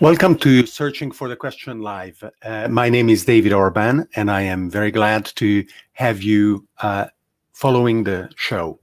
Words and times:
Welcome 0.00 0.38
to 0.38 0.64
Searching 0.64 1.10
for 1.10 1.28
the 1.28 1.36
Question 1.36 1.80
Live. 1.80 2.24
Uh, 2.42 2.68
my 2.68 2.88
name 2.88 3.10
is 3.10 3.26
David 3.26 3.52
Orban, 3.52 4.08
and 4.16 4.30
I 4.30 4.40
am 4.40 4.70
very 4.70 4.90
glad 4.90 5.26
to 5.36 5.62
have 5.92 6.22
you 6.22 6.66
uh, 6.78 7.08
following 7.52 8.04
the 8.04 8.30
show. 8.34 8.80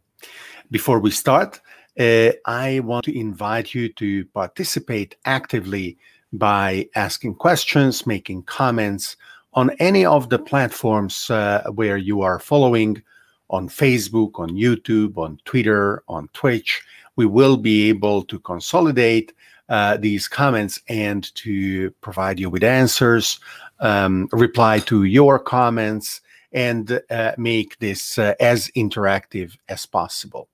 Before 0.69 0.99
we 0.99 1.09
start, 1.09 1.59
uh, 1.99 2.33
I 2.45 2.81
want 2.81 3.05
to 3.05 3.17
invite 3.17 3.73
you 3.73 3.91
to 3.93 4.25
participate 4.25 5.15
actively 5.25 5.97
by 6.33 6.87
asking 6.93 7.33
questions, 7.33 8.05
making 8.05 8.43
comments 8.43 9.17
on 9.53 9.71
any 9.79 10.05
of 10.05 10.29
the 10.29 10.37
platforms 10.37 11.31
uh, 11.31 11.63
where 11.73 11.97
you 11.97 12.21
are 12.21 12.37
following 12.37 13.01
on 13.49 13.69
Facebook, 13.69 14.39
on 14.39 14.49
YouTube, 14.51 15.17
on 15.17 15.39
Twitter, 15.45 16.03
on 16.07 16.29
Twitch. 16.33 16.83
We 17.15 17.25
will 17.25 17.57
be 17.57 17.89
able 17.89 18.23
to 18.23 18.39
consolidate 18.39 19.33
uh, 19.69 19.97
these 19.97 20.27
comments 20.27 20.81
and 20.87 21.33
to 21.35 21.91
provide 22.01 22.39
you 22.39 22.49
with 22.49 22.63
answers, 22.63 23.39
um, 23.79 24.29
reply 24.31 24.79
to 24.79 25.03
your 25.03 25.39
comments, 25.39 26.21
and 26.53 27.01
uh, 27.09 27.33
make 27.37 27.77
this 27.79 28.17
uh, 28.17 28.33
as 28.39 28.69
interactive 28.75 29.57
as 29.67 29.85
possible. 29.85 30.47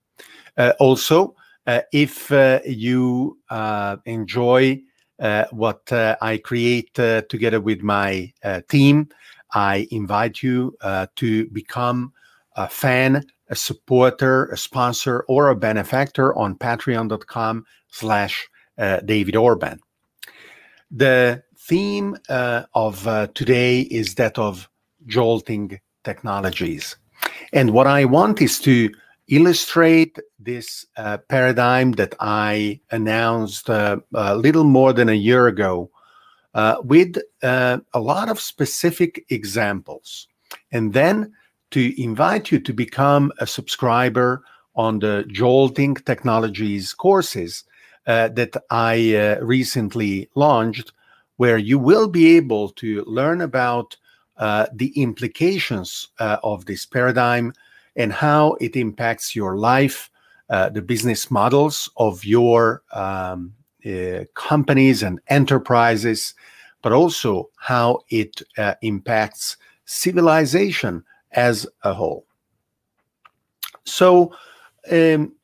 Uh, 0.56 0.72
also, 0.80 1.34
uh, 1.66 1.80
if 1.92 2.30
you 2.66 3.38
enjoy 4.04 4.80
what 5.50 5.92
I 5.92 6.40
create 6.42 6.94
together 6.94 7.60
with 7.60 7.82
my 7.82 8.32
team, 8.68 9.08
I 9.54 9.86
invite 9.90 10.42
you 10.42 10.76
to 11.16 11.46
become 11.46 12.12
a 12.56 12.68
fan, 12.68 13.24
a 13.48 13.56
supporter, 13.56 14.46
a 14.46 14.56
sponsor, 14.56 15.24
or 15.28 15.48
a 15.48 15.56
benefactor 15.56 16.34
on 16.36 16.56
patreon.com 16.56 17.64
slash 17.88 18.48
uh, 18.78 19.00
David 19.00 19.36
Orban. 19.36 19.80
The 20.90 21.42
theme 21.56 22.16
uh, 22.28 22.64
of 22.74 23.06
uh, 23.08 23.28
today 23.34 23.80
is 23.80 24.14
that 24.16 24.38
of 24.38 24.68
jolting 25.06 25.80
technologies. 26.04 26.96
And 27.52 27.72
what 27.72 27.86
I 27.86 28.04
want 28.04 28.40
is 28.42 28.60
to 28.60 28.90
illustrate 29.28 30.18
this 30.38 30.84
uh, 30.96 31.18
paradigm 31.28 31.92
that 31.92 32.14
I 32.20 32.80
announced 32.90 33.70
uh, 33.70 33.96
a 34.12 34.36
little 34.36 34.64
more 34.64 34.92
than 34.92 35.08
a 35.08 35.14
year 35.14 35.46
ago 35.46 35.90
uh, 36.52 36.76
with 36.84 37.16
a 37.42 37.80
lot 37.94 38.28
of 38.28 38.40
specific 38.40 39.24
examples. 39.30 40.28
And 40.70 40.92
then 40.92 41.32
to 41.74 42.00
invite 42.00 42.52
you 42.52 42.60
to 42.60 42.72
become 42.72 43.32
a 43.40 43.46
subscriber 43.48 44.44
on 44.76 45.00
the 45.00 45.24
Jolting 45.26 45.96
Technologies 45.96 46.94
courses 46.94 47.64
uh, 48.06 48.28
that 48.28 48.56
I 48.70 49.16
uh, 49.16 49.40
recently 49.40 50.30
launched, 50.36 50.92
where 51.36 51.58
you 51.58 51.80
will 51.80 52.06
be 52.06 52.36
able 52.36 52.68
to 52.82 53.02
learn 53.08 53.40
about 53.40 53.96
uh, 54.36 54.66
the 54.72 54.92
implications 54.94 56.06
uh, 56.20 56.36
of 56.44 56.66
this 56.66 56.86
paradigm 56.86 57.52
and 57.96 58.12
how 58.12 58.52
it 58.60 58.76
impacts 58.76 59.34
your 59.34 59.56
life, 59.56 60.10
uh, 60.50 60.68
the 60.68 60.82
business 60.82 61.28
models 61.28 61.90
of 61.96 62.24
your 62.24 62.84
um, 62.92 63.52
uh, 63.84 64.22
companies 64.34 65.02
and 65.02 65.20
enterprises, 65.26 66.34
but 66.82 66.92
also 66.92 67.50
how 67.58 67.98
it 68.10 68.42
impacts 68.80 69.56
civilization 69.86 71.02
as 71.34 71.66
a 71.82 71.92
whole. 71.92 72.26
So, 73.84 74.34
um, 74.90 75.34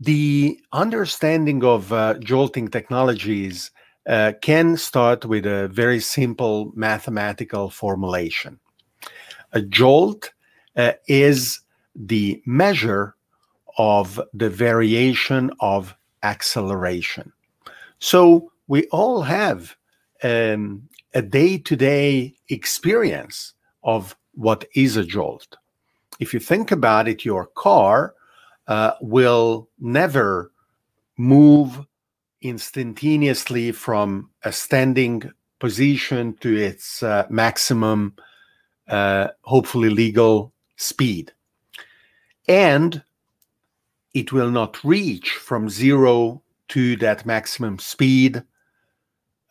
the 0.00 0.58
understanding 0.72 1.64
of 1.64 1.92
uh, 1.92 2.14
jolting 2.14 2.68
technologies 2.68 3.70
uh, 4.06 4.32
can 4.42 4.76
start 4.76 5.24
with 5.24 5.46
a 5.46 5.68
very 5.68 6.00
simple 6.00 6.72
mathematical 6.74 7.70
formulation. 7.70 8.58
A 9.52 9.62
jolt 9.62 10.32
uh, 10.76 10.92
is 11.08 11.60
the 11.94 12.42
measure 12.44 13.14
of 13.78 14.20
the 14.32 14.50
variation 14.50 15.50
of 15.60 15.94
acceleration. 16.22 17.32
So 17.98 18.50
we 18.66 18.86
all 18.88 19.22
have 19.22 19.76
um, 20.22 20.88
a 21.14 21.22
day 21.22 21.58
to 21.58 21.76
day 21.76 22.34
experience 22.48 23.54
of 23.82 24.16
what 24.36 24.64
is 24.74 24.96
a 24.96 25.04
jolt. 25.04 25.56
If 26.20 26.32
you 26.32 26.40
think 26.40 26.70
about 26.70 27.08
it, 27.08 27.24
your 27.24 27.46
car 27.46 28.14
uh, 28.68 28.92
will 29.00 29.68
never 29.78 30.52
move 31.16 31.84
instantaneously 32.42 33.72
from 33.72 34.30
a 34.42 34.52
standing 34.52 35.30
position 35.58 36.34
to 36.40 36.56
its 36.56 37.02
uh, 37.02 37.26
maximum, 37.30 38.14
uh, 38.88 39.28
hopefully 39.42 39.88
legal 39.88 40.52
speed. 40.76 41.32
And 42.46 43.02
it 44.12 44.32
will 44.32 44.50
not 44.50 44.84
reach 44.84 45.30
from 45.30 45.68
zero 45.68 46.42
to 46.68 46.96
that 46.96 47.24
maximum 47.26 47.78
speed 47.78 48.42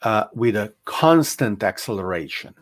uh, 0.04 0.26
with 0.34 0.56
a 0.56 0.74
constant 0.86 1.64
acceleration. 1.64 2.54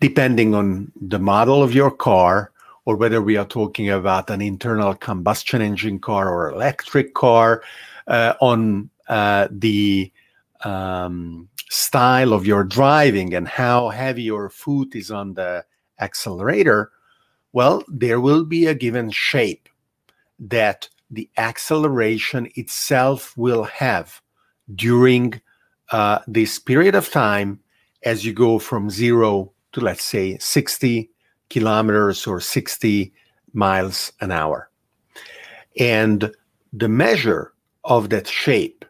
Depending 0.00 0.54
on 0.54 0.90
the 1.00 1.18
model 1.18 1.62
of 1.62 1.74
your 1.74 1.90
car, 1.90 2.52
or 2.84 2.96
whether 2.96 3.20
we 3.20 3.36
are 3.36 3.44
talking 3.46 3.90
about 3.90 4.30
an 4.30 4.40
internal 4.40 4.94
combustion 4.94 5.60
engine 5.60 5.98
car 5.98 6.28
or 6.28 6.50
electric 6.50 7.14
car, 7.14 7.62
uh, 8.06 8.34
on 8.40 8.90
uh, 9.08 9.48
the 9.50 10.10
um, 10.64 11.48
style 11.68 12.32
of 12.32 12.46
your 12.46 12.64
driving 12.64 13.34
and 13.34 13.46
how 13.46 13.88
heavy 13.88 14.22
your 14.22 14.48
foot 14.48 14.94
is 14.94 15.10
on 15.10 15.34
the 15.34 15.64
accelerator, 16.00 16.90
well, 17.52 17.84
there 17.88 18.20
will 18.20 18.44
be 18.44 18.66
a 18.66 18.74
given 18.74 19.10
shape 19.10 19.68
that 20.38 20.88
the 21.10 21.28
acceleration 21.36 22.50
itself 22.54 23.36
will 23.36 23.64
have 23.64 24.20
during 24.74 25.40
uh, 25.90 26.20
this 26.26 26.58
period 26.58 26.94
of 26.94 27.10
time 27.10 27.60
as 28.04 28.24
you 28.24 28.32
go 28.32 28.58
from 28.58 28.88
zero 28.88 29.52
to, 29.72 29.80
let's 29.80 30.04
say, 30.04 30.38
60 30.38 31.10
kilometers 31.48 32.26
or 32.26 32.40
60 32.40 33.12
miles 33.52 34.12
an 34.20 34.30
hour. 34.30 34.70
And 35.78 36.32
the 36.72 36.88
measure 36.88 37.52
of 37.84 38.10
that 38.10 38.26
shape 38.26 38.84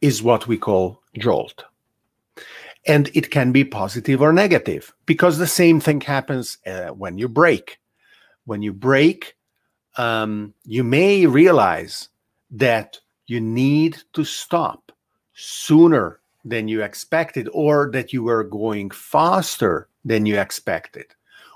is 0.00 0.22
what 0.22 0.46
we 0.46 0.56
call 0.56 1.02
jolt. 1.18 1.64
And 2.86 3.10
it 3.14 3.30
can 3.30 3.52
be 3.52 3.64
positive 3.64 4.20
or 4.20 4.32
negative 4.32 4.92
because 5.06 5.38
the 5.38 5.46
same 5.46 5.80
thing 5.80 6.00
happens 6.00 6.58
uh, 6.66 6.88
when 6.88 7.16
you 7.16 7.28
brake. 7.28 7.78
When 8.44 8.60
you 8.60 8.72
brake, 8.72 9.36
um, 9.96 10.52
you 10.64 10.82
may 10.82 11.26
realize 11.26 12.08
that 12.50 12.98
you 13.26 13.40
need 13.40 13.98
to 14.14 14.24
stop 14.24 14.90
sooner 15.34 16.20
than 16.44 16.66
you 16.66 16.82
expected 16.82 17.48
or 17.52 17.88
that 17.92 18.12
you 18.12 18.24
were 18.24 18.42
going 18.42 18.90
faster 18.90 19.88
than 20.04 20.26
you 20.26 20.38
expected 20.40 21.06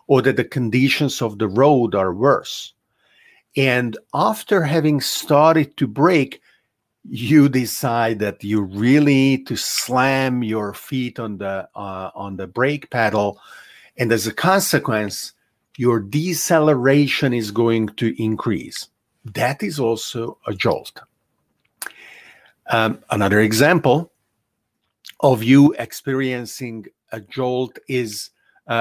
or 0.07 0.23
that 0.23 0.37
the 0.37 0.45
conditions 0.45 1.21
of 1.21 1.39
the 1.39 1.49
road 1.49 1.95
are 1.95 2.15
worse. 2.15 2.73
And 3.57 3.97
after 4.15 4.63
having 4.63 5.01
started 5.01 5.77
to 5.79 5.87
brake, 5.87 6.41
you 7.09 7.49
decide 7.49 8.19
that 8.19 8.43
you 8.43 8.63
really 8.63 9.15
need 9.15 9.47
to 9.47 9.57
slam 9.57 10.43
your 10.43 10.75
feet 10.75 11.19
on 11.19 11.39
the 11.39 11.69
uh, 11.75 12.11
on 12.15 12.37
the 12.37 12.47
brake 12.47 12.91
pedal, 12.91 13.39
and 13.97 14.11
as 14.13 14.27
a 14.27 14.35
consequence, 14.35 15.33
your 15.77 16.01
deceleration 16.01 17.33
is 17.33 17.51
going 17.51 17.89
to 17.97 18.21
increase. 18.23 18.89
That 19.25 19.63
is 19.63 19.79
also 19.79 20.39
a 20.47 20.55
jolt. 20.55 21.01
Um, 22.69 22.99
another 23.11 23.41
example 23.41 24.13
of 25.21 25.45
you 25.45 25.75
experiencing 25.79 26.87
a 27.13 27.21
jolt 27.21 27.79
is 27.89 28.31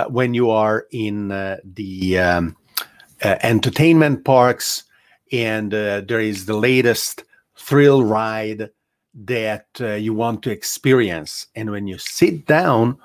when 0.10 0.34
you 0.34 0.50
are 0.50 0.86
in 0.92 1.32
uh, 1.32 1.58
the 1.64 2.20
um, 2.20 2.56
uh, 3.24 3.38
entertainment 3.44 4.26
parks 4.26 4.84
and 5.32 5.74
uh, 5.74 6.02
there 6.02 6.20
is 6.20 6.46
the 6.46 6.54
latest 6.56 7.24
thrill 7.58 8.04
ride 8.04 8.70
that 9.14 9.68
uh, 9.80 9.94
you 9.94 10.14
want 10.14 10.44
to 10.44 10.52
experience. 10.52 11.48
And 11.56 11.72
when 11.72 11.88
you 11.88 11.98
sit 11.98 12.46
down, 12.46 12.98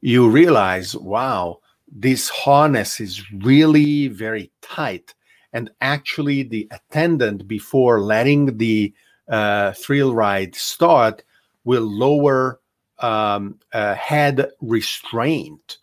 you 0.00 0.28
realize, 0.28 0.96
wow, 0.96 1.60
this 1.86 2.28
harness 2.28 3.00
is 3.00 3.30
really 3.32 4.08
very 4.08 4.50
tight. 4.62 5.14
And 5.52 5.70
actually, 5.80 6.42
the 6.42 6.68
attendant, 6.70 7.46
before 7.46 8.00
letting 8.00 8.56
the 8.58 8.92
uh, 9.28 9.72
thrill 9.72 10.14
ride 10.14 10.54
start, 10.54 11.22
will 11.64 11.82
lower 11.82 12.60
um, 12.98 13.58
head 13.72 14.50
restraint 14.60 15.78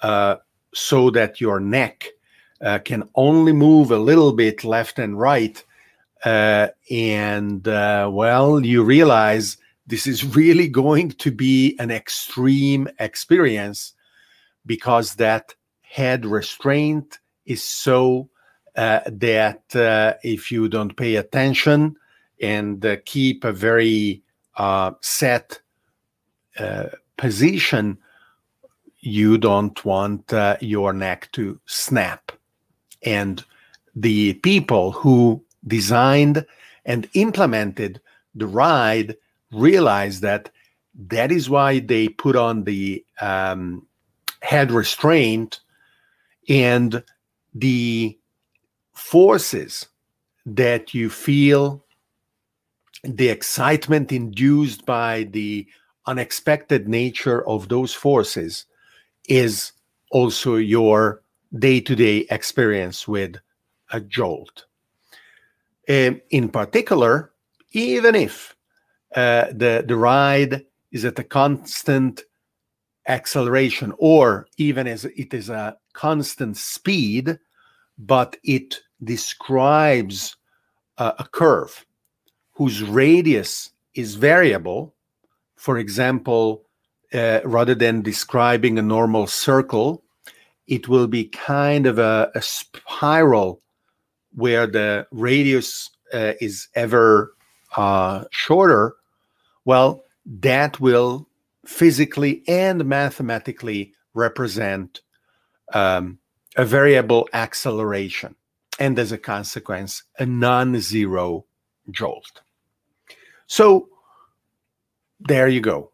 uh, 0.00 0.36
so 0.74 1.10
that 1.10 1.40
your 1.40 1.60
neck 1.60 2.08
uh, 2.60 2.78
can 2.78 3.08
only 3.14 3.52
move 3.52 3.90
a 3.90 3.98
little 3.98 4.32
bit 4.32 4.64
left 4.64 4.98
and 4.98 5.18
right 5.18 5.64
uh, 6.24 6.68
and 6.90 7.66
uh, 7.68 8.08
well, 8.12 8.64
you 8.64 8.82
realize 8.82 9.56
this 9.86 10.06
is 10.06 10.24
really 10.36 10.68
going 10.68 11.10
to 11.10 11.30
be 11.30 11.76
an 11.78 11.90
extreme 11.90 12.88
experience 12.98 13.92
because 14.66 15.14
that 15.14 15.54
head 15.82 16.26
restraint 16.26 17.18
is 17.46 17.62
so 17.62 18.28
uh, 18.76 19.00
that 19.06 19.74
uh, 19.74 20.14
if 20.22 20.52
you 20.52 20.68
don't 20.68 20.96
pay 20.96 21.16
attention 21.16 21.96
and 22.40 22.86
keep 23.04 23.42
a 23.42 23.52
very 23.52 24.22
set 25.00 25.60
position, 27.16 27.98
you 29.00 29.38
don't 29.38 29.84
want 29.84 30.32
your 30.60 30.92
neck 30.92 31.28
to 31.32 31.60
snap. 31.66 32.32
And 33.02 33.44
the 33.94 34.34
people 34.34 34.92
who 34.92 35.42
designed 35.66 36.44
and 36.84 37.08
implemented 37.14 38.00
the 38.34 38.46
ride 38.46 39.16
realized 39.52 40.22
that 40.22 40.50
that 40.94 41.30
is 41.30 41.48
why 41.48 41.78
they 41.78 42.08
put 42.08 42.36
on 42.36 42.64
the 42.64 43.04
um, 43.20 43.86
head 44.42 44.70
restraint 44.70 45.60
and 46.48 47.02
the 47.54 48.18
forces 48.94 49.86
that 50.46 50.94
you 50.94 51.08
feel 51.08 51.84
the 53.04 53.28
excitement 53.28 54.10
induced 54.10 54.84
by 54.86 55.24
the 55.30 55.66
unexpected 56.06 56.88
nature 56.88 57.46
of 57.46 57.68
those 57.68 57.94
forces 57.94 58.64
is 59.28 59.72
also 60.10 60.56
your 60.56 61.22
day-to-day 61.58 62.26
experience 62.30 63.06
with 63.06 63.36
a 63.92 64.00
jolt 64.00 64.64
um, 65.88 66.20
in 66.30 66.48
particular, 66.48 67.32
even 67.72 68.14
if 68.14 68.54
uh, 69.16 69.46
the, 69.52 69.84
the 69.86 69.96
ride 69.96 70.64
is 70.92 71.04
at 71.04 71.18
a 71.18 71.24
constant 71.24 72.22
acceleration 73.06 73.94
or 73.98 74.46
even 74.58 74.86
as 74.86 75.06
it 75.06 75.32
is 75.32 75.48
a 75.48 75.76
constant 75.94 76.56
speed, 76.56 77.38
but 77.98 78.36
it 78.44 78.80
describes 79.02 80.36
uh, 80.98 81.12
a 81.18 81.24
curve 81.24 81.86
whose 82.52 82.82
radius 82.82 83.70
is 83.94 84.14
variable. 84.14 84.94
For 85.56 85.78
example, 85.78 86.67
uh, 87.12 87.40
rather 87.44 87.74
than 87.74 88.02
describing 88.02 88.78
a 88.78 88.82
normal 88.82 89.26
circle, 89.26 90.02
it 90.66 90.88
will 90.88 91.06
be 91.06 91.24
kind 91.24 91.86
of 91.86 91.98
a, 91.98 92.30
a 92.34 92.42
spiral 92.42 93.62
where 94.34 94.66
the 94.66 95.06
radius 95.10 95.90
uh, 96.12 96.32
is 96.40 96.68
ever 96.74 97.32
uh, 97.76 98.24
shorter, 98.30 98.94
well, 99.64 100.02
that 100.26 100.80
will 100.80 101.28
physically 101.66 102.42
and 102.48 102.84
mathematically 102.84 103.94
represent 104.14 105.00
um, 105.74 106.18
a 106.56 106.64
variable 106.64 107.28
acceleration 107.32 108.34
and 108.78 108.98
as 108.98 109.12
a 109.12 109.18
consequence, 109.18 110.02
a 110.18 110.26
non 110.26 110.78
zero 110.80 111.44
jolt. 111.90 112.40
So 113.46 113.88
there 115.20 115.48
you 115.48 115.60
go. 115.60 115.90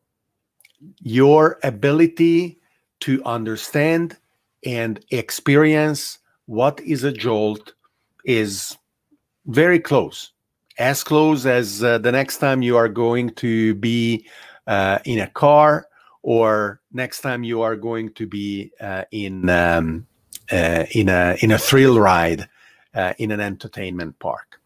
Your 1.01 1.59
ability 1.63 2.59
to 3.01 3.23
understand 3.25 4.17
and 4.65 5.05
experience 5.11 6.19
what 6.47 6.81
is 6.81 7.05
a 7.05 7.13
jolt 7.13 7.75
is 8.25 8.77
very 9.47 9.79
close, 9.79 10.33
as 10.79 11.05
close 11.05 11.47
as 11.47 11.85
uh, 11.85 11.99
the 11.99 12.13
next 12.13 12.39
time 12.39 12.63
you 12.63 12.77
are 12.77 12.89
going 12.89 13.31
to 13.31 13.75
be 13.75 14.27
uh, 14.67 14.99
in 15.05 15.21
a 15.21 15.29
car 15.29 15.87
or 16.23 16.81
next 16.93 17.21
time 17.21 17.45
you 17.45 17.61
are 17.61 17.77
going 17.77 18.11
to 18.15 18.27
be 18.27 18.73
uh, 18.81 19.05
in 19.11 19.49
um, 19.51 20.07
uh, 20.51 20.85
in 20.93 21.09
a 21.09 21.37
in 21.41 21.53
a 21.53 21.59
thrill 21.59 22.01
ride 22.01 22.49
uh, 22.95 23.13
in 23.19 23.31
an 23.31 23.41
entertainment 23.41 24.19
park. 24.19 24.61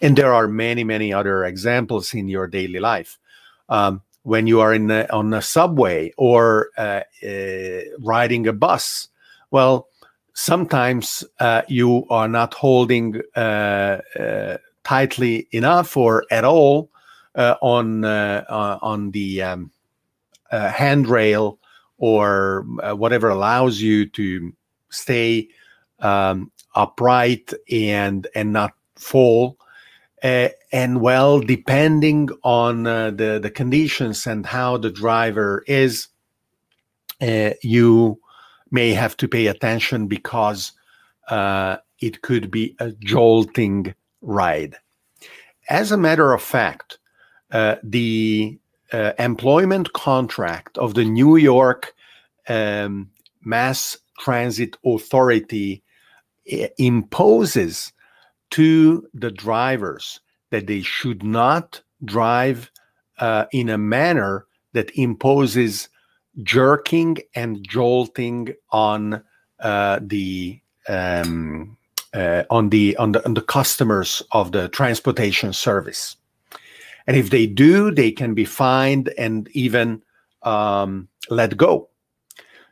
And 0.00 0.16
there 0.16 0.32
are 0.32 0.48
many 0.48 0.84
many 0.84 1.12
other 1.12 1.44
examples 1.44 2.14
in 2.14 2.28
your 2.28 2.46
daily 2.46 2.80
life. 2.80 3.18
Um, 3.68 4.02
when 4.22 4.46
you 4.46 4.60
are 4.60 4.72
in 4.72 4.90
on 4.90 5.34
a 5.34 5.42
subway 5.42 6.12
or 6.16 6.68
uh, 6.76 7.00
riding 7.98 8.46
a 8.46 8.52
bus, 8.52 9.08
well, 9.50 9.88
sometimes 10.34 11.24
uh, 11.40 11.62
you 11.68 12.06
are 12.08 12.28
not 12.28 12.54
holding 12.54 13.20
uh, 13.36 14.00
uh, 14.18 14.56
tightly 14.84 15.48
enough 15.52 15.96
or 15.96 16.24
at 16.30 16.44
all 16.44 16.90
uh, 17.34 17.56
on 17.62 18.04
uh, 18.04 18.44
uh, 18.48 18.78
on 18.82 19.10
the 19.12 19.42
um, 19.42 19.70
handrail 20.50 21.58
or 21.98 22.64
whatever 22.94 23.28
allows 23.28 23.80
you 23.80 24.06
to 24.06 24.52
stay 24.90 25.48
um, 26.00 26.50
upright 26.74 27.52
and 27.70 28.26
and 28.34 28.52
not 28.52 28.72
fall. 28.96 29.56
And 30.22 31.00
well, 31.00 31.40
depending 31.40 32.28
on 32.44 32.84
the 32.84 33.40
the 33.42 33.50
conditions 33.50 34.26
and 34.26 34.46
how 34.46 34.76
the 34.76 34.90
driver 34.90 35.64
is, 35.66 36.08
you 37.20 38.20
may 38.70 38.92
have 38.94 39.16
to 39.18 39.28
pay 39.28 39.46
attention 39.46 40.08
because 40.08 40.72
uh, 41.28 41.76
it 42.00 42.22
could 42.22 42.50
be 42.50 42.74
a 42.80 42.90
jolting 42.92 43.94
ride. 44.22 44.76
As 45.68 45.92
a 45.92 45.96
matter 45.96 46.32
of 46.32 46.42
fact, 46.42 46.98
uh, 47.52 47.76
the 47.82 48.58
uh, 48.92 49.12
employment 49.18 49.92
contract 49.92 50.78
of 50.78 50.94
the 50.94 51.04
New 51.04 51.36
York 51.36 51.94
um, 52.48 53.10
Mass 53.44 53.96
Transit 54.18 54.76
Authority 54.84 55.82
uh, 56.52 56.66
imposes 56.78 57.92
to 58.52 59.06
the 59.14 59.30
drivers 59.30 60.20
that 60.50 60.66
they 60.66 60.82
should 60.82 61.22
not 61.22 61.82
drive 62.04 62.70
uh, 63.18 63.46
in 63.52 63.68
a 63.68 63.78
manner 63.78 64.46
that 64.72 64.90
imposes 64.94 65.88
jerking 66.42 67.18
and 67.34 67.66
jolting 67.66 68.54
on 68.70 69.22
uh, 69.60 70.00
the 70.02 70.60
um, 70.88 71.76
uh, 72.14 72.44
on 72.50 72.70
the 72.70 72.96
on 72.96 73.12
the 73.12 73.24
on 73.24 73.34
the 73.34 73.42
customers 73.42 74.22
of 74.32 74.52
the 74.52 74.68
transportation 74.68 75.52
service. 75.52 76.16
And 77.06 77.16
if 77.16 77.30
they 77.30 77.46
do, 77.46 77.90
they 77.90 78.12
can 78.12 78.34
be 78.34 78.44
fined 78.44 79.12
and 79.18 79.48
even 79.52 80.02
um, 80.42 81.08
let 81.30 81.56
go. 81.56 81.88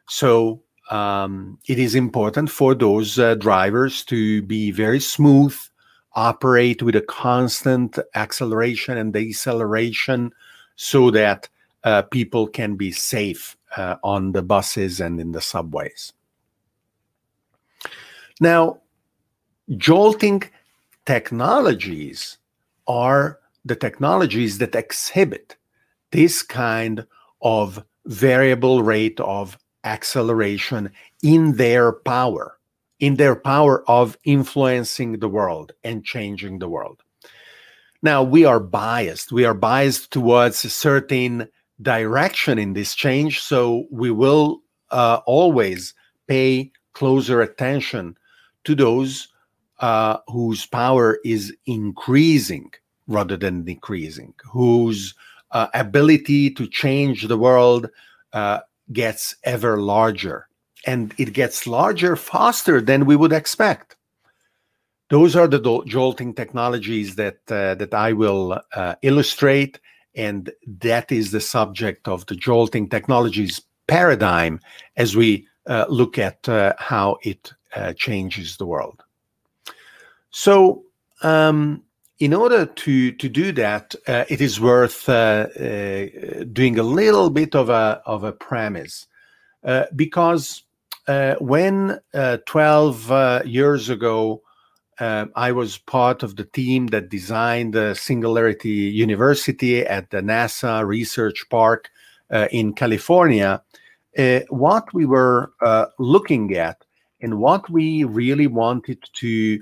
So 0.08 0.62
um, 0.90 1.58
it 1.68 1.78
is 1.78 1.94
important 1.94 2.50
for 2.50 2.74
those 2.74 3.18
uh, 3.18 3.36
drivers 3.36 4.04
to 4.06 4.42
be 4.42 4.70
very 4.70 5.00
smooth, 5.00 5.56
operate 6.14 6.82
with 6.82 6.96
a 6.96 7.00
constant 7.02 7.98
acceleration 8.14 8.98
and 8.98 9.12
deceleration, 9.12 10.32
so 10.76 11.10
that 11.10 11.48
uh, 11.84 12.02
people 12.02 12.46
can 12.46 12.76
be 12.76 12.90
safe 12.90 13.56
uh, 13.76 13.96
on 14.02 14.32
the 14.32 14.42
buses 14.42 15.00
and 15.00 15.20
in 15.20 15.32
the 15.32 15.40
subways. 15.40 16.12
Now, 18.40 18.80
jolting 19.76 20.42
technologies 21.06 22.38
are 22.88 23.38
the 23.64 23.76
technologies 23.76 24.58
that 24.58 24.74
exhibit 24.74 25.56
this 26.10 26.42
kind 26.42 27.06
of 27.42 27.84
variable 28.06 28.82
rate 28.82 29.20
of 29.20 29.58
acceleration 29.84 30.90
in 31.22 31.56
their 31.56 31.92
power, 31.92 32.58
in 33.00 33.16
their 33.16 33.34
power 33.34 33.82
of 33.88 34.16
influencing 34.24 35.18
the 35.18 35.28
world 35.28 35.72
and 35.82 36.04
changing 36.04 36.58
the 36.58 36.68
world. 36.68 37.02
Now, 38.02 38.22
we 38.22 38.44
are 38.44 38.60
biased. 38.60 39.32
We 39.32 39.44
are 39.44 39.54
biased 39.54 40.10
towards 40.10 40.64
a 40.64 40.70
certain 40.70 41.48
direction 41.82 42.58
in 42.58 42.74
this 42.74 42.94
change. 42.94 43.40
So 43.40 43.86
we 43.90 44.10
will 44.10 44.60
uh, 44.90 45.20
always 45.26 45.94
pay 46.26 46.72
closer 46.92 47.40
attention 47.40 48.16
to 48.64 48.74
those 48.74 49.28
uh, 49.80 50.18
whose 50.28 50.66
power 50.66 51.18
is 51.24 51.54
increasing 51.66 52.70
rather 53.06 53.36
than 53.36 53.64
decreasing, 53.64 54.34
whose 54.44 55.14
uh, 55.50 55.68
ability 55.74 56.50
to 56.50 56.66
change 56.66 57.26
the 57.26 57.38
world 57.38 57.88
uh, 58.32 58.60
gets 58.92 59.36
ever 59.44 59.78
larger. 59.78 60.46
And 60.86 61.14
it 61.18 61.32
gets 61.32 61.66
larger 61.66 62.16
faster 62.16 62.80
than 62.80 63.04
we 63.04 63.16
would 63.16 63.32
expect. 63.32 63.96
Those 65.10 65.34
are 65.36 65.48
the 65.48 65.82
jolting 65.86 66.34
technologies 66.34 67.16
that 67.16 67.40
uh, 67.50 67.74
that 67.74 67.92
I 67.92 68.12
will 68.12 68.60
uh, 68.74 68.94
illustrate 69.02 69.80
and 70.14 70.50
that 70.66 71.12
is 71.12 71.30
the 71.30 71.40
subject 71.40 72.08
of 72.08 72.26
the 72.26 72.34
jolting 72.34 72.88
technologies 72.88 73.60
paradigm 73.86 74.60
as 74.96 75.16
we 75.16 75.46
uh, 75.66 75.86
look 75.88 76.18
at 76.18 76.48
uh, 76.48 76.72
how 76.78 77.18
it 77.22 77.52
uh, 77.74 77.92
changes 77.94 78.56
the 78.56 78.66
world. 78.66 79.02
So, 80.30 80.84
um, 81.22 81.82
in 82.18 82.34
order 82.34 82.66
to 82.66 83.12
to 83.12 83.28
do 83.28 83.52
that, 83.52 83.94
uh, 84.06 84.24
it 84.28 84.40
is 84.40 84.60
worth 84.60 85.06
doing 85.06 86.78
a 86.78 86.82
little 86.82 87.30
bit 87.30 87.54
of 87.54 87.70
a 87.70 88.02
of 88.04 88.24
a 88.24 88.32
premise, 88.32 89.06
uh, 89.64 89.84
because 89.96 90.62
uh, 91.10 91.34
when 91.40 91.98
uh, 92.14 92.38
12 92.46 93.46
years 93.46 93.88
ago 93.88 94.42
I 95.00 95.52
was 95.52 95.78
part 95.78 96.22
of 96.22 96.36
the 96.36 96.44
team 96.44 96.88
that 96.88 97.08
designed 97.08 97.72
the 97.72 97.94
Singularity 97.94 98.92
University 99.06 99.80
at 99.86 100.10
the 100.10 100.20
NASA 100.20 100.86
Research 100.86 101.48
Park 101.48 101.88
in 102.50 102.74
California, 102.74 103.62
what 104.50 104.92
we 104.92 105.06
were 105.06 105.52
looking 105.98 106.54
at 106.54 106.84
and 107.22 107.38
what 107.38 107.68
we 107.70 108.04
really 108.04 108.46
wanted 108.46 109.02
to 109.14 109.60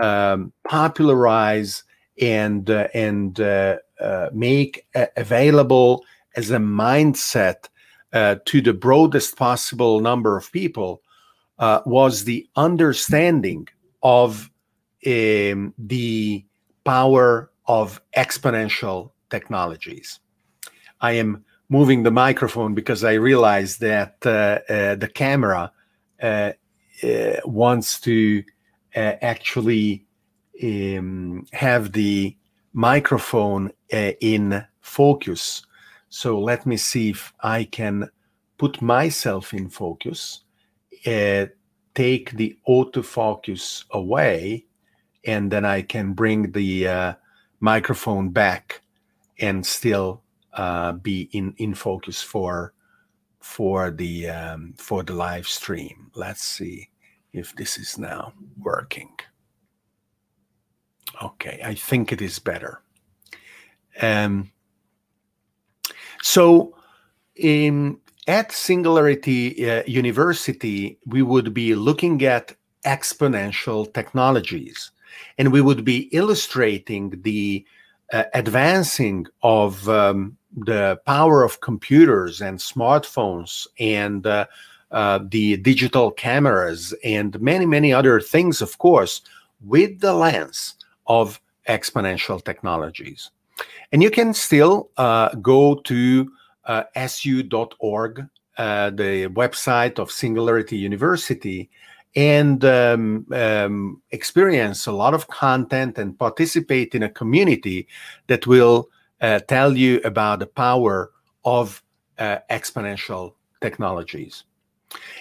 um, 0.00 0.52
popularize 0.68 1.84
and 2.20 2.70
uh, 2.70 2.88
and 2.94 3.40
uh, 3.40 3.76
uh, 4.00 4.28
make 4.32 4.86
available 5.16 6.04
as 6.36 6.50
a 6.50 6.58
mindset 6.58 7.68
to 8.12 8.60
the 8.60 8.74
broadest 8.74 9.36
possible 9.36 10.00
number 10.00 10.36
of 10.36 10.50
people 10.52 11.02
was 11.58 12.24
the 12.24 12.48
understanding 12.56 13.68
of 14.02 14.50
um, 15.06 15.74
the 15.78 16.44
power 16.84 17.50
of 17.66 18.00
exponential 18.16 19.12
technologies. 19.30 20.20
I 21.00 21.12
am 21.12 21.44
moving 21.68 22.02
the 22.02 22.10
microphone 22.10 22.74
because 22.74 23.04
I 23.04 23.14
realize 23.14 23.78
that 23.78 24.16
uh, 24.26 24.60
uh, 24.68 24.94
the 24.96 25.08
camera 25.08 25.72
uh, 26.20 26.52
wants 27.44 28.00
to 28.00 28.44
actually 28.94 30.04
um, 30.62 31.46
have 31.52 31.92
the 31.92 32.36
microphone 32.72 33.72
uh, 33.92 34.12
in 34.20 34.64
focus. 34.80 35.62
So 36.10 36.38
let 36.40 36.66
me 36.66 36.76
see 36.76 37.10
if 37.10 37.32
I 37.40 37.64
can 37.64 38.10
put 38.58 38.82
myself 38.82 39.54
in 39.54 39.70
focus, 39.70 40.40
uh, 41.06 41.46
take 41.94 42.32
the 42.32 42.58
autofocus 42.68 43.84
away, 43.92 44.66
and 45.24 45.50
then 45.50 45.64
I 45.64 45.82
can 45.82 46.12
bring 46.12 46.50
the 46.52 46.88
uh, 46.88 47.14
microphone 47.60 48.30
back 48.30 48.82
and 49.38 49.64
still 49.64 50.22
uh, 50.54 50.92
be 50.92 51.28
in, 51.32 51.54
in 51.56 51.74
focus 51.74 52.20
for 52.20 52.74
for 53.38 53.90
the 53.90 54.28
um, 54.28 54.74
for 54.76 55.02
the 55.02 55.14
live 55.14 55.46
stream. 55.46 56.10
Let's 56.14 56.42
see 56.42 56.90
if 57.32 57.54
this 57.54 57.78
is 57.78 57.98
now 57.98 58.32
working. 58.58 59.12
Okay, 61.22 61.60
I 61.64 61.74
think 61.74 62.12
it 62.12 62.20
is 62.20 62.38
better. 62.38 62.82
Um, 64.00 64.52
so, 66.22 66.74
at 68.26 68.52
Singularity 68.52 69.70
uh, 69.70 69.82
University, 69.86 70.98
we 71.06 71.22
would 71.22 71.54
be 71.54 71.74
looking 71.74 72.22
at 72.24 72.54
exponential 72.84 73.92
technologies, 73.92 74.90
and 75.38 75.52
we 75.52 75.60
would 75.60 75.84
be 75.84 76.08
illustrating 76.12 77.20
the 77.22 77.64
uh, 78.12 78.24
advancing 78.34 79.26
of 79.42 79.88
um, 79.88 80.36
the 80.56 81.00
power 81.06 81.44
of 81.44 81.60
computers 81.60 82.40
and 82.40 82.58
smartphones 82.58 83.66
and 83.78 84.26
uh, 84.26 84.46
uh, 84.90 85.20
the 85.30 85.56
digital 85.58 86.10
cameras 86.10 86.92
and 87.04 87.40
many, 87.40 87.66
many 87.66 87.92
other 87.92 88.20
things, 88.20 88.60
of 88.60 88.78
course, 88.78 89.20
with 89.60 90.00
the 90.00 90.12
lens 90.12 90.74
of 91.06 91.40
exponential 91.68 92.44
technologies. 92.44 93.30
And 93.92 94.02
you 94.02 94.10
can 94.10 94.34
still 94.34 94.90
uh, 94.96 95.34
go 95.36 95.76
to 95.76 96.30
uh, 96.64 96.84
su.org, 97.06 98.26
uh, 98.56 98.90
the 98.90 99.28
website 99.28 99.98
of 99.98 100.10
Singularity 100.10 100.76
University, 100.76 101.70
and 102.16 102.64
um, 102.64 103.26
um, 103.32 104.02
experience 104.10 104.86
a 104.86 104.92
lot 104.92 105.14
of 105.14 105.28
content 105.28 105.98
and 105.98 106.18
participate 106.18 106.94
in 106.94 107.04
a 107.04 107.08
community 107.08 107.86
that 108.26 108.46
will 108.46 108.88
uh, 109.20 109.38
tell 109.40 109.76
you 109.76 110.00
about 110.04 110.40
the 110.40 110.46
power 110.46 111.10
of 111.44 111.82
uh, 112.18 112.38
exponential 112.50 113.34
technologies. 113.60 114.44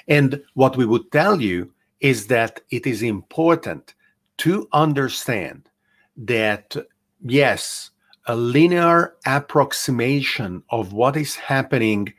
And 0.07 0.41
what 0.55 0.77
we 0.77 0.85
would 0.85 1.11
tell 1.11 1.41
you 1.41 1.71
is 1.99 2.27
that 2.27 2.61
it 2.71 2.87
is 2.87 3.03
important 3.03 3.93
to 4.37 4.67
understand 4.71 5.69
that 6.17 6.75
yes, 7.23 7.91
a 8.29 8.35
linear 8.35 9.15
approximation 9.25 10.61
of 10.69 10.93
what 10.93 11.17
is 11.17 11.35
happening 11.35 12.13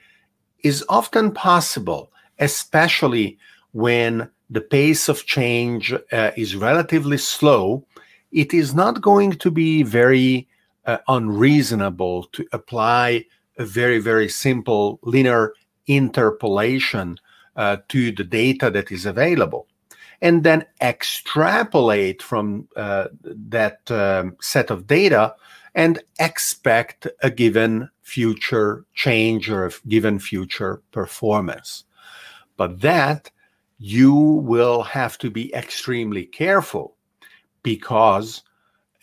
is 0.64 0.84
often 0.88 1.30
possible, 1.30 2.10
especially 2.40 3.38
when 3.70 4.28
the 4.50 4.60
pace 4.60 5.08
of 5.08 5.24
change 5.24 5.92
uh, 5.92 6.32
is 6.36 6.56
relatively 6.56 7.16
slow. 7.16 7.86
It 8.32 8.52
is 8.52 8.74
not 8.74 9.00
going 9.00 9.34
to 9.34 9.52
be 9.52 9.84
very 9.84 10.48
uh, 10.84 10.98
unreasonable 11.06 12.24
to 12.32 12.44
apply 12.50 13.26
a 13.56 13.64
very, 13.64 14.00
very 14.00 14.28
simple 14.28 14.98
linear 15.04 15.54
interpolation 15.86 17.18
uh, 17.54 17.76
to 17.86 18.10
the 18.10 18.24
data 18.24 18.68
that 18.68 18.90
is 18.90 19.06
available 19.06 19.68
and 20.20 20.42
then 20.42 20.66
extrapolate 20.82 22.20
from 22.20 22.66
uh, 22.74 23.06
that 23.22 23.88
um, 23.92 24.36
set 24.40 24.70
of 24.70 24.88
data 24.88 25.36
and 25.74 26.02
expect 26.18 27.06
a 27.22 27.30
given 27.30 27.88
future 28.02 28.84
change 28.94 29.48
or 29.50 29.66
a 29.66 29.72
given 29.88 30.18
future 30.18 30.82
performance. 30.90 31.84
But 32.56 32.80
that 32.80 33.30
you 33.78 34.14
will 34.14 34.82
have 34.82 35.16
to 35.18 35.30
be 35.30 35.54
extremely 35.54 36.26
careful 36.26 36.96
because 37.62 38.42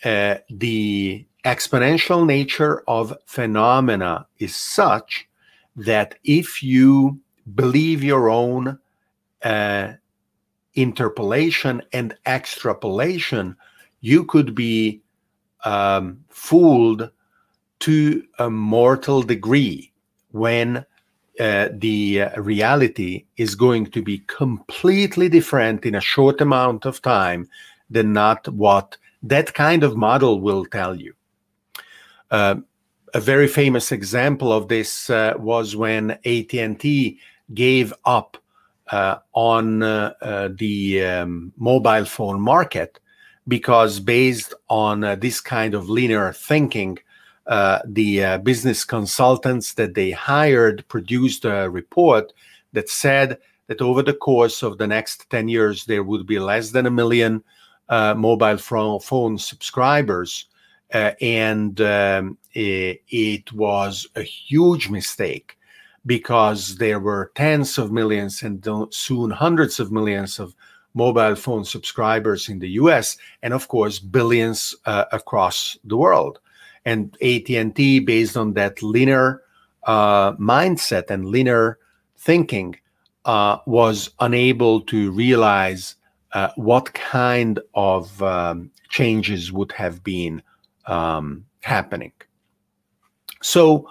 uh, 0.04 0.36
the 0.50 1.26
exponential 1.44 2.26
nature 2.26 2.82
of 2.86 3.16
phenomena 3.26 4.26
is 4.38 4.54
such 4.54 5.28
that 5.76 6.16
if 6.24 6.62
you 6.62 7.18
believe 7.54 8.04
your 8.04 8.28
own 8.28 8.78
uh, 9.42 9.92
interpolation 10.74 11.82
and 11.92 12.16
extrapolation, 12.26 13.56
you 14.00 14.24
could 14.24 14.54
be 14.54 15.00
um, 15.64 16.24
fooled 16.28 17.10
to 17.80 18.24
a 18.38 18.50
mortal 18.50 19.22
degree 19.22 19.92
when 20.32 20.84
uh, 21.40 21.68
the 21.72 22.22
uh, 22.22 22.40
reality 22.40 23.24
is 23.36 23.54
going 23.54 23.86
to 23.86 24.02
be 24.02 24.18
completely 24.26 25.28
different 25.28 25.86
in 25.86 25.94
a 25.94 26.00
short 26.00 26.40
amount 26.40 26.84
of 26.84 27.00
time 27.00 27.48
than 27.88 28.12
not 28.12 28.48
what 28.48 28.96
that 29.22 29.54
kind 29.54 29.84
of 29.84 29.96
model 29.96 30.40
will 30.40 30.64
tell 30.64 30.98
you. 30.98 31.14
Uh, 32.30 32.56
a 33.14 33.20
very 33.20 33.48
famous 33.48 33.92
example 33.92 34.52
of 34.52 34.68
this 34.68 35.08
uh, 35.10 35.34
was 35.38 35.76
when 35.76 36.10
AT&T 36.10 37.18
gave 37.54 37.94
up 38.04 38.36
uh, 38.90 39.16
on 39.32 39.82
uh, 39.82 40.48
the 40.56 41.04
um, 41.04 41.52
mobile 41.56 42.04
phone 42.04 42.40
market 42.40 42.98
because 43.48 43.98
based 43.98 44.54
on 44.68 45.00
this 45.20 45.40
kind 45.40 45.74
of 45.74 45.88
linear 45.88 46.32
thinking, 46.32 46.98
uh, 47.48 47.80
the 47.86 48.22
uh, 48.22 48.38
business 48.38 48.84
consultants 48.84 49.72
that 49.74 49.94
they 49.94 50.10
hired 50.10 50.86
produced 50.88 51.46
a 51.46 51.68
report 51.70 52.32
that 52.74 52.90
said 52.90 53.38
that 53.68 53.80
over 53.80 54.02
the 54.02 54.12
course 54.12 54.62
of 54.62 54.76
the 54.76 54.86
next 54.86 55.28
10 55.30 55.48
years, 55.48 55.86
there 55.86 56.02
would 56.02 56.26
be 56.26 56.38
less 56.38 56.70
than 56.70 56.84
a 56.84 56.90
million 56.90 57.42
uh, 57.88 58.14
mobile 58.14 58.58
phone 58.58 59.38
subscribers. 59.38 60.46
and 60.90 61.80
um, 61.80 62.36
it, 62.52 63.02
it, 63.08 63.52
was 63.52 64.06
a 64.14 64.22
huge 64.22 64.90
mistake 64.90 65.58
because 66.04 66.76
there 66.76 67.00
were 67.00 67.32
tens 67.34 67.78
of 67.78 67.92
millions 67.92 68.42
and 68.42 68.66
soon 68.90 69.30
hundreds 69.30 69.80
of 69.80 69.90
millions 69.90 70.38
of 70.38 70.54
mobile 70.94 71.34
phone 71.34 71.64
subscribers 71.64 72.48
in 72.48 72.58
the 72.58 72.70
US 72.70 73.16
and 73.42 73.54
of 73.54 73.68
course 73.68 73.98
billions 73.98 74.74
uh, 74.86 75.04
across 75.12 75.78
the 75.84 75.96
world. 75.96 76.40
And 76.84 77.16
AT&T 77.22 78.00
based 78.00 78.36
on 78.36 78.54
that 78.54 78.82
linear 78.82 79.42
uh, 79.84 80.32
mindset 80.32 81.10
and 81.10 81.26
linear 81.26 81.78
thinking 82.16 82.76
uh, 83.24 83.58
was 83.66 84.10
unable 84.20 84.80
to 84.82 85.10
realize 85.12 85.96
uh, 86.32 86.48
what 86.56 86.92
kind 86.94 87.58
of 87.74 88.22
um, 88.22 88.70
changes 88.88 89.52
would 89.52 89.72
have 89.72 90.02
been 90.02 90.42
um, 90.86 91.44
happening. 91.60 92.12
So 93.42 93.88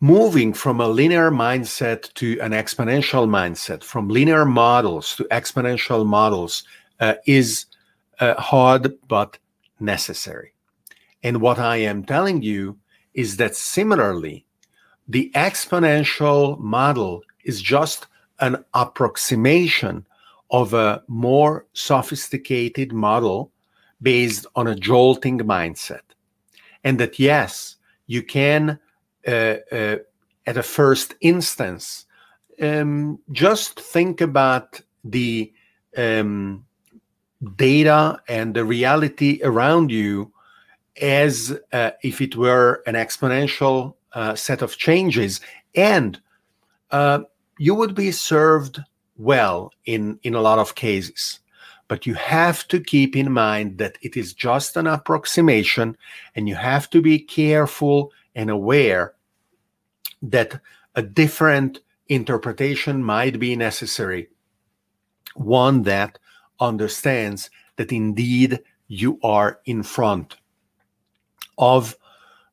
moving 0.00 0.52
from 0.52 0.80
a 0.80 0.88
linear 0.88 1.30
mindset 1.30 2.12
to 2.14 2.38
an 2.40 2.52
exponential 2.52 3.28
mindset, 3.28 3.82
from 3.82 4.08
linear 4.08 4.44
models 4.44 5.16
to 5.16 5.24
exponential 5.24 6.06
models, 6.06 6.62
uh, 7.00 7.14
is 7.26 7.66
uh, 8.20 8.34
hard 8.40 8.94
but 9.08 9.38
necessary. 9.80 10.52
And 11.22 11.40
what 11.40 11.58
I 11.58 11.76
am 11.76 12.04
telling 12.04 12.42
you 12.42 12.78
is 13.14 13.36
that 13.38 13.56
similarly, 13.56 14.44
the 15.08 15.32
exponential 15.34 16.58
model 16.60 17.22
is 17.44 17.60
just 17.60 18.06
an 18.40 18.64
approximation 18.74 20.06
of 20.50 20.74
a 20.74 21.02
more 21.08 21.66
sophisticated 21.72 22.92
model 22.92 23.50
based 24.00 24.46
on 24.54 24.68
a 24.68 24.76
jolting 24.76 25.38
mindset. 25.40 26.02
And 26.84 27.00
that, 27.00 27.18
yes, 27.18 27.76
you 28.06 28.22
can, 28.22 28.78
at 29.28 30.56
a 30.56 30.62
first 30.62 31.14
instance, 31.20 32.06
um, 32.62 33.18
just 33.32 33.80
think 33.80 34.20
about 34.20 34.80
the 35.04 35.52
um, 35.96 36.64
data 37.56 38.20
and 38.28 38.54
the 38.54 38.64
reality 38.64 39.40
around 39.42 39.90
you 39.90 40.32
as 41.00 41.56
uh, 41.72 41.90
if 42.02 42.20
it 42.20 42.34
were 42.36 42.82
an 42.86 42.94
exponential 42.94 43.94
uh, 44.14 44.34
set 44.34 44.62
of 44.62 44.76
changes, 44.76 45.40
and 45.74 46.20
uh, 46.90 47.20
you 47.58 47.74
would 47.74 47.94
be 47.94 48.10
served 48.10 48.80
well 49.16 49.72
in 49.84 50.18
in 50.22 50.34
a 50.34 50.40
lot 50.40 50.58
of 50.58 50.74
cases. 50.74 51.40
But 51.86 52.06
you 52.06 52.14
have 52.14 52.68
to 52.68 52.80
keep 52.80 53.16
in 53.16 53.32
mind 53.32 53.78
that 53.78 53.96
it 54.02 54.16
is 54.16 54.34
just 54.34 54.76
an 54.76 54.86
approximation, 54.86 55.96
and 56.34 56.48
you 56.48 56.54
have 56.54 56.90
to 56.90 57.00
be 57.00 57.18
careful 57.18 58.12
and 58.34 58.50
aware 58.50 59.14
that 60.22 60.60
a 60.94 61.02
different 61.02 61.80
interpretation 62.08 63.02
might 63.02 63.38
be 63.38 63.54
necessary. 63.56 64.28
One 65.34 65.82
that 65.82 66.18
understands 66.60 67.50
that 67.76 67.92
indeed 67.92 68.60
you 68.88 69.18
are 69.22 69.60
in 69.66 69.82
front 69.82 70.36
of 71.58 71.96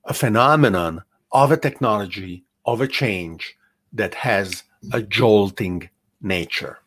a 0.03 0.13
phenomenon, 0.13 1.03
of 1.31 1.51
a 1.51 1.57
technology, 1.57 2.43
of 2.65 2.81
a 2.81 2.87
change 2.87 3.55
that 3.93 4.13
has 4.13 4.63
a 4.93 5.01
jolting 5.01 5.89
nature. 6.21 6.79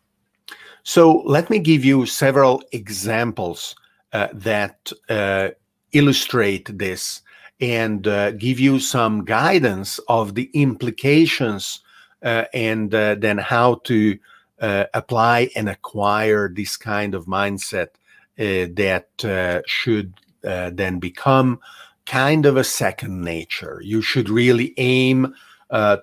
So 0.82 1.22
let 1.26 1.50
me 1.50 1.58
give 1.58 1.84
you 1.84 2.06
several 2.06 2.62
examples 2.72 3.74
uh, 4.12 4.28
that 4.32 4.92
uh, 5.08 5.50
illustrate 5.92 6.78
this 6.78 7.22
and 7.60 8.06
uh, 8.06 8.32
give 8.32 8.60
you 8.60 8.78
some 8.78 9.24
guidance 9.24 9.98
of 10.08 10.34
the 10.34 10.50
implications 10.54 11.80
uh, 12.22 12.44
and 12.52 12.94
uh, 12.94 13.14
then 13.16 13.38
how 13.38 13.74
to 13.84 14.18
uh, 14.60 14.84
apply 14.94 15.48
and 15.54 15.68
acquire 15.68 16.48
this 16.48 16.76
kind 16.76 17.14
of 17.14 17.26
mindset 17.26 17.88
that 18.36 19.62
should 19.66 20.14
then 20.42 20.98
become 21.00 21.58
kind 22.06 22.46
of 22.46 22.56
a 22.56 22.62
second 22.62 23.20
nature. 23.22 23.80
You 23.84 24.00
should 24.00 24.28
really 24.28 24.74
aim 24.76 25.34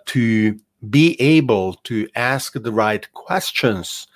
to 0.06 0.60
be 0.90 1.20
able 1.22 1.74
to 1.86 2.08
ask 2.16 2.54
the 2.54 2.72
right 2.72 3.12
questions 3.14 4.08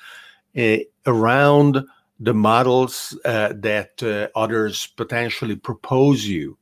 uh, 0.58 0.78
around 1.06 1.86
the 2.20 2.34
models 2.34 3.18
uh, 3.24 3.54
that 3.56 4.02
uh, 4.04 4.28
others 4.38 4.88
potentially 4.88 5.56
propose 5.56 6.26
you. 6.26 6.58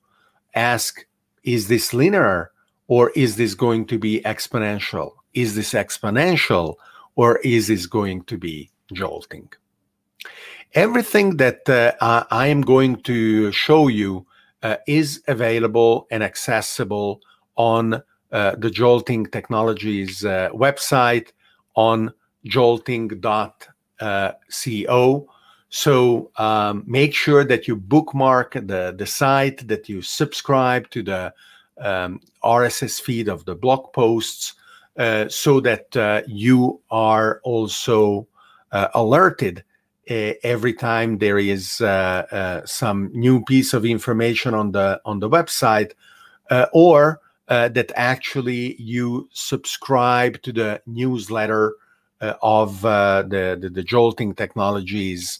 Ask, 0.57 1.05
is 1.43 1.67
this 1.67 1.93
linear 1.93 2.51
or 2.87 3.11
is 3.11 3.35
this 3.35 3.53
going 3.53 3.85
to 3.87 3.99
be 3.99 4.21
exponential? 4.21 5.11
Is 5.33 5.55
this 5.55 5.73
exponential 5.73 6.75
or 7.15 7.37
is 7.37 7.67
this 7.67 7.85
going 7.85 8.23
to 8.23 8.37
be 8.37 8.71
jolting? 8.91 9.49
Everything 10.73 11.37
that 11.37 11.69
uh, 11.69 11.93
I 12.31 12.47
am 12.47 12.61
going 12.61 13.01
to 13.03 13.51
show 13.51 13.87
you 13.87 14.25
uh, 14.63 14.77
is 14.87 15.21
available 15.27 16.07
and 16.09 16.23
accessible 16.23 17.21
on 17.55 18.01
uh, 18.31 18.55
the 18.57 18.69
Jolting 18.71 19.27
Technologies 19.27 20.25
uh, 20.25 20.49
website 20.53 21.31
on 21.75 22.11
jolting.co. 22.45 23.19
So 25.69 26.31
um, 26.37 26.83
make 26.87 27.13
sure 27.13 27.43
that 27.43 27.67
you 27.67 27.75
bookmark 27.75 28.53
the, 28.53 28.95
the 28.97 29.05
site, 29.05 29.67
that 29.67 29.89
you 29.89 30.01
subscribe 30.01 30.89
to 30.91 31.03
the 31.03 31.33
um, 31.79 32.21
RSS 32.43 33.01
feed 33.01 33.27
of 33.27 33.45
the 33.45 33.55
blog 33.55 33.91
posts 33.93 34.53
uh, 34.97 35.27
so 35.29 35.59
that 35.59 35.95
uh, 35.95 36.21
you 36.25 36.81
are 36.89 37.39
also 37.43 38.27
uh, 38.71 38.87
alerted 38.95 39.63
uh, 40.09 40.31
every 40.43 40.73
time 40.73 41.17
there 41.17 41.37
is 41.37 41.81
some 42.65 43.11
new 43.13 43.43
piece 43.43 43.73
of 43.73 43.85
information 43.85 44.53
on 44.53 44.71
the 44.71 44.99
on 45.05 45.19
the 45.19 45.29
website 45.29 45.91
or 46.73 47.19
uh, 47.49 47.69
that 47.69 47.91
actually 47.95 48.75
you 48.81 49.29
subscribe 49.31 50.41
to 50.41 50.51
the 50.51 50.81
newsletter 50.85 51.69
uh, 51.69 51.73
of 52.21 52.83
uh, 52.85 53.23
the, 53.23 53.57
the, 53.59 53.69
the 53.69 53.83
jolting 53.83 54.33
technologies 54.33 55.39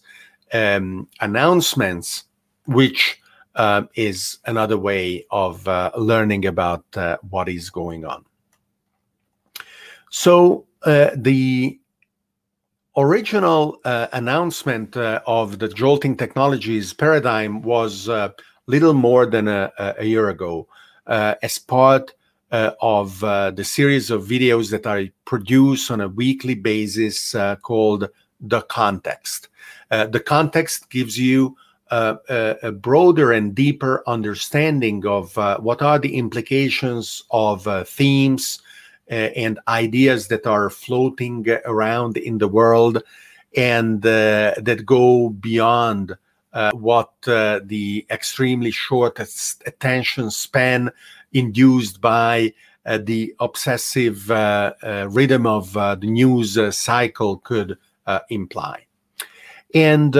um, 0.53 1.07
announcements, 1.21 2.25
which 2.65 3.19
um, 3.55 3.89
is 3.95 4.37
another 4.45 4.77
way 4.77 5.25
of 5.31 5.67
uh, 5.67 5.91
learning 5.97 6.45
about 6.45 6.85
uh, 6.95 7.17
what 7.29 7.49
is 7.49 7.69
going 7.69 8.05
on. 8.05 8.23
So 10.09 10.65
uh, 10.83 11.09
the 11.15 11.79
original 12.95 13.79
announcement 13.83 14.97
of 14.97 15.59
the 15.59 15.67
jolting 15.67 16.17
technologies 16.17 16.93
paradigm 16.93 17.61
was 17.61 18.09
little 18.67 18.93
more 18.93 19.25
than 19.25 19.47
a, 19.47 19.71
a 19.77 20.05
year 20.05 20.29
ago. 20.29 20.67
Uh, 21.07 21.35
as 21.41 21.57
part 21.57 22.13
uh, 22.51 22.71
of 22.81 23.23
uh, 23.23 23.51
the 23.51 23.63
series 23.63 24.09
of 24.09 24.25
videos 24.25 24.71
that 24.71 24.87
I 24.87 25.11
produce 25.25 25.91
on 25.91 26.01
a 26.01 26.07
weekly 26.07 26.55
basis 26.55 27.35
called 27.61 28.09
The 28.39 28.61
Context. 28.61 29.49
the 29.89 30.23
Context 30.25 30.89
gives 30.89 31.17
you 31.17 31.55
a, 31.89 32.57
a, 32.63 32.71
broader 32.71 33.31
and 33.31 33.55
deeper 33.55 34.03
understanding 34.07 35.05
of 35.05 35.37
uh, 35.37 35.57
what 35.59 35.81
are 35.81 35.99
the 35.99 36.15
implications 36.15 37.23
of 37.31 37.67
uh, 37.67 37.83
themes 37.83 38.59
uh, 39.09 39.13
and 39.13 39.59
ideas 39.67 40.27
that 40.27 40.45
are 40.45 40.69
floating 40.69 41.47
around 41.65 42.17
in 42.17 42.37
the 42.37 42.47
world 42.47 43.01
and 43.55 44.01
that 44.01 44.83
go 44.85 45.29
beyond 45.29 46.15
uh, 46.53 46.71
what 46.73 47.11
uh, 47.27 47.59
the 47.65 48.05
extremely 48.09 48.71
short 48.71 49.19
attention 49.65 50.31
span 50.31 50.89
induced 51.33 52.01
by 52.01 52.53
uh, 52.85 52.99
the 53.03 53.33
obsessive 53.39 54.31
uh, 54.31 54.73
uh, 54.81 55.07
rhythm 55.09 55.45
of 55.45 55.73
the 55.73 56.07
news 56.07 56.57
cycle 56.75 57.37
could 57.37 57.77
imply. 58.29 58.85
And 59.73 60.15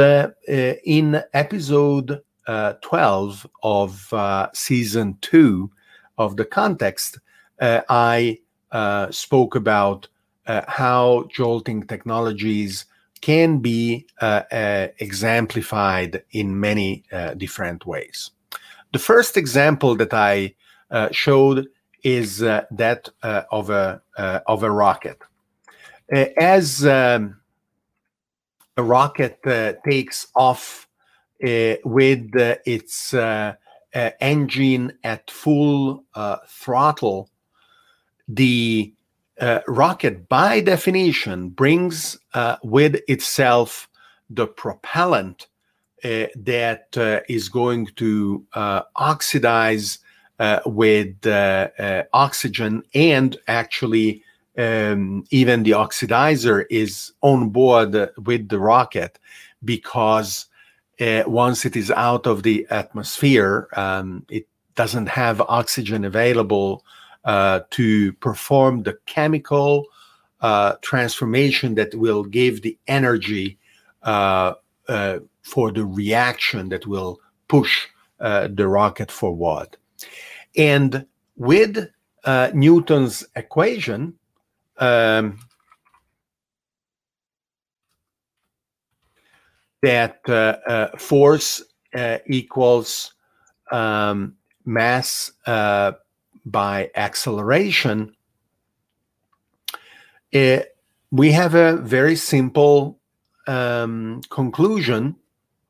in 0.47 1.23
episode 1.33 2.21
12 2.45 3.47
of 3.63 4.49
season 4.53 5.17
two 5.21 5.71
of 6.17 6.35
the 6.35 6.45
context, 6.45 7.19
I 7.61 8.39
spoke 9.11 9.55
about 9.55 10.07
how 10.45 11.27
jolting 11.31 11.87
technologies 11.87 12.85
can 13.21 13.59
be 13.59 14.07
uh, 14.21 14.43
uh, 14.51 14.87
exemplified 14.99 16.23
in 16.31 16.59
many 16.59 17.03
uh, 17.11 17.33
different 17.33 17.85
ways. 17.85 18.31
The 18.93 18.99
first 18.99 19.37
example 19.37 19.95
that 19.97 20.13
I 20.13 20.53
showed 21.11 21.67
is 22.03 22.43
uh, 22.43 22.63
that 22.71 23.09
uh, 23.23 23.43
of 23.51 23.69
a 23.69 24.01
of 24.47 24.63
a 24.63 24.71
rocket. 24.71 25.21
as 26.37 26.85
um, 26.85 27.39
a 28.77 28.83
rocket 28.83 29.39
takes 29.89 30.27
off 30.35 30.87
with 31.39 32.29
its 32.65 33.13
engine 34.21 34.93
at 35.03 35.29
full 35.31 36.03
throttle, 36.47 37.29
the 38.27 38.93
uh, 39.39 39.59
rocket, 39.67 40.27
by 40.29 40.59
definition, 40.61 41.49
brings 41.49 42.17
uh, 42.33 42.57
with 42.63 42.95
itself 43.07 43.87
the 44.29 44.47
propellant 44.47 45.47
uh, 46.03 46.25
that 46.35 46.95
uh, 46.97 47.19
is 47.27 47.49
going 47.49 47.87
to 47.95 48.45
uh, 48.53 48.81
oxidize 48.95 49.99
uh, 49.99 50.06
with 50.65 51.25
oxygen, 52.13 52.83
and 52.93 53.37
actually, 53.47 54.23
um, 54.57 55.23
even 55.29 55.63
the 55.63 55.71
oxidizer 55.71 56.65
is 56.69 57.13
on 57.21 57.49
board 57.49 57.95
with 58.25 58.49
the 58.49 58.59
rocket 58.59 59.19
because 59.63 60.47
once 60.99 61.65
it 61.65 61.75
is 61.75 61.91
out 61.91 62.25
of 62.25 62.43
the 62.43 62.65
atmosphere, 62.69 63.67
um, 63.75 64.25
it 64.29 64.47
doesn't 64.75 65.09
have 65.09 65.41
oxygen 65.41 66.05
available 66.05 66.85
uh, 67.25 67.59
to 67.71 68.13
perform 68.13 68.83
the 68.83 68.97
chemical 69.05 69.85
uh, 70.39 70.75
transformation 70.81 71.75
that 71.75 71.93
will 71.95 72.23
give 72.23 72.61
the 72.61 72.77
energy 72.87 73.57
uh, 74.03 74.53
uh, 74.87 75.19
for 75.41 75.71
the 75.71 75.83
reaction 75.83 76.69
that 76.69 76.85
will 76.87 77.19
push 77.47 77.87
uh, 78.19 78.47
the 78.53 78.67
rocket 78.67 79.11
forward. 79.11 79.77
And 80.55 81.05
with 81.35 81.89
uh, 82.23 82.51
Newton's 82.53 83.25
equation, 83.35 84.13
um, 84.77 85.39
that 89.81 90.19
uh, 90.27 90.57
uh, 90.67 90.97
force 90.97 91.63
uh, 91.93 92.17
equals 92.27 93.13
um, 93.71 94.35
mass 94.65 95.31
uh, 95.45 95.93
by 96.45 96.89
acceleration, 96.95 98.15
it, 100.31 100.75
we 101.11 101.31
have 101.31 101.55
a 101.55 101.77
very 101.77 102.15
simple 102.15 102.99
um, 103.47 104.21
conclusion. 104.29 105.15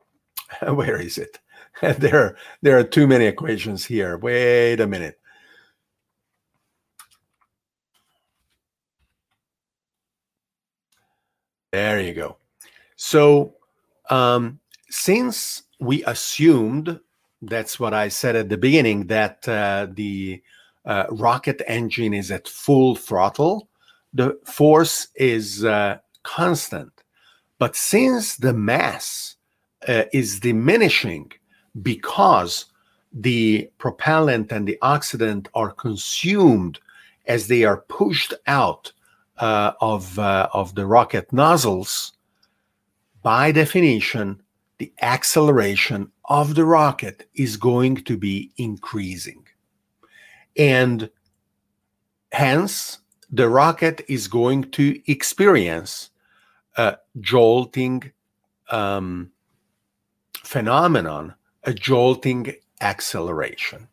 Where 0.68 1.00
is 1.00 1.18
it? 1.18 1.40
there, 2.00 2.36
there 2.62 2.78
are 2.78 2.84
too 2.84 3.08
many 3.08 3.26
equations 3.26 3.86
here. 3.86 4.18
Wait 4.18 4.80
a 4.80 4.88
minute. 4.88 5.20
There 11.72 12.00
you 12.02 12.14
go. 12.14 12.38
So, 12.96 13.56
um, 14.10 14.60
since 14.90 15.64
we 15.80 16.04
assumed, 16.06 17.00
that's 17.42 17.80
what 17.80 17.94
I 17.94 18.08
said 18.08 18.36
at 18.36 18.50
the 18.50 18.58
beginning, 18.58 19.08
that 19.08 19.48
uh, 19.48 19.88
the 19.92 20.42
uh, 20.86 21.06
rocket 21.12 21.62
engine 21.68 22.14
is 22.14 22.32
at 22.32 22.48
full 22.48 22.96
throttle, 22.96 23.70
the 24.14 24.40
force 24.46 25.10
is 25.16 25.66
uh, 25.66 25.98
constant. 26.24 26.92
But 27.60 27.76
since 27.76 28.38
the 28.38 28.54
mass 28.54 29.36
uh, 29.88 30.06
is 30.14 30.40
diminishing 30.40 31.32
because 31.82 32.66
the 33.14 33.70
propellant 33.78 34.52
and 34.52 34.68
the 34.68 34.78
oxidant 34.82 35.48
are 35.54 35.72
consumed 35.72 36.80
as 37.26 37.48
they 37.48 37.64
are 37.64 37.82
pushed 37.88 38.34
out 38.48 38.92
uh, 39.38 39.74
of, 39.82 40.18
uh, 40.18 40.50
of 40.54 40.76
the 40.76 40.86
rocket 40.86 41.32
nozzles, 41.32 42.14
by 43.22 43.52
definition, 43.52 44.42
the 44.78 44.94
acceleration 45.02 46.12
of 46.26 46.56
the 46.56 46.66
rocket 46.66 47.28
is 47.34 47.58
going 47.58 47.96
to 47.96 48.18
be 48.18 48.52
increasing. 48.58 49.46
And 50.56 51.10
hence, 52.32 53.00
the 53.30 53.50
rocket 53.50 54.02
is 54.08 54.28
going 54.28 54.72
to 54.72 55.02
experience 55.12 56.12
a 56.78 56.98
jolting 57.20 58.12
um, 58.70 59.32
phenomenon, 60.44 61.34
a 61.68 61.74
jolting 61.74 62.56
acceleration. 62.82 63.88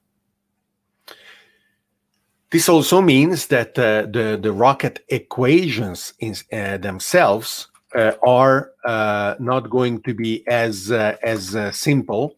This 2.50 2.68
also 2.68 3.02
means 3.02 3.48
that 3.48 3.76
uh, 3.76 4.02
the, 4.02 4.38
the 4.40 4.52
rocket 4.52 5.04
equations 5.08 6.14
in, 6.20 6.37
uh, 6.52 6.78
themselves 6.78 7.66
uh, 7.94 8.12
are 8.24 8.70
uh, 8.84 9.34
not 9.40 9.70
going 9.70 10.02
to 10.02 10.14
be 10.14 10.46
as, 10.46 10.92
uh, 10.92 11.16
as 11.22 11.56
uh, 11.56 11.72
simple 11.72 12.37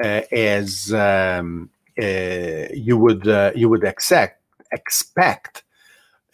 as 0.00 0.92
um, 0.92 1.70
you, 1.96 2.98
would, 2.98 3.24
you 3.54 3.68
would 3.68 3.84
expect, 3.84 4.42
expect 4.72 5.62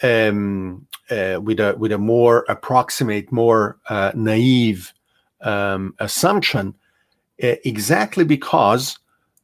um, 0.03 0.87
with, 1.11 1.61
a, 1.61 1.77
with 1.79 1.93
a 1.93 1.99
more 1.99 2.47
approximate, 2.49 3.31
more 3.31 3.77
naive 4.15 4.93
um, 5.43 5.95
assumption, 5.99 6.75
exactly 7.41 8.25
because 8.25 8.99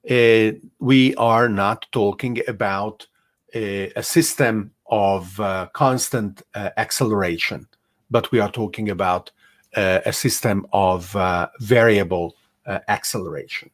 we 0.05 1.15
are 1.17 1.49
not 1.49 1.87
talking 1.93 2.41
about 2.47 3.07
a, 3.55 3.91
a 3.97 4.03
system 4.03 4.71
of 4.89 5.41
uh, 5.41 5.67
constant 5.73 6.43
uh, 6.55 6.71
acceleration, 6.77 7.67
but 8.11 8.31
we 8.31 8.39
are 8.39 8.51
talking 8.51 8.91
about 8.91 9.31
uh, 9.77 10.01
a 10.07 10.13
system 10.13 10.67
of 10.73 11.15
uh, 11.17 11.49
variable 11.61 12.37
uh, 12.67 12.79
acceleration. 12.89 13.71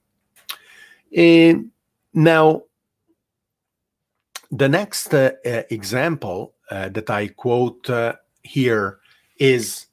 Now, 2.14 2.62
the 4.50 4.68
next 4.68 5.14
uh, 5.14 5.32
example 5.70 6.54
that 6.70 7.10
I 7.10 7.28
quote 7.28 7.88
here 8.42 8.98
is 9.38 9.86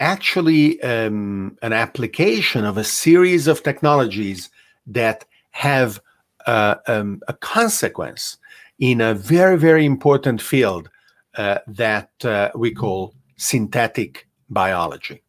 actually 0.00 0.80
um, 0.82 1.56
an 1.62 1.72
application 1.72 2.64
of 2.64 2.78
a 2.78 2.84
series 2.84 3.46
of 3.46 3.62
technologies 3.62 4.50
that 4.86 5.24
have 5.50 6.00
um, 6.46 7.20
a 7.28 7.34
consequence 7.34 8.38
in 8.78 9.00
a 9.00 9.14
very, 9.14 9.58
very 9.58 9.84
important 9.84 10.40
field 10.40 10.88
uh, 11.36 11.58
that 11.66 12.10
uh, 12.24 12.50
we 12.54 12.72
call 12.72 13.14
synthetic 13.36 14.26
biology. 14.50 15.22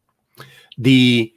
The 0.78 1.34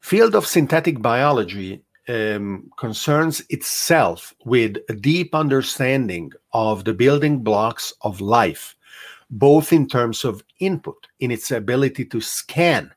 field 0.00 0.34
of 0.34 0.46
synthetic 0.46 1.02
biology 1.02 1.82
um, 2.08 2.70
concerns 2.78 3.42
itself 3.50 4.34
with 4.44 4.78
a 4.88 4.94
deep 4.94 5.34
understanding 5.34 6.32
of 6.52 6.84
the 6.84 6.94
building 6.94 7.42
blocks 7.42 7.92
of 8.02 8.20
life, 8.20 8.74
both 9.30 9.72
in 9.72 9.86
terms 9.86 10.24
of 10.24 10.42
input, 10.58 11.06
in 11.20 11.30
its 11.30 11.50
ability 11.50 12.04
to 12.06 12.20
scan 12.20 12.92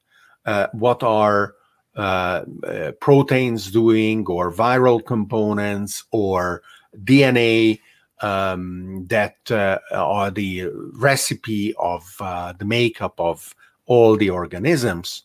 uh, 0.46 0.67
what 0.74 1.04
are 1.04 1.56
uh, 1.96 2.43
uh, 2.65 2.91
proteins 3.00 3.72
doing, 3.72 4.26
or 4.28 4.52
viral 4.52 5.06
components, 5.06 6.04
or 6.12 6.63
DNA 7.04 7.80
um, 8.22 9.06
that 9.08 9.38
uh, 9.52 9.78
are 9.91 10.32
the 10.32 10.69
recipe 10.93 11.74
of 11.78 12.04
uh, 12.19 12.54
the 12.58 12.65
makeup 12.65 13.13
of 13.19 13.54
all 13.86 14.17
the 14.17 14.30
organisms, 14.30 15.24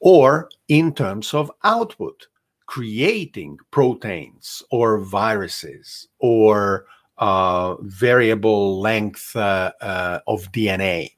or 0.00 0.48
in 0.68 0.92
terms 0.92 1.32
of 1.32 1.50
output, 1.62 2.26
creating 2.66 3.58
proteins 3.70 4.62
or 4.70 4.98
viruses 4.98 6.08
or 6.18 6.86
uh, 7.18 7.76
variable 7.80 8.80
length 8.80 9.34
uh, 9.36 9.72
uh, 9.80 10.20
of 10.26 10.50
DNA. 10.52 11.12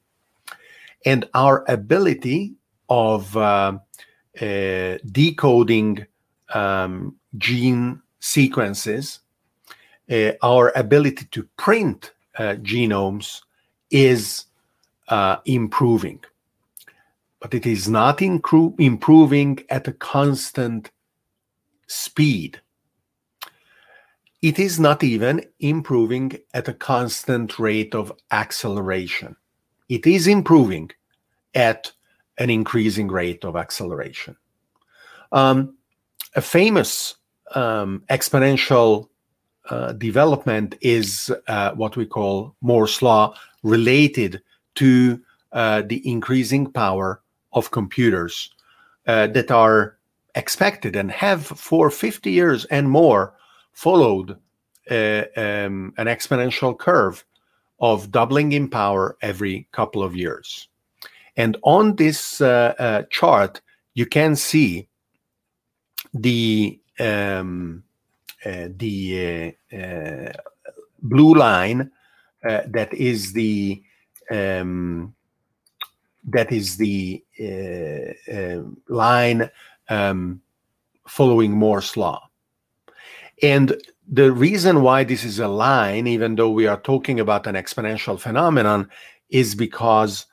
And 1.05 1.29
our 1.35 1.65
ability 1.69 2.55
of 2.89 3.37
uh, 3.37 3.79
decoding 4.41 6.07
um, 6.53 7.17
gene 7.39 8.03
sequences 8.21 9.21
uh, 10.11 10.33
our 10.43 10.73
ability 10.77 11.27
to 11.33 11.43
print 11.57 12.13
uh, 12.39 12.55
genomes 12.63 13.43
is 13.91 14.45
uh, 15.09 15.37
improving. 15.45 16.23
But 17.41 17.55
it 17.55 17.67
is 17.67 17.89
not 17.89 18.23
improving 18.23 19.59
at 19.69 19.89
a 19.89 19.93
constant 19.93 20.91
speed. 21.87 22.61
It 24.47 24.61
is 24.61 24.79
not 24.79 25.03
even 25.03 25.45
improving 25.59 26.39
at 26.55 26.69
a 26.69 26.73
constant 26.73 27.59
rate 27.59 27.97
of 27.97 28.13
acceleration. 28.31 29.35
It 29.89 30.07
is 30.07 30.29
improving 30.29 30.93
at 31.53 31.91
an 32.39 32.49
increasing 32.49 33.09
rate 33.09 33.45
of 33.45 33.57
acceleration. 33.57 34.37
Um, 35.33 35.75
a 36.37 36.41
famous 36.41 37.17
um, 37.57 38.05
exponential 38.09 39.09
uh, 39.69 39.95
development 39.95 40.77
is 40.81 41.35
uh, 41.49 41.73
what 41.73 41.97
we 41.97 42.07
call 42.07 42.55
Moore's 42.61 43.03
law 43.03 43.35
related 43.65 44.41
to 44.77 45.21
uh, 45.51 45.83
the 45.85 46.09
increasing 46.09 46.71
power 46.71 47.21
of 47.53 47.73
computers 47.73 48.51
uh, 49.09 49.27
that 49.27 49.51
are 49.51 49.99
expected 50.37 50.95
and 50.95 51.11
have 51.11 51.45
for 51.45 51.91
50 51.91 52.31
years 52.31 52.65
and 52.67 52.89
more 52.89 53.35
followed 53.77 54.31
uh, 54.91 55.25
um, 55.37 55.93
an 55.99 56.07
exponential 56.07 56.77
curve 56.77 57.25
of 57.79 58.11
doubling 58.11 58.53
in 58.53 58.69
power 58.69 59.17
every 59.21 59.69
couple 59.73 60.03
of 60.03 60.17
years. 60.17 60.69
And 61.37 61.59
on 61.63 61.97
this 61.97 62.39
chart, 63.11 63.61
you 63.93 64.07
can 64.07 64.35
see 64.35 64.89
the 66.15 66.81
um, 66.99 67.85
uh, 68.47 68.69
the 68.77 69.55
uh, 69.73 69.77
uh, 69.77 70.33
blue 71.03 71.35
line 71.35 71.91
that 72.43 72.95
is 72.95 73.33
the 73.33 73.83
um, 74.31 75.15
that 76.25 76.53
is 76.53 76.77
the 76.77 77.25
line 78.89 79.51
um, 79.89 80.41
following 81.09 81.53
Moore's 81.53 81.97
law. 81.97 82.26
And 83.43 83.81
the 84.09 84.33
reason 84.33 84.83
why 84.83 85.05
this 85.05 85.25
is 85.25 85.39
a 85.39 85.49
line, 85.49 86.07
even 86.07 86.37
though 86.37 86.51
we 86.51 86.67
are 86.67 86.81
talking 86.81 87.21
about 87.21 87.47
an 87.47 87.55
exponential 87.55 88.19
phenomenon, 88.19 88.89
is 89.31 89.55
because 89.55 90.27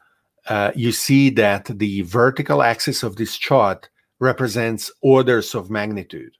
uh, 0.47 0.71
you 0.75 0.91
see 0.91 1.29
that 1.31 1.65
the 1.65 2.01
vertical 2.01 2.61
axis 2.61 3.03
of 3.03 3.15
this 3.15 3.37
chart 3.37 3.89
represents 4.19 4.91
orders 5.01 5.55
of 5.55 5.69
magnitude. 5.69 6.33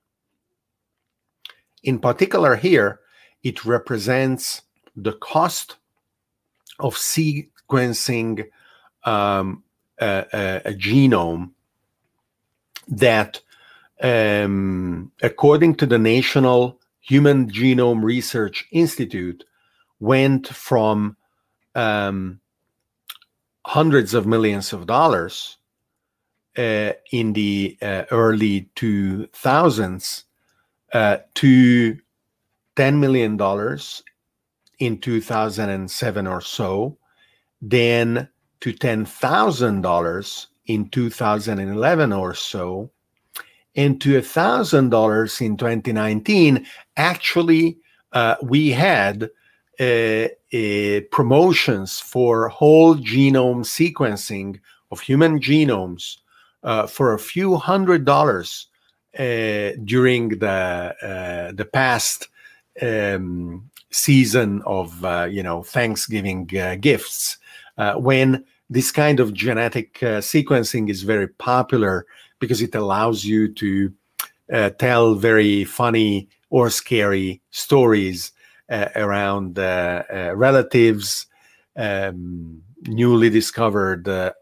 In 1.84 2.00
particular, 2.00 2.56
here, 2.56 3.02
it 3.44 3.66
represents 3.66 4.62
the 4.96 5.14
cost 5.14 5.78
of 6.80 6.96
sequencing 6.96 8.46
um, 9.04 9.64
a, 10.00 10.26
a, 10.34 10.62
a, 10.70 10.74
genome 10.74 11.52
that, 12.88 13.42
um, 14.04 15.12
according 15.22 15.76
to 15.76 15.86
the 15.86 15.98
National 15.98 16.80
Human 17.00 17.50
Genome 17.50 18.04
Research 18.04 18.68
Institute, 18.72 19.44
went 20.00 20.48
from 20.48 21.16
um, 21.74 22.40
hundreds 23.66 24.14
of 24.14 24.28
millions 24.28 24.74
of 24.74 24.86
dollars 24.86 25.58
uh, 26.58 26.92
in 27.12 27.34
the 27.34 27.78
uh, 27.82 28.04
early 28.12 28.70
2000s 28.76 30.24
uh, 30.94 31.18
to 31.34 31.98
$10 32.76 33.00
million 33.00 33.40
in 34.80 35.00
2007 35.00 36.28
or 36.28 36.42
so, 36.42 36.98
then 37.62 38.28
to 38.60 38.74
$10,000 38.74 40.46
in 40.66 40.90
2011 40.90 42.14
or 42.14 42.34
so, 42.34 42.92
and 43.76 44.00
to 44.02 44.20
$1,000 44.20 45.42
in 45.42 45.58
2019. 45.58 46.66
Actually, 46.98 47.78
uh, 48.14 48.36
we 48.44 48.70
had 48.70 49.30
uh, 49.80 50.28
uh, 50.54 51.02
promotions 51.12 52.00
for 52.00 52.48
whole 52.48 52.96
genome 52.96 53.66
sequencing 53.66 54.60
of 54.92 55.00
human 55.00 55.40
genomes 55.40 56.18
uh, 56.62 56.86
for 56.86 57.14
a 57.14 57.20
few 57.20 57.56
hundred 57.56 58.06
dollars 58.06 58.68
uh, 59.18 59.72
during 59.84 60.30
the 60.30 60.96
uh, 61.02 61.52
the 61.54 61.66
past 61.66 62.30
um, 62.84 63.68
season 63.90 64.62
of 64.68 65.04
you 65.32 65.42
know 65.42 65.64
Thanksgiving 65.64 66.46
gifts 66.80 67.38
when 67.96 68.46
this 68.70 68.92
kind 68.92 69.20
of 69.20 69.34
genetic 69.34 69.96
sequencing 70.00 70.90
is 70.90 71.02
very 71.02 71.28
popular 71.28 72.06
because 72.44 72.62
it 72.62 72.76
allows 72.76 73.24
you 73.24 73.48
to 73.54 73.94
tell 74.78 75.16
very 75.16 75.64
funny 75.64 76.28
or 76.50 76.70
scary 76.70 77.42
stories 77.52 78.34
uh, 78.70 78.90
around 78.98 79.58
uh, 79.58 80.04
uh, 80.14 80.36
relatives, 80.36 81.26
um, 81.78 82.62
newly 82.88 83.30
discovered, 83.30 84.34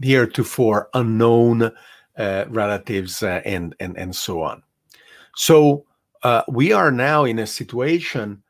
heretofore 0.00 0.88
unknown 0.94 1.72
relatives, 2.16 3.22
and, 3.22 3.74
and, 3.80 3.98
and 3.98 4.14
so 4.14 4.42
on. 4.42 4.62
So 5.34 5.84
we 6.48 6.72
are 6.72 6.92
now 6.92 7.24
in 7.24 7.40
a 7.40 7.46
situation 7.46 8.42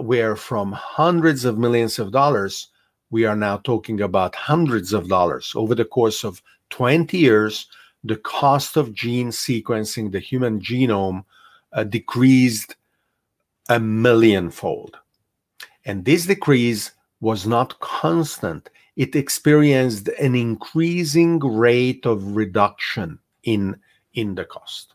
where, 0.00 0.36
from 0.36 0.70
hundreds 0.72 1.44
of 1.44 1.58
millions 1.58 1.98
of 1.98 2.12
dollars, 2.12 2.68
we 3.10 3.26
are 3.26 3.36
now 3.36 3.56
talking 3.58 4.00
about 4.00 4.34
hundreds 4.34 4.92
of 4.92 5.08
dollars 5.08 5.52
over 5.56 5.74
the 5.74 5.84
course 5.84 6.24
of 6.24 6.40
20 6.72 7.18
years 7.18 7.66
the 8.02 8.16
cost 8.16 8.76
of 8.76 8.92
gene 8.92 9.28
sequencing 9.28 10.10
the 10.10 10.18
human 10.18 10.60
genome 10.60 11.24
uh, 11.72 11.84
decreased 11.84 12.74
a 13.68 13.78
millionfold. 13.78 14.96
And 15.84 16.04
this 16.04 16.26
decrease 16.26 16.90
was 17.20 17.46
not 17.46 17.78
constant. 17.80 18.70
It 18.96 19.14
experienced 19.14 20.08
an 20.20 20.34
increasing 20.34 21.38
rate 21.38 22.06
of 22.06 22.34
reduction 22.34 23.18
in, 23.44 23.76
in 24.14 24.34
the 24.34 24.44
cost. 24.44 24.94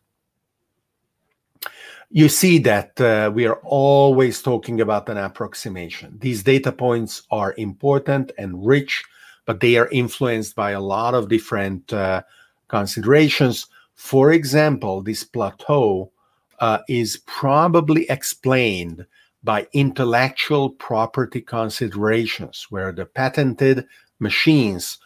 You 2.09 2.29
see 2.29 2.57
that 2.59 2.99
uh, 2.99 3.31
we 3.33 3.45
are 3.45 3.59
always 3.63 4.41
talking 4.41 4.81
about 4.81 5.09
an 5.09 5.17
approximation. 5.17 6.17
These 6.19 6.43
data 6.43 6.71
points 6.71 7.23
are 7.31 7.53
important 7.57 8.31
and 8.37 8.65
rich, 8.65 9.03
but 9.47 9.61
they 9.61 9.77
are 9.77 9.87
influenced 9.87 10.55
by 10.55 10.71
a 10.71 10.81
lot 10.81 11.15
of 11.15 11.29
different 11.29 11.91
uh, 11.91 12.21
considerations. 12.67 13.65
For 13.95 14.31
example, 14.31 15.01
this 15.01 15.23
plateau 15.23 16.11
uh, 16.59 16.79
is 16.87 17.21
probably 17.25 18.07
explained 18.09 19.07
by 19.43 19.65
intellectual 19.71 20.69
property 20.71 21.39
considerations, 21.39 22.67
where 22.69 22.91
the 22.91 23.05
patented 23.05 23.87
machines 24.19 24.97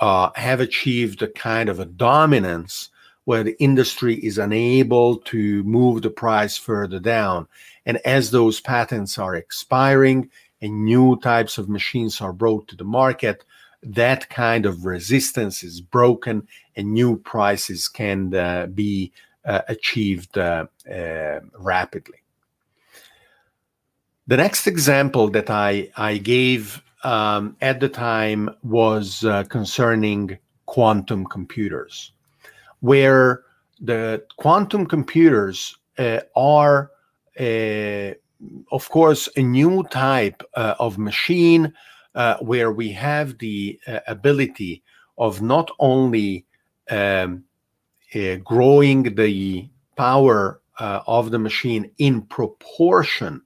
uh, 0.00 0.30
have 0.36 0.60
achieved 0.60 1.20
a 1.20 1.28
kind 1.28 1.68
of 1.68 1.80
a 1.80 1.84
dominance 1.84 2.90
where 3.24 3.42
the 3.42 3.60
industry 3.60 4.14
is 4.14 4.38
unable 4.38 5.16
to 5.16 5.62
move 5.64 6.02
the 6.02 6.10
price 6.10 6.56
further 6.56 7.00
down. 7.00 7.48
And 7.84 7.98
as 8.04 8.30
those 8.30 8.60
patents 8.60 9.18
are 9.18 9.34
expiring 9.34 10.30
and 10.62 10.84
new 10.84 11.18
types 11.20 11.58
of 11.58 11.68
machines 11.68 12.20
are 12.20 12.32
brought 12.32 12.68
to 12.68 12.76
the 12.76 12.84
market, 12.84 13.44
that 13.82 14.28
kind 14.28 14.66
of 14.66 14.84
resistance 14.84 15.62
is 15.62 15.80
broken 15.80 16.46
and 16.76 16.92
new 16.92 17.16
prices 17.18 17.88
can 17.88 18.34
uh, 18.34 18.66
be 18.66 19.12
uh, 19.44 19.62
achieved 19.68 20.36
uh, 20.36 20.66
uh, 20.92 21.40
rapidly. 21.58 22.18
The 24.26 24.36
next 24.36 24.66
example 24.66 25.28
that 25.30 25.48
I, 25.48 25.90
I 25.96 26.18
gave 26.18 26.82
um, 27.02 27.56
at 27.60 27.80
the 27.80 27.88
time 27.88 28.50
was 28.62 29.24
concerning 29.48 30.36
quantum 30.66 31.24
computers, 31.24 32.12
where 32.80 33.42
the 33.80 34.22
quantum 34.36 34.84
computers 34.84 35.78
are, 36.36 36.90
of 37.38 38.90
course, 38.90 39.28
a 39.36 39.42
new 39.42 39.82
type 39.84 40.42
of 40.54 40.98
machine 40.98 41.72
uh, 42.18 42.36
where 42.38 42.72
we 42.72 42.90
have 42.90 43.38
the 43.38 43.78
uh, 43.86 44.00
ability 44.08 44.82
of 45.18 45.40
not 45.40 45.70
only 45.78 46.44
um, 46.90 47.44
uh, 48.12 48.34
growing 48.42 49.14
the 49.14 49.68
power 49.96 50.60
uh, 50.80 51.00
of 51.06 51.30
the 51.30 51.38
machine 51.38 51.88
in 51.98 52.20
proportion 52.22 53.40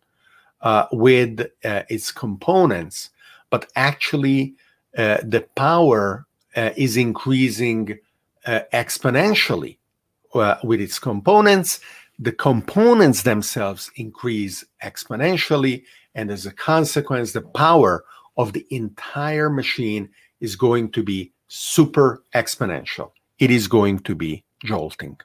uh, 0.63 0.87
with 0.91 1.47
its 1.63 2.11
components, 2.11 3.11
but 3.51 3.71
actually 3.77 4.55
the 4.95 5.47
power 5.55 6.27
is 6.57 6.97
increasing 6.97 7.99
exponentially 8.47 9.77
with 10.65 10.81
its 10.81 10.99
components. 10.99 11.81
The 12.19 12.33
components 12.33 13.23
themselves 13.23 13.91
increase 13.97 14.65
exponentially, 14.83 15.85
and 16.15 16.31
as 16.31 16.47
a 16.47 16.53
consequence, 16.53 17.33
the 17.33 17.43
power 17.43 18.05
of 18.37 18.53
the 18.53 18.67
entire 18.71 19.51
machine 19.51 20.09
is 20.41 20.57
going 20.57 20.91
to 20.93 21.03
be 21.03 21.33
super 21.49 22.23
exponential. 22.35 23.13
It 23.39 23.51
is 23.51 23.69
going 23.69 24.01
to 24.01 24.15
be 24.15 24.45
jolting. 24.65 25.19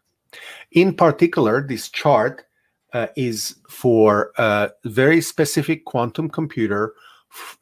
In 0.72 0.94
particular, 0.94 1.66
this 1.66 1.90
chart 1.90 2.46
uh, 2.94 3.08
is 3.16 3.56
for 3.70 4.32
a 4.38 4.72
very 4.86 5.22
specific 5.22 5.86
quantum 5.86 6.30
computer 6.30 6.94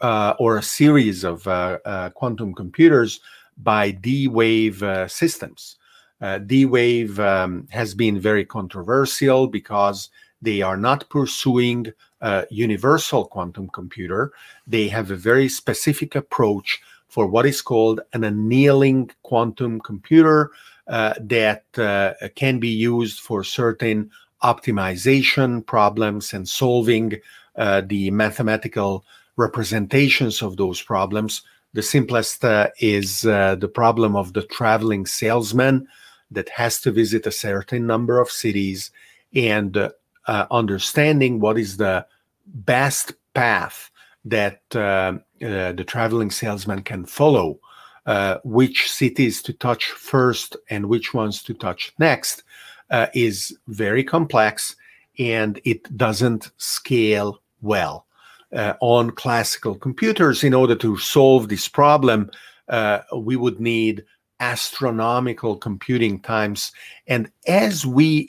uh, 0.02 0.34
or 0.40 0.58
a 0.58 0.64
series 0.64 1.24
of 1.24 1.48
uh, 1.48 1.80
uh 1.86 2.10
quantum 2.12 2.54
computers 2.54 3.20
by 3.58 3.92
D-Wave 3.92 4.84
uh, 4.84 5.08
systems. 5.08 5.78
Uh, 6.22 6.38
D-Wave 6.40 7.20
um, 7.20 7.68
has 7.72 7.94
been 7.94 8.20
very 8.20 8.46
controversial 8.46 9.48
because 9.48 10.10
they 10.46 10.62
are 10.62 10.78
not 10.78 11.10
pursuing 11.10 11.92
a 12.22 12.46
universal 12.50 13.26
quantum 13.26 13.68
computer. 13.70 14.32
They 14.66 14.88
have 14.88 15.12
a 15.12 15.16
very 15.16 15.50
specific 15.50 16.16
approach 16.16 16.82
for 17.10 17.28
what 17.28 17.46
is 17.46 17.62
called 17.62 18.02
an 18.14 18.24
annealing 18.24 19.10
quantum 19.24 19.80
computer 19.82 20.52
uh, 20.88 21.14
that 21.20 21.64
uh, 21.78 22.14
can 22.36 22.60
be 22.60 22.70
used 22.70 23.20
for 23.20 23.44
certain 23.44 24.12
optimization 24.44 25.66
problems 25.66 26.34
and 26.34 26.48
solving 26.48 27.14
uh, 27.56 27.82
the 27.86 28.12
mathematical 28.12 29.04
representations 29.38 30.42
of 30.42 30.58
those 30.58 30.82
problems. 30.82 31.42
The 31.74 31.84
simplest 31.84 32.46
uh, 32.46 32.70
is 32.80 33.26
uh, 33.26 33.56
the 33.56 33.68
problem 33.68 34.16
of 34.16 34.34
the 34.34 34.44
traveling 34.44 35.06
salesman 35.06 35.88
that 36.32 36.50
has 36.50 36.80
to 36.82 36.92
visit 36.92 37.26
a 37.26 37.32
certain 37.32 37.86
number 37.88 38.20
of 38.20 38.30
cities 38.30 38.92
and 39.34 39.92
uh, 40.28 40.46
understanding 40.52 41.40
what 41.40 41.58
is 41.58 41.78
the 41.78 42.06
best 42.46 43.14
path 43.34 43.92
that 44.24 44.62
the 44.70 45.84
traveling 45.88 46.32
salesman 46.32 46.82
can 46.82 47.06
follow 47.06 47.60
uh, 48.06 48.38
which 48.44 48.92
cities 48.92 49.42
to 49.42 49.54
touch 49.54 49.86
first 49.86 50.56
and 50.70 50.88
which 50.88 51.14
ones 51.14 51.42
to 51.42 51.54
touch 51.54 51.94
next 51.98 52.44
uh, 52.92 53.08
is 53.16 53.58
very 53.68 54.04
complex 54.04 54.76
and 55.18 55.60
it 55.64 55.98
doesn't 55.98 56.52
scale 56.58 57.42
well. 57.62 58.06
Uh, 58.54 58.74
on 58.80 59.10
classical 59.10 59.76
computers, 59.76 60.44
in 60.44 60.54
order 60.54 60.76
to 60.76 60.96
solve 60.98 61.50
this 61.50 61.68
problem, 61.68 62.30
uh, 62.70 63.00
we 63.18 63.36
would 63.36 63.60
need 63.60 64.06
astronomical 64.40 65.58
computing 65.58 66.20
times. 66.20 66.72
And 67.08 67.30
as 67.48 67.86
we 67.86 68.28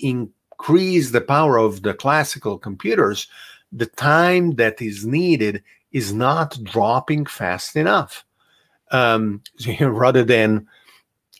increase 0.67 1.13
the 1.13 1.21
power 1.21 1.59
of 1.59 1.83
the 1.83 1.95
classical 1.95 2.59
computers, 2.59 3.29
the 3.71 3.87
time 3.87 4.57
that 4.57 4.83
is 4.83 5.07
needed 5.07 5.63
is 5.93 6.13
not 6.13 6.59
dropping 6.65 7.25
fast 7.25 7.77
enough. 7.77 8.25
Um, 8.91 9.43
rather 9.81 10.25
than 10.25 10.67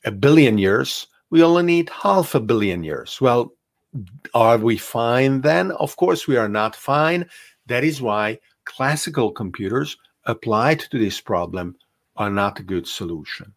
a 0.05 0.13
billion 0.13 0.59
years, 0.59 1.09
we 1.31 1.43
only 1.43 1.65
need 1.65 1.91
half 1.91 2.37
a 2.37 2.41
billion 2.41 2.85
years. 2.85 3.21
Well, 3.21 3.53
are 4.33 4.59
we 4.59 4.77
fine 4.77 5.41
then? 5.41 5.73
Of 5.73 5.97
course, 5.97 6.29
we 6.29 6.37
are 6.37 6.49
not 6.49 6.77
fine. 6.77 7.29
That 7.67 7.83
is 7.83 8.01
why 8.01 8.39
classical 8.65 9.33
computers 9.33 9.97
applied 10.27 10.81
to 10.91 10.99
this 11.01 11.21
problem 11.21 11.75
are 12.17 12.31
not 12.31 12.61
a 12.61 12.63
good 12.63 12.87
solution. 12.87 13.53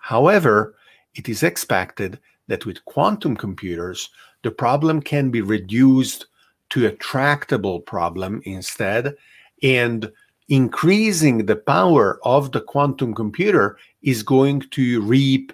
However, 0.00 0.74
it 1.14 1.28
is 1.28 1.44
expected 1.44 2.18
that 2.48 2.66
with 2.66 2.84
quantum 2.86 3.36
computers, 3.36 4.10
the 4.42 4.50
problem 4.50 5.00
can 5.00 5.30
be 5.30 5.40
reduced 5.40 6.26
to 6.70 6.86
a 6.86 6.92
tractable 6.92 7.80
problem 7.80 8.40
instead, 8.44 9.14
and 9.62 10.10
increasing 10.48 11.46
the 11.46 11.56
power 11.56 12.18
of 12.24 12.52
the 12.52 12.60
quantum 12.60 13.14
computer 13.14 13.76
is 14.02 14.22
going 14.22 14.60
to 14.70 15.00
reap 15.02 15.52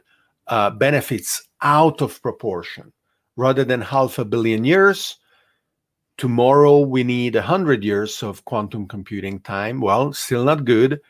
uh, 0.48 0.70
benefits 0.70 1.48
out 1.62 2.00
of 2.00 2.20
proportion. 2.22 2.92
Rather 3.36 3.64
than 3.64 3.80
half 3.80 4.18
a 4.18 4.24
billion 4.24 4.64
years, 4.64 5.18
tomorrow 6.16 6.80
we 6.80 7.04
need 7.04 7.34
100 7.34 7.84
years 7.84 8.22
of 8.22 8.44
quantum 8.44 8.86
computing 8.86 9.40
time. 9.40 9.80
Well, 9.80 10.12
still 10.12 10.44
not 10.44 10.64
good. 10.64 11.00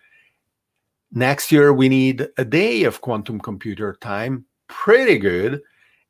Next 1.12 1.50
year 1.50 1.72
we 1.72 1.88
need 1.88 2.28
a 2.36 2.44
day 2.44 2.84
of 2.84 3.00
quantum 3.00 3.40
computer 3.40 3.96
time. 4.00 4.44
Pretty 4.66 5.18
good. 5.18 5.62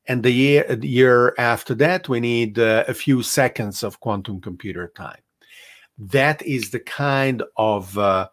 And 0.09 0.23
the 0.23 0.31
year, 0.31 0.65
the 0.75 0.89
year 0.89 1.35
after 1.39 1.75
that, 1.77 2.09
we 2.09 2.19
need 2.19 2.59
uh, 2.59 2.85
a 2.89 2.95
few 2.95 3.23
seconds 3.23 3.83
of 3.83 4.01
quantum 4.01 4.41
computer 4.41 4.91
time. 4.97 5.21
That 5.99 6.41
is 6.43 6.71
the 6.71 6.81
kind 6.81 7.43
of 7.59 7.97
uh, 7.99 8.29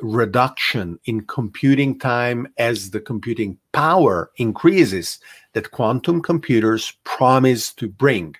reduction 0.00 0.98
in 1.04 1.26
computing 1.26 1.98
time 1.98 2.48
as 2.56 2.90
the 2.90 3.00
computing 3.00 3.58
power 3.72 4.30
increases 4.36 5.18
that 5.52 5.70
quantum 5.70 6.22
computers 6.22 6.94
promise 7.04 7.74
to 7.74 7.88
bring, 7.88 8.34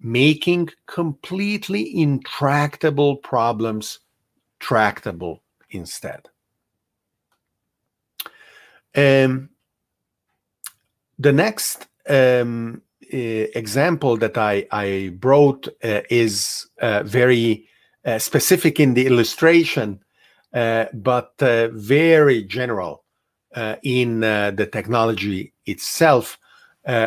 making 0.00 0.70
completely 0.86 1.96
intractable 1.96 3.16
problems 3.16 4.00
tractable 4.58 5.40
instead. 5.70 6.28
Um, 8.94 9.50
the 11.18 11.32
next 11.32 11.86
um, 12.08 12.82
uh, 13.12 13.16
example 13.54 14.16
that 14.16 14.38
I, 14.38 14.66
I 14.70 15.12
brought 15.18 15.68
uh, 15.84 16.00
is 16.10 16.66
uh, 16.80 17.02
very 17.02 17.66
uh, 18.04 18.18
specific 18.18 18.80
in 18.80 18.94
the 18.94 19.06
illustration 19.06 20.00
uh, 20.54 20.86
but 20.92 21.32
very 21.38 22.42
general 22.42 23.04
in 23.82 24.20
the 24.20 24.68
technology 24.70 25.52
itself, 25.66 26.38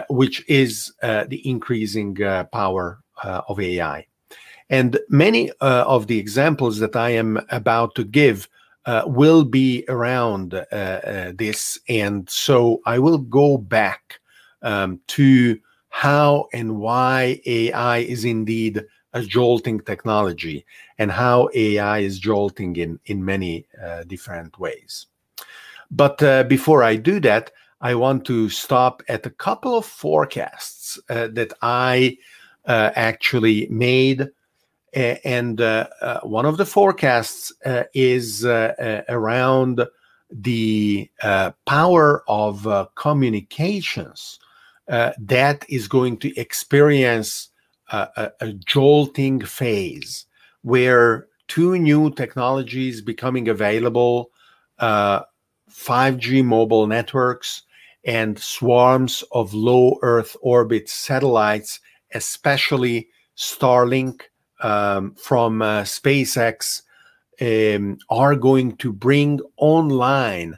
which 0.10 0.44
is 0.48 0.94
the 1.02 1.42
increasing 1.44 2.16
power 2.52 3.00
of 3.24 3.60
AI. 3.60 4.08
And 4.70 5.00
many 5.10 5.52
of 5.62 6.08
the 6.08 6.18
examples 6.18 6.80
that 6.80 6.96
I 6.96 7.12
am 7.12 7.40
about 7.50 7.94
to 7.96 8.04
give 8.04 8.48
uh, 8.86 9.04
will 9.08 9.44
be 9.44 9.84
around 9.90 10.54
uh, 10.54 10.58
uh, 10.76 11.32
this. 11.36 11.80
And 11.90 12.30
so 12.30 12.82
I 12.86 13.00
will 13.00 13.18
go 13.18 13.58
back 13.58 14.20
um, 14.66 15.00
to 15.08 15.58
how 15.90 16.50
and 16.52 16.78
why 16.78 17.40
AI 17.46 18.00
is 18.00 18.26
indeed 18.26 18.84
a 19.14 19.22
jolting 19.22 19.80
technology 19.80 20.66
and 20.98 21.10
how 21.10 21.48
AI 21.54 22.00
is 22.00 22.20
jolting 22.20 22.76
in, 22.76 23.00
in 23.06 23.24
many 23.24 23.66
uh, 23.82 24.04
different 24.04 24.60
ways. 24.60 25.06
But 25.90 26.22
uh, 26.22 26.44
before 26.44 26.84
I 26.84 26.98
do 26.98 27.22
that, 27.22 27.52
I 27.80 27.96
want 27.96 28.26
to 28.26 28.50
stop 28.50 29.04
at 29.08 29.26
a 29.26 29.30
couple 29.30 29.78
of 29.78 29.86
forecasts 29.86 31.00
uh, 31.10 31.30
that 31.34 31.54
I 31.62 32.18
uh, 32.66 32.92
actually 32.96 33.68
made. 33.70 34.28
And 34.94 35.60
uh, 35.60 35.88
uh, 36.02 36.20
one 36.22 36.46
of 36.46 36.58
the 36.58 36.66
forecasts 36.66 37.54
is 37.94 38.46
around 38.46 39.86
the 40.32 41.10
power 41.66 42.24
of 42.28 42.90
communications 42.96 44.40
that 44.88 45.66
is 45.70 45.88
going 45.88 46.18
to 46.18 46.36
experience 46.40 47.50
a, 47.92 48.32
a, 48.40 48.54
jolting 48.54 49.40
phase 49.42 50.26
where 50.64 51.28
two 51.48 51.78
new 51.78 52.12
technologies 52.12 53.02
becoming 53.02 53.48
available 53.48 54.32
uh, 54.80 55.22
5G 55.70 56.44
mobile 56.44 56.88
networks 56.88 57.64
and 58.04 58.38
swarms 58.40 59.24
of 59.32 59.54
low 59.54 59.98
Earth 60.02 60.36
orbit 60.42 60.90
satellites, 60.90 61.80
especially 62.14 63.10
Starlink 63.38 64.22
um, 64.62 65.16
from 65.16 65.62
uh, 65.62 65.82
SpaceX, 65.82 66.82
um, 67.42 67.98
are 68.10 68.36
going 68.36 68.78
to 68.78 68.94
bring 68.94 69.40
online 69.58 70.58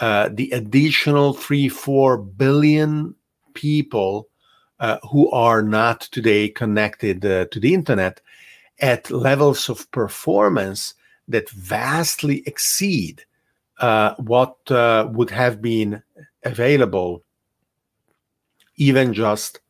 uh, 0.00 0.28
the 0.32 0.50
additional 0.50 1.32
three, 1.32 1.68
four 1.68 2.18
billion 2.18 3.14
people 3.60 4.26
uh, 4.80 4.96
who 5.10 5.30
are 5.30 5.62
not 5.62 6.00
today 6.00 6.48
connected 6.48 7.24
uh, 7.26 7.44
to 7.50 7.60
the 7.60 7.74
internet 7.74 8.22
at 8.80 9.10
levels 9.10 9.68
of 9.68 9.90
performance 9.90 10.94
that 11.28 11.50
vastly 11.50 12.42
exceed 12.46 13.22
uh, 13.80 14.14
what 14.16 14.56
uh, 14.70 15.06
would 15.12 15.28
have 15.28 15.60
been 15.60 16.02
available 16.44 17.22
even 18.76 19.12
just 19.12 19.60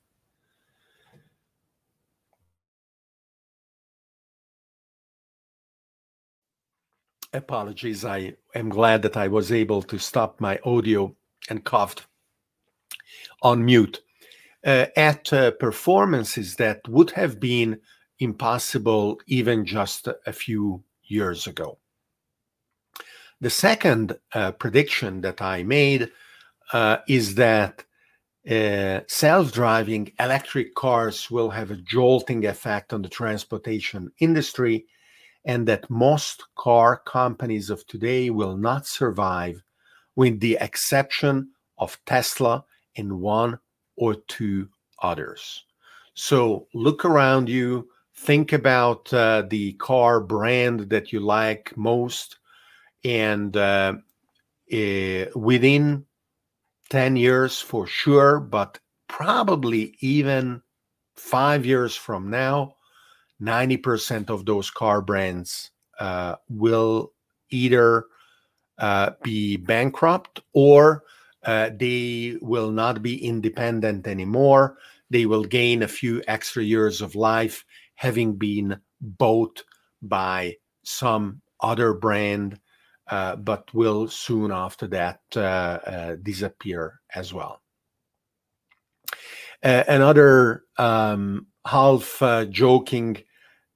apologies 7.32 8.04
i 8.04 8.32
am 8.54 8.68
glad 8.68 9.02
that 9.02 9.16
i 9.16 9.26
was 9.26 9.50
able 9.50 9.82
to 9.82 9.98
stop 9.98 10.40
my 10.40 10.58
audio 10.64 11.12
and 11.48 11.64
coughed 11.64 12.06
on 13.42 13.64
mute 13.64 14.00
uh, 14.64 14.86
at 14.96 15.32
uh, 15.32 15.50
performances 15.52 16.56
that 16.56 16.86
would 16.88 17.10
have 17.12 17.40
been 17.40 17.80
impossible 18.18 19.18
even 19.26 19.64
just 19.64 20.08
a 20.26 20.32
few 20.32 20.82
years 21.04 21.46
ago. 21.46 21.78
The 23.40 23.50
second 23.50 24.18
uh, 24.34 24.52
prediction 24.52 25.22
that 25.22 25.40
I 25.40 25.62
made 25.62 26.10
uh, 26.72 26.98
is 27.08 27.36
that 27.36 27.84
uh, 28.48 29.00
self 29.06 29.52
driving 29.52 30.12
electric 30.18 30.74
cars 30.74 31.30
will 31.30 31.50
have 31.50 31.70
a 31.70 31.76
jolting 31.76 32.44
effect 32.46 32.92
on 32.92 33.02
the 33.02 33.08
transportation 33.08 34.10
industry, 34.18 34.86
and 35.44 35.66
that 35.68 35.88
most 35.88 36.44
car 36.56 36.98
companies 37.06 37.70
of 37.70 37.86
today 37.86 38.28
will 38.28 38.56
not 38.56 38.86
survive, 38.86 39.62
with 40.16 40.40
the 40.40 40.58
exception 40.60 41.50
of 41.78 41.98
Tesla 42.04 42.64
and 42.96 43.20
one 43.20 43.58
or 43.96 44.14
two 44.28 44.68
others. 45.02 45.64
So 46.14 46.66
look 46.74 47.04
around 47.04 47.48
you, 47.48 47.88
think 48.16 48.52
about 48.52 49.12
uh, 49.12 49.44
the 49.48 49.72
car 49.74 50.20
brand 50.20 50.90
that 50.90 51.12
you 51.12 51.20
like 51.20 51.76
most, 51.76 52.38
and 53.04 53.56
uh, 53.56 53.94
uh, 54.72 55.24
within 55.34 56.04
10 56.90 57.16
years 57.16 57.60
for 57.60 57.86
sure, 57.86 58.40
but 58.40 58.78
probably 59.08 59.96
even 60.00 60.62
five 61.16 61.64
years 61.64 61.96
from 61.96 62.28
now, 62.28 62.74
90% 63.40 64.28
of 64.28 64.44
those 64.44 64.70
car 64.70 65.00
brands 65.00 65.70
uh, 65.98 66.36
will 66.48 67.12
either 67.50 68.06
uh, 68.78 69.10
be 69.22 69.56
bankrupt 69.56 70.40
or 70.52 71.04
uh, 71.44 71.70
they 71.74 72.36
will 72.40 72.70
not 72.70 73.02
be 73.02 73.24
independent 73.24 74.06
anymore. 74.06 74.76
They 75.10 75.26
will 75.26 75.44
gain 75.44 75.82
a 75.82 75.88
few 75.88 76.22
extra 76.28 76.62
years 76.62 77.00
of 77.00 77.14
life 77.14 77.64
having 77.94 78.34
been 78.34 78.80
bought 79.00 79.62
by 80.02 80.56
some 80.82 81.40
other 81.60 81.94
brand, 81.94 82.58
uh, 83.08 83.36
but 83.36 83.72
will 83.74 84.08
soon 84.08 84.50
after 84.52 84.86
that 84.88 85.20
uh, 85.36 85.40
uh 85.40 86.16
disappear 86.22 87.00
as 87.14 87.34
well. 87.34 87.60
another 89.62 90.64
um, 90.78 91.46
half 91.66 92.22
uh, 92.22 92.44
joking 92.46 93.22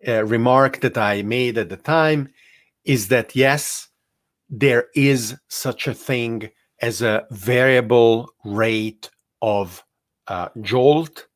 uh, 0.07 0.25
remark 0.25 0.81
that 0.81 0.99
I 0.99 1.23
made 1.23 1.59
at 1.59 1.69
the 1.69 1.77
time 1.77 2.33
is 2.85 3.09
that 3.09 3.35
yes, 3.35 3.89
there 4.51 4.89
is 4.95 5.37
such 5.49 5.87
a 5.87 5.95
thing 5.95 6.51
as 6.85 7.01
a 7.01 7.27
variable 7.31 8.29
rate 8.45 9.09
of 9.41 9.83
uh, 10.29 10.51
jolt, 10.61 11.27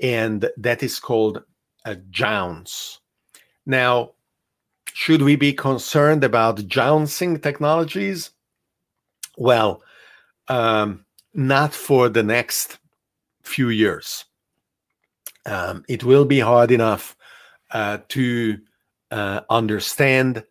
and 0.00 0.48
that 0.56 0.82
is 0.82 0.98
called 0.98 1.42
a 1.84 1.96
jounce. 1.96 2.98
Now, 3.66 4.12
should 4.94 5.20
we 5.20 5.36
be 5.36 5.52
concerned 5.52 6.24
about 6.24 6.66
jouncing 6.66 7.40
technologies? 7.40 8.30
Well, 9.36 9.82
um, 10.48 11.04
not 11.34 11.74
for 11.74 12.08
the 12.08 12.22
next 12.22 12.78
few 13.42 13.68
years. 13.68 14.24
Um, 15.44 15.84
it 15.90 16.04
will 16.04 16.24
be 16.24 16.40
hard 16.40 16.70
enough 16.70 17.14
uh, 17.70 17.98
to 18.08 18.56
uh, 19.10 19.40
understand 19.50 20.42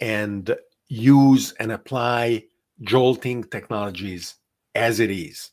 and 0.00 0.56
use 0.88 1.52
and 1.60 1.72
apply 1.72 2.44
jolting 2.82 3.44
technologies 3.44 4.36
as 4.74 5.00
it 5.00 5.10
is. 5.10 5.50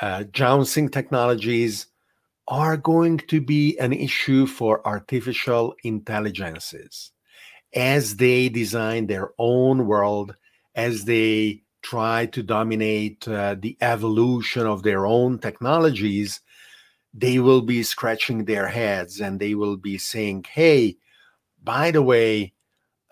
Uh, 0.00 0.24
jouncing 0.24 0.88
technologies 0.88 1.86
are 2.48 2.76
going 2.76 3.18
to 3.18 3.40
be 3.40 3.78
an 3.78 3.92
issue 3.92 4.46
for 4.46 4.86
artificial 4.86 5.74
intelligences 5.84 7.12
as 7.74 8.16
they 8.16 8.48
design 8.48 9.06
their 9.06 9.30
own 9.38 9.86
world, 9.86 10.34
as 10.74 11.04
they 11.04 11.62
try 11.82 12.26
to 12.26 12.42
dominate 12.42 13.26
uh, 13.26 13.56
the 13.58 13.76
evolution 13.80 14.66
of 14.66 14.82
their 14.82 15.06
own 15.06 15.38
technologies, 15.38 16.40
they 17.14 17.38
will 17.38 17.60
be 17.60 17.82
scratching 17.82 18.44
their 18.44 18.68
heads 18.68 19.20
and 19.20 19.38
they 19.38 19.54
will 19.54 19.76
be 19.76 19.98
saying, 19.98 20.44
hey, 20.50 20.96
by 21.62 21.90
the 21.90 22.02
way, 22.02 22.52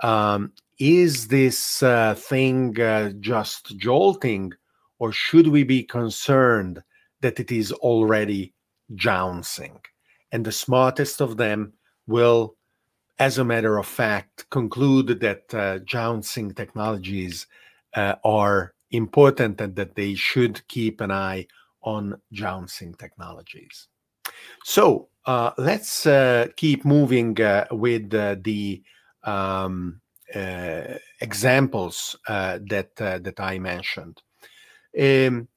um, 0.02 0.52
is 0.80 1.28
this 1.28 1.82
uh, 1.82 2.14
thing 2.14 2.80
uh, 2.80 3.10
just 3.20 3.76
jolting, 3.76 4.52
or 4.98 5.12
should 5.12 5.46
we 5.46 5.62
be 5.62 5.84
concerned 5.84 6.82
that 7.20 7.38
it 7.38 7.52
is 7.52 7.70
already 7.72 8.54
jouncing? 8.94 9.78
And 10.32 10.44
the 10.44 10.52
smartest 10.52 11.20
of 11.20 11.36
them 11.36 11.74
will 12.06 12.56
as 13.20 13.36
a 13.36 13.44
matter 13.44 13.76
of 13.76 13.86
fact, 13.86 14.48
conclude 14.48 15.20
that 15.20 15.54
uh, 15.54 15.78
jouncing 15.80 16.54
technologies 16.54 17.46
uh, 17.94 18.14
are 18.24 18.72
important 18.92 19.60
and 19.60 19.76
that 19.76 19.94
they 19.94 20.14
should 20.14 20.66
keep 20.68 21.02
an 21.02 21.10
eye 21.10 21.46
on 21.82 22.18
jouncing 22.32 22.94
technologies. 22.94 23.88
So 24.64 25.08
uh, 25.26 25.50
let's 25.58 26.06
uh, 26.06 26.48
keep 26.56 26.86
moving 26.86 27.36
with 27.70 28.10
the 28.10 28.82
um, 29.24 29.99
examples 31.20 32.16
that 32.26 32.90
that 32.96 33.40
I 33.40 33.58
mentioned. 33.58 34.22
Um, 34.98 35.48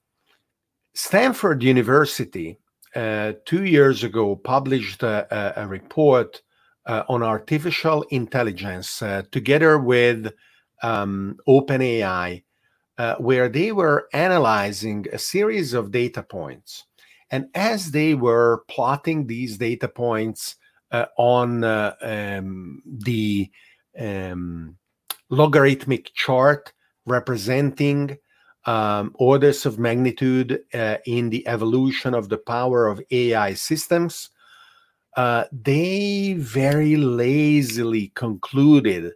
Stanford 0.94 1.64
University 1.64 2.60
two 2.94 3.64
years 3.66 4.04
ago 4.04 4.36
published 4.36 5.04
a, 5.04 5.54
a 5.56 5.68
report 5.68 6.42
uh, 6.86 7.04
on 7.08 7.24
artificial 7.24 8.04
intelligence 8.10 9.02
uh, 9.02 9.24
together 9.32 9.78
with 9.78 10.34
um, 10.82 11.38
OpenAI, 11.48 12.44
uh, 12.98 13.16
where 13.16 13.50
they 13.50 13.72
were 13.72 14.08
analyzing 14.14 15.06
a 15.14 15.18
series 15.18 15.74
of 15.74 15.92
data 15.92 16.22
points. 16.22 16.86
And 17.32 17.48
as 17.56 17.92
they 17.92 18.14
were 18.14 18.64
plotting 18.68 19.26
these 19.26 19.58
data 19.58 19.88
points 19.88 20.56
uh, 20.92 21.06
on 21.18 21.64
uh, 21.64 21.96
um, 22.02 22.84
the 22.86 23.50
um, 24.00 24.78
logarithmic 25.30 26.14
chart 26.14 26.74
representing 27.06 28.18
um, 28.66 29.12
orders 29.16 29.66
of 29.66 29.80
magnitude 29.80 30.64
uh, 30.74 30.98
in 31.06 31.30
the 31.30 31.46
evolution 31.48 32.14
of 32.14 32.30
the 32.30 32.38
power 32.38 32.88
of 32.88 33.02
AI 33.12 33.54
systems, 33.54 34.30
uh, 35.18 35.46
they 35.52 36.34
very 36.34 36.96
lazily 36.96 38.12
concluded 38.16 39.12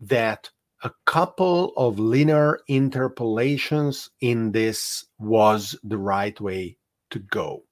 that 0.00 0.50
a 0.84 0.92
couple 1.06 1.72
of 1.76 1.98
linear 1.98 2.60
interpolations 2.68 4.10
in 4.20 4.52
this 4.52 5.04
was 5.18 5.76
the 5.82 5.98
right 5.98 6.40
way 6.40 6.76
to 7.10 7.18
go. 7.18 7.64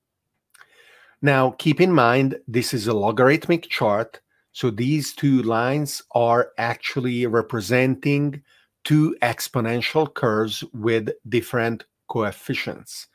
Now, 1.22 1.50
keep 1.52 1.80
in 1.80 1.92
mind, 1.92 2.38
this 2.48 2.74
is 2.74 2.86
a 2.86 2.94
logarithmic 2.94 3.68
chart. 3.68 4.20
So 4.56 4.70
these 4.70 5.12
two 5.12 5.42
lines 5.42 6.00
are 6.12 6.52
actually 6.56 7.26
representing 7.26 8.42
two 8.84 9.14
exponential 9.20 10.14
curves 10.14 10.64
with 10.72 11.10
different 11.28 11.84
coefficients. 12.08 13.06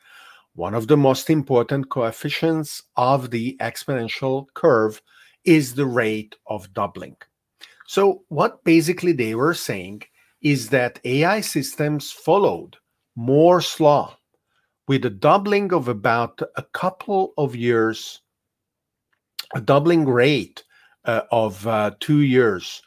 One 0.54 0.76
of 0.76 0.88
the 0.88 0.98
most 0.98 1.32
important 1.32 1.90
coefficients 1.90 2.84
of 2.96 3.32
the 3.32 3.58
exponential 3.60 4.54
curve 4.54 5.02
is 5.44 5.74
the 5.74 5.88
rate 5.88 6.36
of 6.46 6.72
doubling. 6.74 7.18
So, 7.88 8.22
what 8.28 8.64
basically 8.64 9.12
they 9.12 9.34
were 9.34 9.56
saying 9.56 10.04
is 10.44 10.70
that 10.70 11.00
AI 11.06 11.42
systems 11.42 12.12
followed 12.12 12.78
Moore's 13.16 13.80
law 13.80 14.16
with 14.88 15.06
a 15.06 15.10
doubling 15.10 15.74
of 15.74 15.88
about 15.88 16.40
a 16.56 16.64
couple 16.74 17.34
of 17.36 17.56
years, 17.56 18.22
a 19.56 19.60
doubling 19.60 20.06
rate 20.06 20.64
uh, 21.06 21.22
of 21.32 21.66
uh, 21.68 21.92
two 22.00 22.20
years 22.22 22.82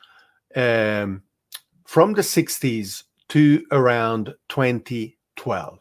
um, 0.56 1.22
from 1.84 2.14
the 2.14 2.22
60s 2.22 3.04
to 3.28 3.64
around 3.72 4.34
2012. 4.48 5.78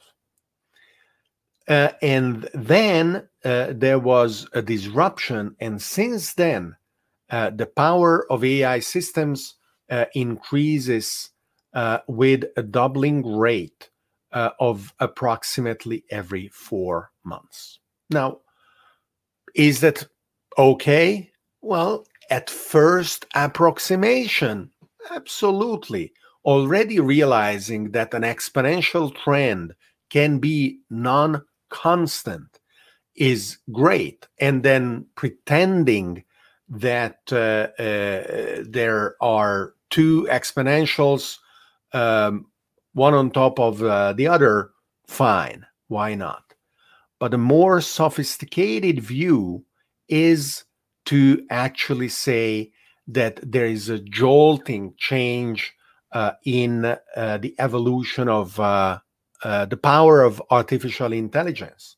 Uh, 1.68 1.90
and 2.02 2.50
then 2.54 3.28
uh, 3.46 3.68
there 3.72 4.00
was 4.00 4.48
a 4.54 4.62
disruption. 4.62 5.56
And 5.60 5.82
since 5.82 6.34
then, 6.34 6.76
uh, 7.30 7.52
the 7.52 7.66
power 7.66 8.30
of 8.32 8.44
AI 8.44 8.80
systems 8.80 9.56
uh, 9.90 10.06
increases 10.14 11.30
with 12.08 12.44
a 12.56 12.64
doubling 12.64 13.26
rate 13.26 13.90
of 14.32 14.94
approximately 15.00 16.04
every 16.12 16.50
four 16.50 17.12
months. 17.24 17.80
Now, 18.10 18.42
is 19.56 19.82
that 19.82 20.08
okay? 20.58 21.32
Well, 21.62 22.06
at 22.30 22.50
first 22.50 23.26
approximation, 23.36 24.72
absolutely. 25.12 26.14
Already 26.46 27.00
realizing 27.00 27.92
that 27.92 28.14
an 28.14 28.24
exponential 28.24 29.16
trend 29.16 29.74
can 30.10 30.40
be 30.40 30.80
non 30.90 31.44
constant 31.70 32.60
is 33.16 33.58
great 33.72 34.28
and 34.40 34.64
then 34.64 35.06
pretending 35.16 36.24
that 36.70 37.20
uh, 37.32 37.68
uh, 37.82 38.64
there 38.68 39.16
are 39.22 39.74
two 39.90 40.28
exponentials 40.30 41.38
um, 41.94 42.48
one 42.94 43.14
on 43.14 43.30
top 43.30 43.60
of 43.60 43.84
uh, 43.84 44.14
the 44.14 44.28
other 44.28 44.72
fine 45.08 45.66
why 45.88 46.16
not 46.16 46.44
but 47.20 47.34
a 47.34 47.38
more 47.38 47.82
sophisticated 47.82 49.00
view 49.00 49.64
is 50.10 50.64
to 51.06 51.46
actually 51.50 52.10
say 52.10 52.72
that 53.08 53.40
there 53.44 53.66
is 53.66 53.90
a 53.90 54.00
jolting 54.00 54.94
change 54.98 55.74
uh, 56.12 56.32
in 56.46 56.86
uh, 56.86 57.38
the 57.38 57.56
evolution 57.60 58.30
of 58.30 58.60
uh, 58.60 59.00
uh, 59.44 59.66
the 59.66 59.78
power 59.78 60.22
of 60.22 60.42
artificial 60.52 61.12
intelligence 61.12 61.98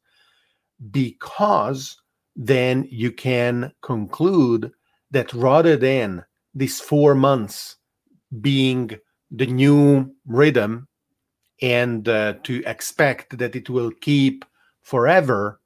because 0.92 1.98
then 2.36 2.88
you 2.90 3.12
can 3.12 3.72
conclude 3.82 4.72
that 5.12 5.32
rather 5.34 5.78
than 5.78 6.26
these 6.54 6.80
four 6.80 7.16
months 7.16 7.78
being 8.42 8.92
the 9.32 9.46
new 9.46 10.12
rhythm 10.26 10.88
and 11.62 12.10
uh, 12.10 12.34
to 12.44 12.64
expect 12.66 13.38
that 13.38 13.56
it 13.56 13.70
will 13.70 13.92
keep 14.02 14.44
forever, 14.82 15.62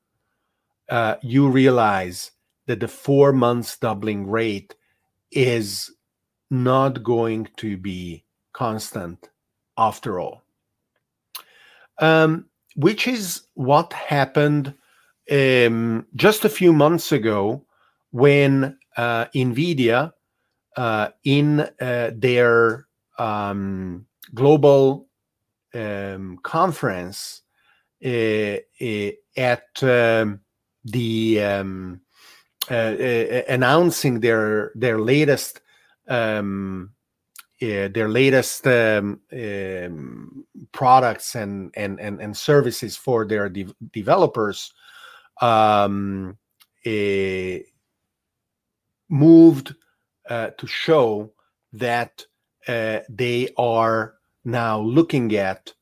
uh, 0.90 1.16
you 1.22 1.50
realize 1.50 2.32
that 2.70 2.80
the 2.80 2.88
four 2.88 3.34
months 3.34 3.80
doubling 3.80 4.30
rate 4.30 4.76
is 5.32 5.92
not 6.52 7.02
going 7.02 7.50
to 7.58 7.78
be 7.78 8.24
constant 8.54 9.28
after 9.76 10.20
all. 10.20 10.44
Um, 12.00 12.46
which 12.76 13.08
is 13.08 13.42
what 13.56 13.92
happened 13.92 14.76
um, 15.32 16.06
just 16.16 16.46
a 16.46 16.50
few 16.50 16.72
months 16.72 17.12
ago 17.12 17.66
when 18.12 18.78
uh, 18.96 19.26
NVIDIA, 19.34 20.14
uh, 20.78 21.10
in 21.24 21.62
uh, 21.82 22.12
their 22.14 22.86
um, 23.18 24.06
global 24.36 25.08
um, 25.74 26.38
conference 26.44 27.42
uh, 28.06 28.58
uh, 28.80 29.12
at 29.36 29.66
um, 29.82 30.42
the 30.86 31.42
um, 31.42 32.02
announcing 32.70 34.20
their 34.20 34.72
their 34.76 35.00
latest 35.00 35.62
um, 36.08 36.92
their 37.60 38.10
latest 38.10 38.66
um, 38.68 39.20
um, 39.34 40.46
products 40.72 41.36
and, 41.36 41.72
and 41.76 42.00
and 42.00 42.22
and 42.22 42.36
services 42.36 42.96
for 42.96 43.26
their 43.26 43.50
de- 43.50 43.76
developers 43.92 44.74
um, 45.42 46.38
moved 49.10 49.76
uh, 50.30 50.50
to 50.52 50.68
show 50.68 51.32
that 51.74 52.26
uh, 52.68 53.00
they 53.10 53.50
are 53.58 54.16
now 54.46 54.80
looking 54.80 55.36
at 55.36 55.74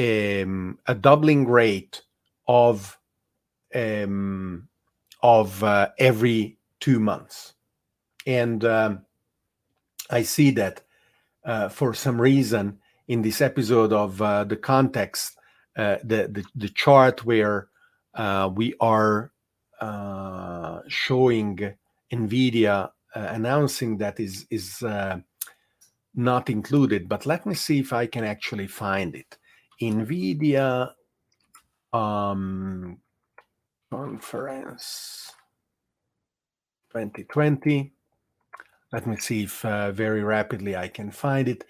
um, 0.00 0.78
a 0.86 0.94
doubling 0.94 1.46
rate 1.46 2.02
of 2.48 2.98
um, 3.74 4.68
of 5.24 5.64
uh, 5.64 5.88
every 5.98 6.58
two 6.80 7.00
months, 7.00 7.54
and 8.26 8.62
um, 8.66 9.06
I 10.10 10.22
see 10.22 10.50
that 10.50 10.82
uh, 11.46 11.70
for 11.70 11.94
some 11.94 12.20
reason 12.20 12.78
in 13.08 13.22
this 13.22 13.40
episode 13.40 13.92
of 13.92 14.20
uh, 14.20 14.44
the 14.44 14.56
context, 14.56 15.38
uh, 15.76 15.96
the, 16.04 16.28
the, 16.28 16.44
the 16.54 16.68
chart 16.68 17.24
where 17.24 17.68
uh, 18.14 18.50
we 18.54 18.74
are 18.80 19.32
uh, 19.80 20.80
showing 20.88 21.74
NVIDIA 22.12 22.90
announcing 23.14 23.96
that 23.96 24.20
is 24.20 24.46
is 24.50 24.82
not 26.14 26.50
included. 26.50 27.08
But 27.08 27.24
let 27.24 27.46
me 27.46 27.54
see 27.54 27.78
if 27.78 27.92
I 27.92 28.06
can 28.06 28.24
actually 28.24 28.66
find 28.66 29.14
it. 29.14 29.38
NVIDIA 29.80 30.92
um, 31.94 32.98
conference 33.94 35.30
2020. 36.90 37.92
Let 38.92 39.06
me 39.06 39.16
see 39.18 39.44
if 39.44 39.64
uh, 39.64 39.92
very 39.92 40.24
rapidly 40.24 40.74
I 40.74 40.88
can 40.88 41.12
find 41.12 41.46
it. 41.46 41.64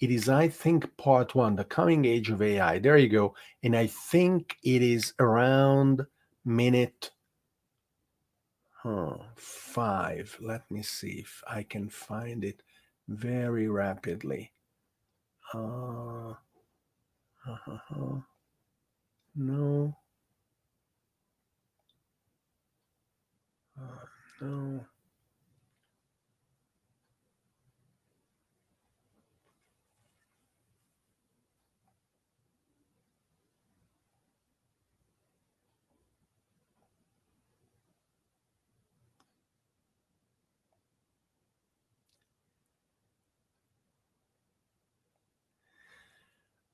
It 0.00 0.10
is, 0.10 0.28
I 0.28 0.48
think, 0.48 0.96
part 0.96 1.36
one, 1.36 1.54
the 1.54 1.64
coming 1.64 2.04
age 2.04 2.30
of 2.30 2.42
AI. 2.42 2.80
There 2.80 2.98
you 2.98 3.08
go. 3.08 3.34
And 3.62 3.76
I 3.76 3.86
think 3.86 4.56
it 4.64 4.82
is 4.82 5.14
around 5.20 6.04
minute 6.44 7.12
huh, 8.82 9.16
five. 9.36 10.36
Let 10.40 10.68
me 10.72 10.82
see 10.82 11.20
if 11.20 11.44
I 11.48 11.62
can 11.62 11.88
find 11.88 12.42
it 12.42 12.60
very 13.06 13.68
rapidly. 13.68 14.50
Uh, 15.54 16.30
uh, 17.46 17.78
uh, 17.94 18.20
no. 19.36 19.96
Uh, 23.78 24.06
no. 24.42 24.86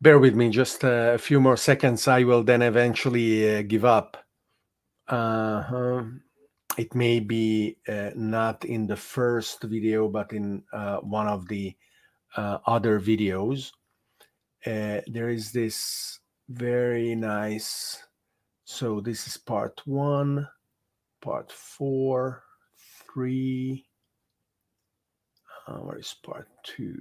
bear 0.01 0.19
with 0.19 0.35
me 0.37 0.51
just 0.51 0.85
a 0.85 1.19
few 1.19 1.41
more 1.41 1.57
seconds. 1.57 2.07
I 2.07 2.25
will 2.25 2.45
then 2.45 2.63
eventually 2.63 3.57
uh, 3.59 3.63
give 3.63 3.85
up. 3.85 4.19
Uh-huh. 5.09 6.05
It 6.77 6.95
may 6.95 7.21
be 7.21 7.77
uh, 7.89 8.11
not 8.17 8.65
in 8.65 8.87
the 8.87 8.97
first 8.97 9.63
video, 9.63 10.09
but 10.09 10.33
in 10.33 10.63
uh, 10.73 10.99
one 10.99 11.29
of 11.29 11.47
the 11.49 11.75
uh, 12.37 12.59
other 12.67 13.01
videos. 13.01 13.71
Uh, 14.67 15.01
there 15.07 15.31
is 15.31 15.53
this 15.53 16.19
very 16.49 17.15
nice. 17.15 18.03
So 18.65 19.01
this 19.01 19.27
is 19.27 19.37
part 19.37 19.83
one, 19.85 20.49
part 21.21 21.53
four, 21.53 22.43
three. 23.13 23.87
Uh, 25.69 25.79
where 25.79 25.99
is 25.99 26.15
part 26.23 26.49
two? 26.63 27.01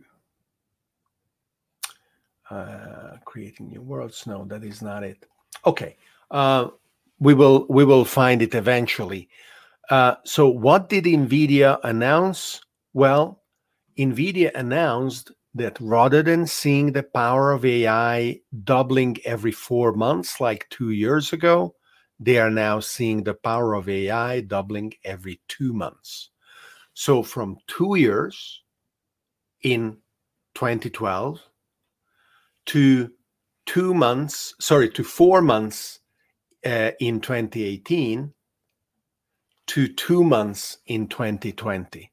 uh, 2.53 3.17
creating 3.25 3.69
new 3.69 3.81
worlds. 3.81 4.27
No, 4.27 4.45
that 4.45 4.63
is 4.63 4.81
not 4.81 5.03
it. 5.03 5.25
Okay, 5.65 5.95
we 7.19 7.33
will 7.33 7.65
we 7.69 7.85
will 7.85 8.05
find 8.05 8.41
it 8.41 8.55
eventually. 8.55 9.29
Uh, 9.89 10.15
so, 10.23 10.47
what 10.47 10.89
did 10.89 11.05
Nvidia 11.05 11.79
announce? 11.83 12.61
Well, 12.93 13.41
Nvidia 13.97 14.51
announced 14.55 15.31
that 15.55 15.77
rather 15.79 16.23
than 16.23 16.47
seeing 16.47 16.93
the 16.93 17.03
power 17.03 17.51
of 17.51 17.65
AI 17.65 18.39
doubling 18.63 19.17
every 19.25 19.51
four 19.51 19.93
months, 19.93 20.39
like 20.39 20.67
two 20.69 20.91
years 20.91 21.33
ago, 21.33 21.75
they 22.19 22.37
are 22.37 22.49
now 22.49 22.79
seeing 22.79 23.23
the 23.23 23.33
power 23.33 23.73
of 23.73 23.89
AI 23.89 24.41
doubling 24.41 24.93
every 25.03 25.41
two 25.47 25.73
months. 25.73 26.29
So, 26.93 27.21
from 27.21 27.57
two 27.67 27.95
years 27.95 28.63
in 29.63 29.97
2012 30.55 31.41
to 32.67 33.11
two 33.65 33.93
months, 33.93 34.55
sorry, 34.59 34.89
to 34.91 35.03
four 35.03 35.41
months 35.41 35.99
uh, 36.65 36.91
in 36.99 37.19
2018 37.19 38.33
to 39.67 39.87
two 39.87 40.23
months 40.23 40.77
in 40.87 41.07
2020. 41.07 42.11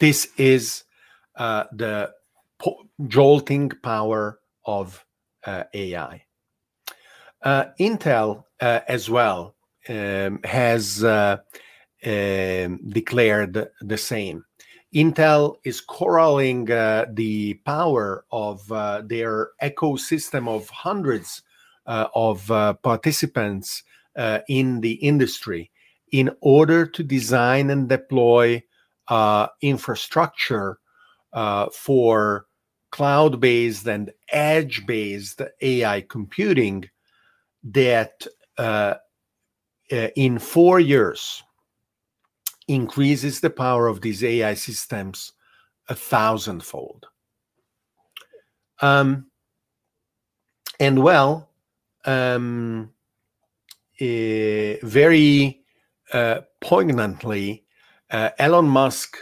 This 0.00 0.28
is 0.36 0.84
uh, 1.36 1.64
the 1.72 2.10
po- 2.58 2.88
jolting 3.06 3.70
power 3.82 4.40
of 4.64 5.04
uh, 5.46 5.64
AI. 5.74 6.24
Uh, 7.42 7.64
Intel 7.80 8.44
uh, 8.60 8.80
as 8.88 9.10
well 9.10 9.56
um, 9.88 10.38
has 10.44 11.02
uh, 11.02 11.38
um, 12.04 12.80
declared 12.88 13.68
the 13.80 13.98
same. 13.98 14.44
Intel 14.94 15.56
is 15.64 15.80
corralling 15.80 16.70
uh, 16.70 17.06
the 17.12 17.54
power 17.64 18.24
of 18.30 18.66
their 19.08 19.50
ecosystem 19.62 20.48
of 20.48 20.68
hundreds 20.68 21.42
of 21.86 22.46
participants 22.82 23.82
in 24.48 24.80
the 24.80 24.92
industry 24.92 25.70
in 26.12 26.30
order 26.40 26.86
to 26.86 27.02
design 27.02 27.70
and 27.70 27.88
deploy 27.88 28.62
uh, 29.08 29.48
infrastructure 29.62 30.78
for 31.72 32.46
cloud 32.90 33.40
based 33.40 33.86
and 33.86 34.12
edge 34.30 34.86
based 34.86 35.40
AI 35.62 36.02
computing 36.02 36.88
that 37.64 38.26
in 39.90 40.38
four 40.38 40.78
years 40.78 41.42
increases 42.68 43.40
the 43.40 43.50
power 43.50 43.86
of 43.86 44.00
these 44.00 44.22
AI 44.22 44.54
systems 44.54 45.32
a 45.88 45.94
thousandfold. 45.94 47.06
Um, 48.80 49.26
and 50.80 51.02
well, 51.02 51.48
um, 52.04 52.92
uh, 54.00 54.74
very 54.82 55.60
uh, 55.60 55.61
poignantly, 56.60 57.64
uh, 58.10 58.30
Elon 58.38 58.66
Musk 58.66 59.16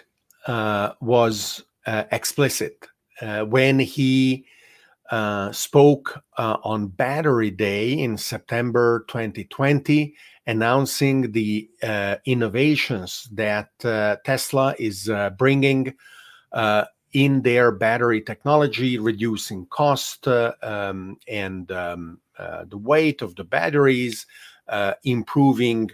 uh, 0.47 0.93
was 1.01 1.63
uh, 1.87 2.05
explicit 2.13 2.87
uh, 3.21 3.45
when 3.45 3.79
he 3.79 4.45
spoke 5.53 6.23
on 6.39 6.87
Battery 6.89 7.51
Day 7.51 7.93
in 7.93 8.17
September 8.17 9.05
2020 9.09 10.15
announcing 10.51 11.31
the 11.31 11.71
uh, 11.83 12.17
innovations 12.25 13.29
that 13.33 13.71
uh, 13.85 14.17
Tesla 14.25 14.75
is 14.81 15.09
uh, 15.09 15.31
bringing 15.31 15.95
uh, 16.53 16.85
in 17.13 17.43
their 17.43 17.71
battery 17.71 18.21
technology, 18.21 18.99
reducing 18.99 19.65
cost 19.67 20.27
uh, 20.27 20.53
um, 20.63 21.17
and 21.29 21.71
um, 21.71 22.21
uh, 22.37 22.65
the 22.69 22.79
weight 22.79 23.23
of 23.23 23.37
the 23.37 23.45
batteries, 23.45 24.27
improving 25.05 25.91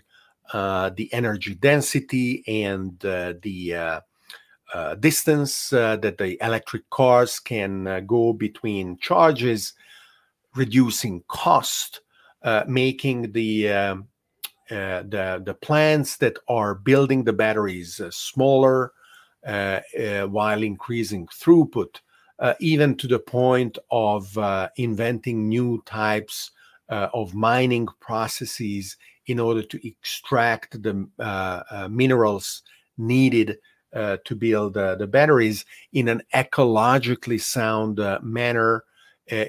the 0.53 1.09
energy 1.13 1.55
density 1.55 2.45
and 2.47 2.99
the 3.01 4.03
distance 5.01 5.71
that 5.71 6.17
the 6.19 6.37
electric 6.45 6.89
cars 6.91 7.39
can 7.39 8.07
go 8.07 8.33
between 8.33 8.99
charges, 8.99 9.73
reducing 10.55 11.23
cost, 11.29 12.01
making 12.67 13.33
the 13.33 13.73
um, 13.73 14.09
uh, 14.69 15.03
the 15.03 15.41
the 15.47 15.55
plants 15.55 16.17
that 16.17 16.37
are 16.49 16.75
building 16.75 17.23
the 17.23 17.33
batteries 17.33 18.01
uh, 18.01 18.11
smaller 18.11 18.93
uh, 19.47 19.79
uh 19.97 20.27
while 20.27 20.61
increasing 20.61 21.25
throughput, 21.29 22.01
uh, 22.41 22.55
even 22.59 22.97
to 22.97 23.07
the 23.07 23.19
point 23.19 23.79
of 23.93 24.37
inventing 24.77 25.49
new 25.49 25.81
types 25.87 26.51
of 26.89 27.33
mining 27.33 27.87
processes 28.01 28.97
in 29.27 29.39
order 29.41 29.63
to 29.63 29.89
extract 29.89 30.83
the 30.83 31.89
minerals 31.91 32.63
needed 32.99 33.59
uh, 33.97 34.19
to 34.25 34.35
build 34.35 34.77
uh, 34.77 34.95
the 34.97 35.07
batteries 35.07 35.65
in 35.93 36.09
an 36.09 36.21
ecologically 36.35 37.41
sound 37.41 37.99
uh, 37.99 38.19
manner 38.23 38.85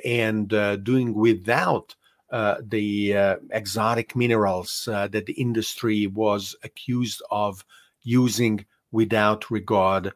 and 0.05 0.49
doing 0.84 1.13
without 1.13 1.93
the 2.32 3.38
exotic 3.51 4.15
minerals 4.15 4.88
that 4.88 5.25
the 5.25 5.34
industry 5.34 6.07
was 6.07 6.55
accused 6.63 7.21
of 7.30 7.65
using 8.03 8.65
without 8.91 9.51
regard 9.51 10.13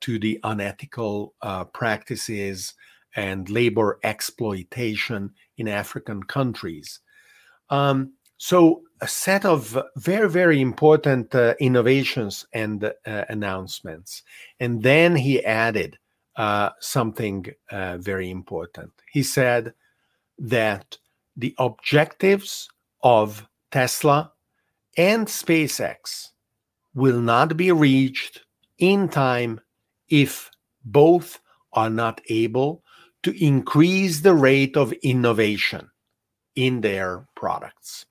to 0.00 0.18
the 0.18 0.38
unethical 0.44 1.34
practices 1.72 2.74
and 3.16 3.50
labor 3.50 3.98
exploitation 4.04 5.30
in 5.58 5.66
African 5.66 6.22
countries. 6.22 7.00
Um, 7.68 8.12
so, 8.38 8.82
a 9.00 9.08
set 9.08 9.44
of 9.44 9.78
very, 9.96 10.28
very 10.28 10.60
important 10.60 11.34
uh, 11.34 11.54
innovations 11.60 12.46
and 12.52 12.84
uh, 12.84 12.90
announcements. 13.28 14.22
And 14.58 14.82
then 14.82 15.16
he 15.16 15.44
added 15.44 15.98
uh, 16.36 16.70
something 16.80 17.46
uh, 17.70 17.98
very 17.98 18.30
important. 18.30 18.92
He 19.10 19.22
said 19.22 19.74
that 20.38 20.96
the 21.36 21.54
objectives 21.58 22.68
of 23.02 23.46
Tesla 23.70 24.32
and 24.96 25.26
SpaceX 25.26 26.28
will 26.94 27.20
not 27.20 27.56
be 27.56 27.72
reached 27.72 28.42
in 28.78 29.08
time 29.08 29.60
if 30.08 30.50
both 30.84 31.40
are 31.72 31.90
not 31.90 32.20
able 32.30 32.82
to 33.22 33.44
increase 33.44 34.20
the 34.20 34.34
rate 34.34 34.76
of 34.76 34.92
innovation 35.02 35.90
in 36.54 36.80
their 36.80 37.26
products. 37.34 38.06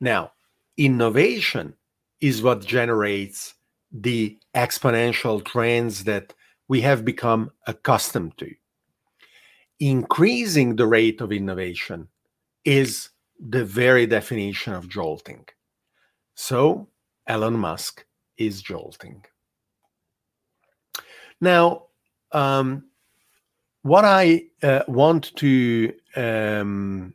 Now, 0.00 0.32
innovation 0.76 1.74
is 2.20 2.42
what 2.42 2.64
generates 2.64 3.54
the 3.92 4.38
exponential 4.54 5.44
trends 5.44 6.04
that 6.04 6.34
we 6.68 6.80
have 6.82 7.04
become 7.04 7.50
accustomed 7.66 8.36
to. 8.38 8.54
Increasing 9.78 10.76
the 10.76 10.86
rate 10.86 11.20
of 11.20 11.32
innovation 11.32 12.08
is 12.64 13.10
the 13.38 13.64
very 13.64 14.06
definition 14.06 14.72
of 14.72 14.88
jolting. 14.88 15.46
So, 16.34 16.88
Elon 17.26 17.54
Musk 17.54 18.04
is 18.38 18.62
jolting. 18.62 19.24
Now, 21.40 21.84
um, 22.32 22.84
what 23.82 24.04
I 24.04 24.46
uh, 24.62 24.82
want 24.88 25.34
to 25.36 25.92
um, 26.16 27.14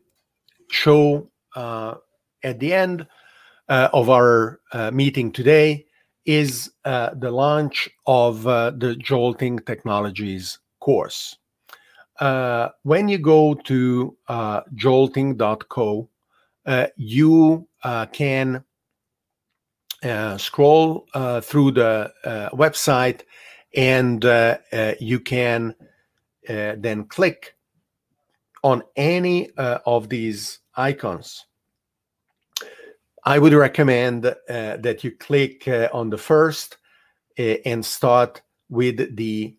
show 0.70 1.30
uh, 1.56 1.96
at 2.44 2.60
the 2.60 2.74
end 2.74 3.08
uh, 3.70 3.90
of 3.94 4.10
our 4.10 4.60
uh, 4.74 4.92
meeting 4.92 5.32
today 5.32 5.86
is 6.26 6.72
uh, 6.86 7.12
the 7.16 7.32
launch 7.32 7.90
of 8.06 8.46
uh, 8.46 8.72
the 8.72 8.96
Jolting 8.96 9.60
Technologies 9.60 10.60
course. 10.80 11.38
Uh, 12.20 12.70
when 12.84 13.08
you 13.08 13.18
go 13.18 13.56
to 13.56 14.16
uh, 14.28 14.62
jolting.co, 14.76 16.08
you 16.96 17.68
can 18.12 18.64
scroll 20.38 21.08
through 21.42 21.72
the 21.72 22.14
website 22.54 23.22
and 23.76 24.24
you 25.00 25.20
can 25.20 25.74
then 26.46 27.06
click 27.06 27.56
on 28.64 28.84
any 28.96 29.50
of 29.58 30.10
these 30.10 30.60
icons 30.76 31.46
I 33.24 33.38
would 33.38 33.54
recommend 33.54 34.26
uh, 34.26 34.34
that 34.48 35.04
you 35.04 35.12
click 35.12 35.68
uh, 35.68 35.90
on 35.94 36.10
the 36.10 36.18
first 36.18 36.78
uh, 37.38 37.58
and 37.66 37.86
start 37.86 38.42
with 38.70 39.16
the 39.16 39.56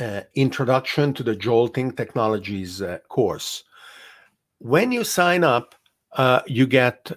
uh, 0.00 0.22
introduction 0.34 1.14
to 1.14 1.22
the 1.22 1.36
Jolting 1.36 1.92
Technologies 1.92 2.82
uh, 2.82 2.98
course. 3.08 3.62
When 4.58 4.90
you 4.90 5.04
sign 5.04 5.44
up, 5.44 5.74
you 6.46 6.66
get 6.66 7.10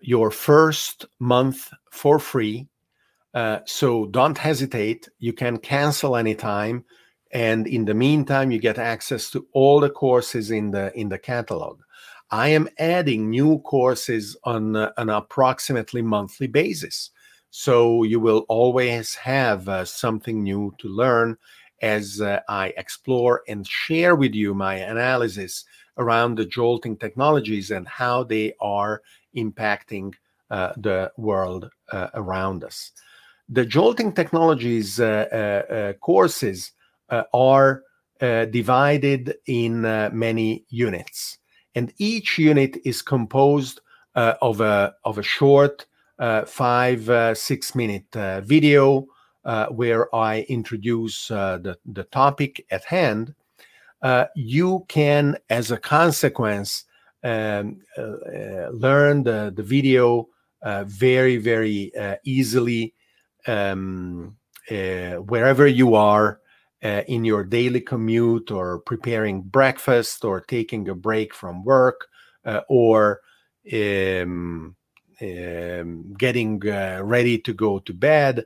your 0.00 0.30
first 0.30 1.06
month 1.18 1.72
for 1.90 2.18
free. 2.18 2.68
so 3.64 4.06
don't 4.06 4.38
hesitate. 4.38 5.08
You 5.18 5.32
can 5.32 5.58
cancel 5.58 6.16
anytime. 6.16 6.84
And 7.30 7.66
in 7.66 7.84
the 7.84 7.94
meantime, 7.94 8.50
you 8.50 8.58
get 8.58 8.78
access 8.78 9.30
to 9.30 9.46
all 9.52 9.80
the 9.80 9.90
courses 9.90 10.50
in 10.50 10.70
the 10.70 10.96
in 10.98 11.10
the 11.10 11.18
catalog. 11.18 11.80
I 12.30 12.48
am 12.48 12.68
adding 12.78 13.30
new 13.30 13.60
courses 13.60 14.36
on 14.44 14.76
uh, 14.76 14.92
an 14.98 15.08
approximately 15.08 16.02
monthly 16.02 16.46
basis. 16.46 17.10
So 17.50 18.02
you 18.02 18.20
will 18.20 18.44
always 18.48 19.14
have 19.14 19.68
uh, 19.68 19.86
something 19.86 20.42
new 20.42 20.74
to 20.78 20.88
learn 20.88 21.38
as 21.80 22.20
uh, 22.20 22.40
I 22.48 22.74
explore 22.76 23.42
and 23.48 23.66
share 23.66 24.14
with 24.14 24.34
you 24.34 24.52
my 24.52 24.74
analysis 24.74 25.64
around 25.96 26.36
the 26.36 26.44
jolting 26.44 26.96
technologies 26.96 27.70
and 27.70 27.88
how 27.88 28.24
they 28.24 28.52
are 28.60 29.00
impacting 29.34 30.12
uh, 30.50 30.72
the 30.76 31.10
world 31.16 31.70
uh, 31.92 32.08
around 32.14 32.62
us. 32.62 32.92
The 33.48 33.64
jolting 33.64 34.12
technologies 34.12 35.00
uh, 35.00 35.94
courses 36.00 36.72
are 37.32 37.82
divided 38.20 39.36
in 39.46 39.80
many 39.80 40.66
units 40.68 41.38
and 41.74 41.92
each 41.98 42.38
unit 42.38 42.78
is 42.84 43.02
composed 43.02 43.80
uh, 44.14 44.34
of 44.42 44.60
a 44.60 44.94
of 45.04 45.18
a 45.18 45.22
short 45.22 45.86
uh, 46.18 46.44
five 46.44 47.08
uh, 47.08 47.34
six 47.34 47.74
minute 47.74 48.16
uh, 48.16 48.40
video 48.40 49.06
uh, 49.44 49.66
where 49.66 50.12
I 50.14 50.40
introduce 50.48 51.30
uh, 51.30 51.58
the 51.58 51.78
the 51.86 52.04
topic 52.04 52.66
at 52.70 52.84
hand. 52.84 53.34
you 54.34 54.84
can, 54.88 55.36
as 55.50 55.70
a 55.70 55.78
consequence, 55.78 56.84
um, 57.22 57.80
learn 58.72 59.22
the 59.22 59.52
the 59.54 59.62
video 59.62 60.28
very 60.86 61.36
very 61.36 61.92
easily 62.24 62.94
um, 63.46 64.36
wherever 64.68 65.66
you 65.66 65.94
are 65.94 66.40
uh, 66.82 67.02
in 67.08 67.24
your 67.24 67.44
daily 67.44 67.80
commute 67.80 68.50
or 68.50 68.78
preparing 68.80 69.42
breakfast 69.42 70.24
or 70.24 70.40
taking 70.40 70.88
a 70.88 70.94
break 70.94 71.34
from 71.34 71.64
work 71.64 72.06
uh, 72.44 72.60
or 72.68 73.20
um, 73.72 74.76
um, 75.20 76.14
getting 76.16 76.66
uh, 76.68 77.00
ready 77.02 77.38
to 77.38 77.52
go 77.52 77.78
to 77.80 77.92
bed, 77.92 78.44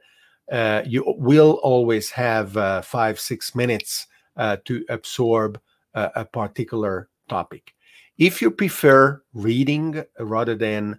uh, 0.51 0.83
you 0.87 1.05
will 1.19 1.61
always 1.63 2.11
have 2.11 2.57
uh, 2.57 2.83
five, 2.83 3.21
six 3.21 3.55
minutes 3.55 4.07
uh, 4.37 4.57
to 4.65 4.85
absorb 4.89 5.61
a 5.95 6.25
particular 6.25 7.11
topic. 7.29 7.75
If 8.17 8.41
you 8.41 8.51
prefer 8.51 9.23
reading 9.35 10.03
rather 10.19 10.55
than 10.55 10.99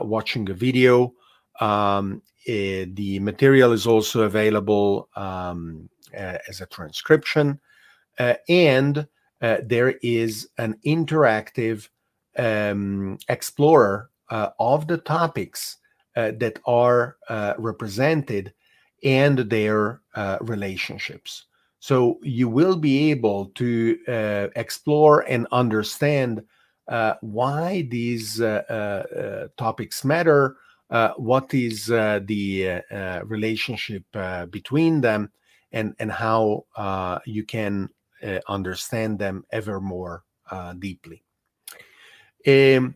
watching 0.00 0.48
a 0.48 0.54
video, 0.54 1.12
um, 1.60 2.22
the 2.48 3.18
material 3.20 3.72
is 3.72 3.86
also 3.86 4.22
available 4.22 5.08
um, 5.16 5.88
uh, 6.16 6.38
as 6.48 6.60
a 6.60 6.66
transcription. 6.66 7.60
Uh, 8.18 8.34
and 8.48 9.06
uh, 9.42 9.58
there 9.62 9.94
is 10.02 10.48
an 10.58 10.76
interactive 10.84 11.88
um, 12.36 13.18
explorer 13.28 14.10
of 14.30 14.86
the 14.86 14.98
topics 14.98 15.78
that 16.14 16.58
are 16.66 17.16
represented 17.58 18.52
and 19.04 19.38
their 19.50 20.00
relationships. 20.40 21.44
So 21.80 22.18
you 22.22 22.48
will 22.48 22.76
be 22.76 23.10
able 23.10 23.46
to 23.54 23.98
uh, 24.08 24.48
explore 24.56 25.20
and 25.20 25.46
understand 25.52 26.42
uh, 26.88 27.14
why 27.20 27.86
these 27.90 28.40
uh, 28.40 29.48
topics 29.56 30.04
matter, 30.04 30.56
what 31.16 31.52
is 31.54 31.86
the 31.86 32.82
relationship 33.24 34.04
between 34.50 35.00
them, 35.00 35.30
and 35.72 35.94
and 35.98 36.10
how 36.10 36.64
uh, 36.76 37.18
you 37.26 37.44
can 37.44 37.88
uh, 38.22 38.38
understand 38.48 39.18
them 39.18 39.44
ever 39.52 39.80
more 39.80 40.24
uh, 40.50 40.72
deeply. 40.74 41.22
Um, 42.46 42.94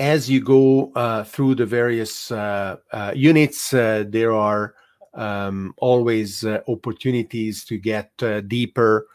as 0.00 0.28
you 0.28 0.40
go 0.40 0.92
uh, 0.94 1.22
through 1.22 1.54
the 1.54 1.66
various 1.66 2.30
uh, 2.30 2.76
uh, 2.92 3.12
units, 3.14 3.70
there 3.70 4.32
are 4.32 4.74
um, 5.14 5.72
always 5.76 6.44
opportunities 6.44 7.64
to 7.64 7.78
get 7.78 8.10
deeper 8.48 9.06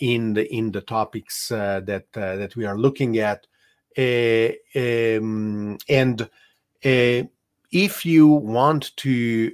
in 0.00 0.34
the 0.34 0.52
in 0.52 0.72
the 0.72 0.80
topics 0.80 1.48
that 1.48 2.06
that 2.12 2.56
we 2.56 2.66
are 2.66 2.76
looking 2.76 3.18
at, 3.18 3.46
um, 3.96 5.78
and 5.88 6.28
if 6.82 8.06
you 8.06 8.28
want 8.28 8.96
to 8.96 9.52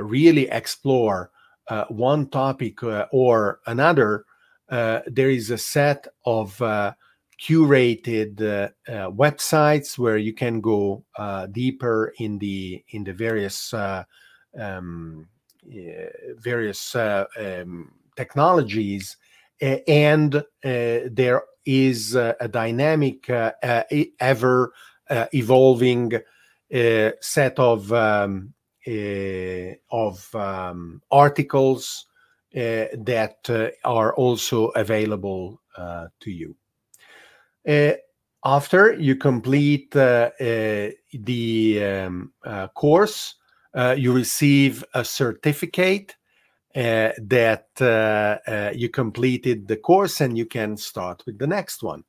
really 0.00 0.48
explore 0.48 1.30
uh, 1.70 1.84
one 1.88 2.26
topic 2.28 2.82
uh, 2.82 3.06
or 3.12 3.60
another, 3.66 4.24
uh, 4.70 5.00
there 5.06 5.30
is 5.30 5.50
a 5.50 5.58
set 5.58 6.06
of 6.24 6.60
uh, 6.62 6.92
curated 7.40 8.40
uh, 8.40 8.68
uh, 8.90 9.10
websites 9.10 9.98
where 9.98 10.16
you 10.16 10.32
can 10.32 10.60
go 10.60 11.04
deeper 11.52 12.12
in 12.18 12.38
the 12.38 12.84
in 12.90 13.04
the 13.04 13.12
various 13.12 13.72
um, 13.72 15.26
various 16.38 16.96
um, 16.96 17.92
technologies, 18.16 19.16
and 19.60 20.42
there 20.62 21.42
is 21.64 22.14
a 22.14 22.48
dynamic, 22.50 23.28
ever 23.30 24.72
evolving 25.08 26.12
set 27.20 27.58
of 27.58 27.92
um, 27.92 28.54
of 29.90 30.34
um, 30.34 31.02
articles 31.10 32.06
uh, 32.56 32.86
that 32.98 33.38
uh, 33.48 33.68
are 33.84 34.14
also 34.14 34.68
available 34.68 35.60
uh, 35.76 36.06
to 36.20 36.30
you. 36.30 36.56
after 38.44 38.94
you 38.94 39.16
complete 39.16 39.90
the 39.92 40.94
um, 41.82 42.32
course, 42.74 43.34
you 43.96 44.12
receive 44.12 44.84
a 44.94 45.04
certificate 45.04 46.16
uh, 46.76 47.10
that 47.18 47.66
uh, 47.80 48.38
uh, 48.48 48.72
you 48.72 48.88
completed 48.88 49.66
the 49.66 49.76
course 49.76 50.20
and 50.20 50.38
you 50.38 50.46
can 50.46 50.76
start 50.76 51.20
with 51.26 51.36
the 51.36 51.46
next 51.46 51.82
one. 51.82 52.04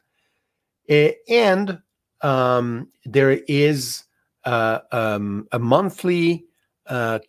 and 1.27 1.81
um, 2.21 2.87
there 3.05 3.31
is 3.47 4.03
um, 4.45 5.47
a 5.51 5.59
monthly 5.59 6.45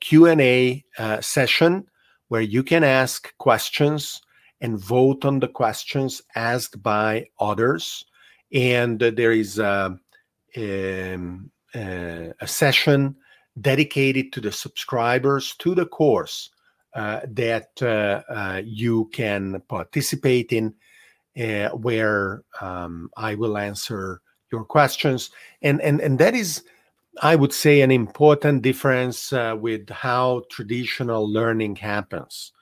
Q&A 0.00 0.84
session 1.20 1.86
where 2.28 2.40
you 2.40 2.62
can 2.62 2.82
ask 2.82 3.36
questions 3.36 4.22
and 4.62 4.78
vote 4.78 5.24
on 5.24 5.40
the 5.40 5.48
questions 5.48 6.22
asked 6.36 6.82
by 6.82 7.26
others. 7.38 8.06
And 8.54 9.02
uh, 9.02 9.10
there 9.10 9.32
is 9.32 9.58
a, 9.58 9.98
um, 10.56 11.50
uh, 11.74 12.28
a 12.40 12.46
session 12.46 13.16
dedicated 13.60 14.32
to 14.32 14.40
the 14.40 14.52
subscribers 14.52 15.54
to 15.58 15.74
the 15.74 15.84
course 15.84 16.48
uh, 16.94 17.20
that 17.28 17.70
uh, 17.82 18.22
uh, 18.32 18.62
you 18.64 19.10
can 19.12 19.60
participate 19.68 20.52
in, 20.52 20.74
uh, 21.38 21.68
where 21.70 22.44
um, 22.60 23.10
I 23.16 23.34
will 23.34 23.58
answer 23.58 24.22
your 24.50 24.64
questions. 24.64 25.30
And, 25.60 25.80
and, 25.82 26.00
and 26.00 26.18
that 26.18 26.34
is 26.34 26.62
I 27.20 27.36
would 27.36 27.52
say, 27.52 27.82
an 27.82 27.90
important 27.90 28.62
difference 28.62 29.32
uh, 29.32 29.54
with 29.58 29.90
how 29.90 30.44
traditional 30.50 31.30
learning 31.30 31.76
happens. 31.76 32.52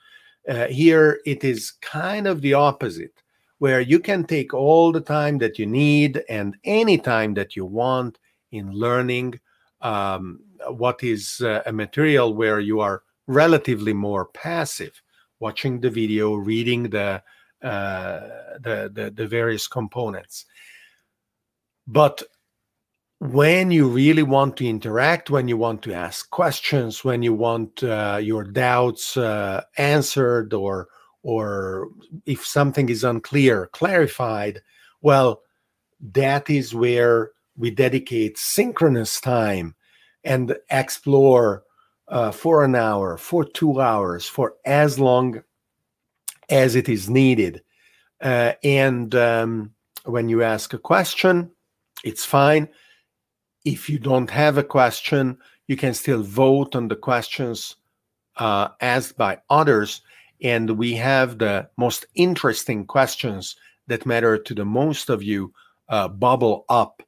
Uh, 0.49 0.67
here, 0.67 1.21
it 1.25 1.45
is 1.45 1.73
kind 1.83 2.27
of 2.27 2.41
the 2.41 2.55
opposite, 2.55 3.23
where 3.59 3.81
you 3.81 4.01
can 4.01 4.25
take 4.25 4.53
all 4.53 4.91
the 4.91 5.01
time 5.01 5.39
that 5.39 5.59
you 5.59 5.67
need 5.67 6.25
and 6.29 6.57
any 6.65 6.99
time 6.99 7.35
that 7.35 7.55
you 7.55 7.65
want 7.65 8.19
in 8.51 8.73
learning 8.73 9.39
um, 9.83 10.41
what 10.69 11.03
is 11.03 11.41
uh, 11.43 11.63
a 11.67 11.73
material 11.73 12.35
where 12.35 12.59
you 12.59 12.81
are 12.81 13.03
relatively 13.27 13.93
more 13.93 14.27
passive, 14.27 15.01
watching 15.39 15.81
the 15.81 15.91
video, 15.91 16.35
reading 16.35 16.91
the, 16.91 17.23
uh, 17.63 18.21
the, 18.61 18.91
the, 18.93 19.13
the 19.15 19.27
various 19.27 19.69
components. 19.69 20.47
But 21.87 22.23
when 23.21 23.71
you 23.71 23.87
really 23.87 24.23
want 24.23 24.57
to 24.57 24.66
interact, 24.66 25.29
when 25.29 25.47
you 25.47 25.57
want 25.59 25.83
to 25.83 25.93
ask 25.93 26.31
questions, 26.31 27.05
when 27.05 27.23
you 27.23 27.35
want 27.35 27.83
uh, 27.83 28.18
your 28.21 28.45
doubts 28.45 29.16
uh, 29.16 29.62
answered, 29.77 30.55
or 30.55 30.89
or 31.23 31.89
if 32.25 32.47
something 32.47 32.89
is 32.89 33.05
unclear, 33.05 33.66
clarified, 33.75 34.62
well, 35.03 35.43
that 36.01 36.49
is 36.49 36.75
where 36.75 37.33
we 37.59 37.71
dedicate 37.71 38.39
synchronous 38.39 39.21
time 39.21 39.75
and 40.25 40.57
explore 40.71 41.62
uh, 42.09 42.31
for 42.31 42.64
an 42.64 42.75
hour, 42.75 43.18
for 43.18 43.45
two 43.45 43.83
hours, 43.83 44.27
for 44.27 44.55
as 44.64 44.99
long 44.99 45.43
as 46.49 46.75
it 46.75 46.89
is 46.89 47.11
needed. 47.11 47.62
Uh, 48.23 48.55
and 48.64 49.14
um, 49.14 49.73
when 50.07 50.31
you 50.31 50.43
ask 50.43 50.73
a 50.73 50.79
question, 50.79 51.51
it's 52.03 52.25
fine 52.25 52.66
if 53.65 53.89
you 53.89 53.99
don't 53.99 54.31
have 54.31 54.59
a 54.59 54.65
question, 54.65 55.39
you 55.67 55.77
can 55.77 55.95
still 55.95 56.23
vote 56.23 56.75
on 56.75 56.89
the 56.89 56.97
questions 56.97 57.77
uh, 58.37 58.69
asked 58.81 59.17
by 59.17 59.39
others. 59.51 60.03
And 60.43 60.71
we 60.71 60.95
have 60.95 61.39
the 61.39 61.69
most 61.77 62.07
interesting 62.15 62.87
questions 62.87 63.57
that 63.87 64.07
matter 64.07 64.39
to 64.39 64.55
the 64.55 64.65
most 64.65 65.11
of 65.11 65.23
you 65.23 65.53
uh, 65.89 66.09
bubble 66.09 66.65
up 66.69 67.03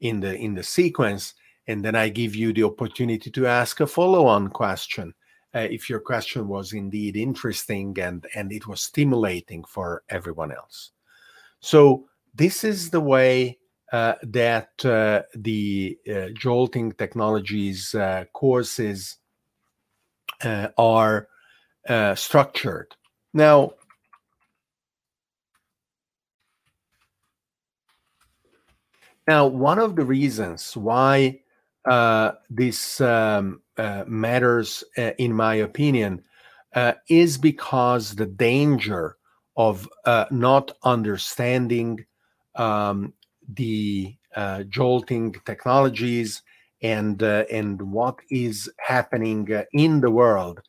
in 0.00 0.20
the 0.20 0.34
in 0.36 0.54
the 0.54 0.62
sequence, 0.62 1.34
and 1.66 1.84
then 1.84 1.96
I 1.96 2.08
give 2.08 2.34
you 2.34 2.52
the 2.52 2.62
opportunity 2.62 3.30
to 3.30 3.46
ask 3.46 3.80
a 3.80 3.86
follow-on 3.86 4.48
question 4.48 5.12
uh, 5.54 5.66
if 5.70 5.90
your 5.90 6.00
question 6.00 6.46
was 6.46 6.72
indeed 6.72 7.16
interesting 7.16 7.98
and 8.00 8.26
and 8.34 8.52
it 8.52 8.66
was 8.66 8.80
stimulating 8.80 9.64
for 9.64 10.02
everyone 10.08 10.52
else. 10.52 10.92
So 11.60 12.08
this 12.34 12.64
is 12.64 12.90
the 12.90 13.00
way 13.00 13.57
that 13.92 14.84
uh, 14.84 15.22
the 15.34 15.98
uh, 16.08 16.28
jolting 16.34 16.92
technologies 16.92 17.94
uh, 17.94 18.24
courses 18.32 19.16
uh, 20.44 20.68
are 20.76 21.28
uh, 21.88 22.14
structured. 22.14 22.94
Now, 23.32 23.72
now 29.26 29.46
one 29.46 29.78
of 29.78 29.96
the 29.96 30.04
reasons 30.04 30.76
why 30.76 31.40
this 32.50 33.00
um, 33.00 33.62
matters, 34.06 34.84
in 34.96 35.32
my 35.32 35.54
opinion, 35.56 36.22
is 37.08 37.38
because 37.38 38.14
the 38.14 38.26
danger 38.26 39.16
of 39.56 39.88
not 40.30 40.72
understanding 40.82 42.04
um, 42.54 43.14
the 43.54 44.14
uh, 44.36 44.62
jolting 44.64 45.34
technologies 45.44 46.42
and 46.82 47.22
uh, 47.22 47.44
and 47.50 47.80
what 47.80 48.16
is 48.30 48.70
happening 48.78 49.52
uh, 49.52 49.64
in 49.72 50.00
the 50.00 50.10
world 50.10 50.60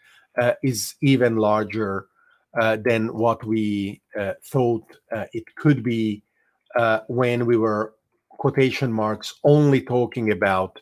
uh, 0.42 0.54
is 0.64 0.96
even 1.02 1.38
larger 1.38 2.08
uh, 2.60 2.78
than 2.84 3.14
what 3.14 3.44
we 3.46 4.02
uh, 4.18 4.34
thought 4.44 4.84
it 5.34 5.44
could 5.56 5.84
be 5.84 6.24
when 7.08 7.46
we 7.46 7.58
were 7.58 7.94
quotation 8.30 8.92
marks 8.92 9.36
only 9.44 9.82
talking 9.82 10.32
about 10.32 10.80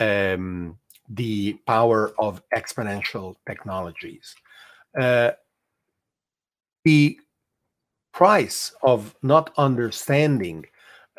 um, 0.00 0.78
the 1.08 1.54
power 1.66 2.12
of 2.18 2.42
exponential 2.54 3.34
technologies. 3.46 4.34
the 6.84 7.18
price 8.12 8.72
of 8.82 9.14
not 9.22 9.52
understanding 9.56 10.64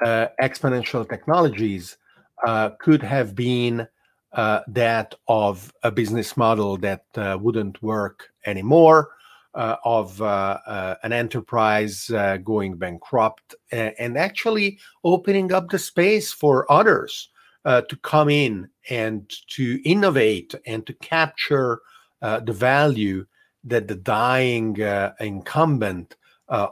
uh, 0.04 0.28
exponential 0.42 1.08
technologies 1.08 1.98
uh, 2.46 2.72
could 2.80 3.04
have 3.04 3.36
been 3.36 3.88
uh, 4.34 4.62
that 4.68 5.14
of 5.28 5.74
a 5.84 5.92
business 5.92 6.38
model 6.38 6.78
that 6.78 7.06
uh, 7.16 7.38
wouldn't 7.40 7.82
work 7.84 8.30
anymore, 8.46 9.10
uh, 9.54 9.76
of 9.84 10.22
an 10.22 11.12
enterprise 11.12 12.10
going 12.44 12.78
bankrupt, 12.78 13.56
and, 13.72 14.18
actually 14.18 14.80
opening 15.04 15.52
up 15.52 15.70
the 15.70 15.80
space 15.80 16.32
for 16.32 16.72
others 16.72 17.30
to 17.66 18.00
come 18.02 18.30
in 18.30 18.70
and 18.90 19.30
to 19.48 19.82
innovate 19.84 20.56
and 20.66 20.88
to 20.88 20.94
capture 20.94 21.82
the 22.22 22.54
value 22.54 23.26
that 23.66 23.90
the 23.90 23.96
dying 23.96 24.78
incumbent 25.20 26.16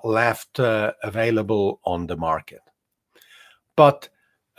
left 0.04 0.58
available 0.60 1.82
on 1.84 2.08
the 2.08 2.16
market. 2.16 2.69
But 3.80 4.10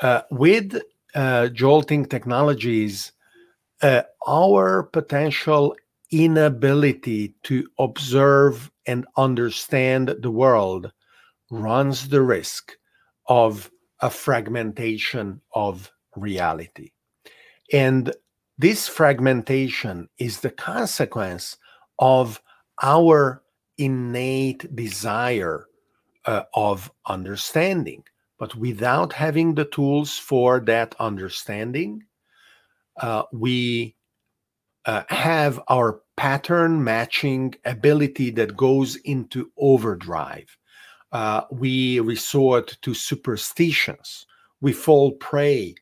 uh, 0.00 0.22
with 0.30 0.80
uh, 1.14 1.48
jolting 1.48 2.06
technologies, 2.06 3.12
uh, 3.82 4.04
our 4.26 4.84
potential 4.84 5.76
inability 6.10 7.34
to 7.42 7.68
observe 7.78 8.70
and 8.86 9.04
understand 9.18 10.14
the 10.22 10.30
world 10.30 10.90
runs 11.50 12.08
the 12.08 12.22
risk 12.22 12.72
of 13.26 13.70
a 14.00 14.08
fragmentation 14.08 15.42
of 15.54 15.92
reality. 16.16 16.92
And 17.74 18.14
this 18.56 18.88
fragmentation 18.88 20.08
is 20.16 20.40
the 20.40 20.50
consequence 20.50 21.58
of 21.98 22.40
our 22.82 23.42
innate 23.76 24.74
desire 24.74 25.66
uh, 26.24 26.44
of 26.54 26.90
understanding. 27.04 28.02
But 28.40 28.56
without 28.56 29.12
having 29.12 29.54
the 29.54 29.66
tools 29.66 30.16
for 30.16 30.60
that 30.60 30.94
understanding, 30.98 32.04
uh, 32.96 33.24
we 33.32 33.94
uh, 34.86 35.02
have 35.10 35.60
our 35.68 36.00
pattern 36.16 36.82
matching 36.82 37.54
ability 37.66 38.30
that 38.30 38.56
goes 38.56 38.96
into 38.96 39.52
overdrive. 39.58 40.56
Uh, 41.12 41.42
we 41.50 42.00
resort 42.00 42.78
to 42.80 42.94
superstitions. 42.94 44.26
We 44.62 44.72
fall 44.72 45.12
prey 45.12 45.74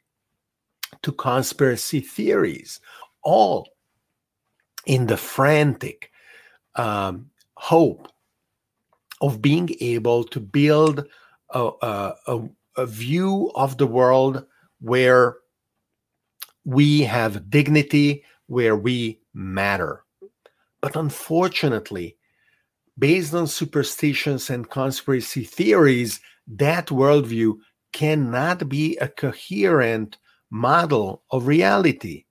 to 1.03 1.13
conspiracy 1.13 2.01
theories, 2.01 2.81
all 3.23 3.69
in 4.85 5.07
the 5.07 5.17
frantic 5.17 6.11
um, 6.75 7.31
hope 7.55 8.09
of 9.21 9.41
being 9.41 9.71
able 9.81 10.25
to 10.25 10.41
build 10.41 11.07
a, 11.51 11.71
a, 12.27 12.49
a 12.77 12.87
view 12.87 13.51
of 13.55 13.79
the 13.79 13.87
world 13.87 14.45
where 14.81 15.37
we 16.65 17.03
have 17.03 17.51
dignity, 17.51 18.25
where 18.47 18.77
we 18.77 19.21
matter. 19.35 20.05
But 20.81 20.97
unfortunately, 20.97 22.17
based 22.99 23.35
on 23.35 23.47
superstitions 23.47 24.51
and 24.51 24.69
conspiracy 24.69 25.45
theories, 25.45 26.21
that 26.47 26.87
worldview 26.87 27.59
cannot 27.93 28.69
be 28.69 28.97
a 28.99 29.09
coherent 29.09 30.19
model 30.51 31.23
of 31.31 31.47
reality. 31.47 32.25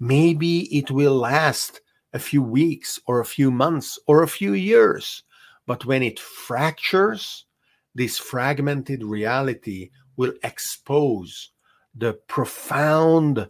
Maybe 0.00 0.76
it 0.76 0.90
will 0.90 1.16
last 1.16 1.80
a 2.12 2.18
few 2.18 2.42
weeks 2.42 2.98
or 3.06 3.20
a 3.20 3.24
few 3.24 3.50
months 3.50 3.98
or 4.06 4.22
a 4.22 4.28
few 4.28 4.52
years, 4.52 5.22
but 5.66 5.84
when 5.84 6.02
it 6.02 6.18
fractures, 6.18 7.46
this 7.94 8.18
fragmented 8.18 9.02
reality 9.02 9.90
will 10.16 10.32
expose 10.42 11.50
the 11.94 12.14
profound 12.26 13.48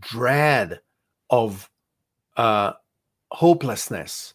dread 0.00 0.80
of 1.30 1.70
uh, 2.36 2.72
hopelessness, 3.30 4.34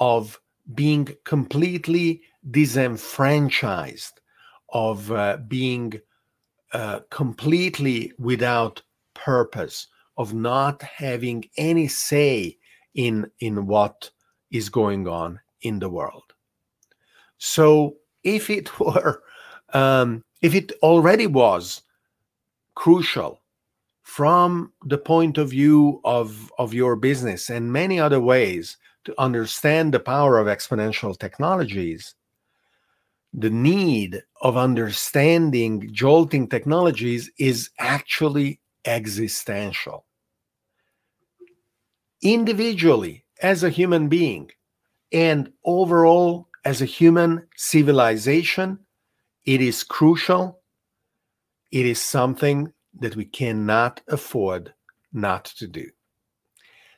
of 0.00 0.40
being 0.74 1.08
completely 1.24 2.22
disenfranchised, 2.50 4.20
of 4.70 5.10
uh, 5.12 5.38
being 5.48 6.00
uh, 6.72 7.00
completely 7.10 8.12
without 8.18 8.82
purpose, 9.14 9.86
of 10.16 10.34
not 10.34 10.82
having 10.82 11.44
any 11.56 11.88
say 11.88 12.56
in 12.94 13.30
in 13.40 13.66
what 13.66 14.10
is 14.50 14.68
going 14.68 15.06
on 15.08 15.40
in 15.62 15.78
the 15.78 15.88
world. 15.88 16.32
So 17.38 17.96
if 18.24 18.50
it 18.50 18.78
were, 18.80 19.22
um, 19.72 20.24
if 20.42 20.54
it 20.54 20.72
already 20.82 21.26
was 21.26 21.82
crucial 22.74 23.40
from 24.02 24.72
the 24.84 24.98
point 24.98 25.38
of 25.38 25.50
view 25.50 26.00
of, 26.04 26.52
of 26.58 26.74
your 26.74 26.96
business 26.96 27.48
and 27.48 27.72
many 27.72 27.98
other 27.98 28.20
ways 28.20 28.76
to 29.04 29.14
understand 29.18 29.92
the 29.92 30.00
power 30.00 30.38
of 30.38 30.46
exponential 30.46 31.18
technologies, 31.18 32.14
the 33.32 33.50
need 33.50 34.22
of 34.42 34.56
understanding 34.56 35.88
jolting 35.92 36.48
technologies 36.48 37.30
is 37.38 37.70
actually 37.78 38.60
existential. 38.84 40.04
Individually, 42.22 43.24
as 43.42 43.62
a 43.62 43.70
human 43.70 44.08
being, 44.08 44.50
and 45.12 45.52
overall 45.64 46.48
as 46.64 46.80
a 46.80 46.86
human 46.86 47.46
civilization, 47.56 48.78
it 49.44 49.60
is 49.60 49.84
crucial. 49.84 50.60
It 51.70 51.86
is 51.86 52.00
something 52.00 52.72
that 53.00 53.16
we 53.16 53.24
cannot 53.24 54.00
afford 54.08 54.72
not 55.12 55.44
to 55.56 55.66
do. 55.66 55.90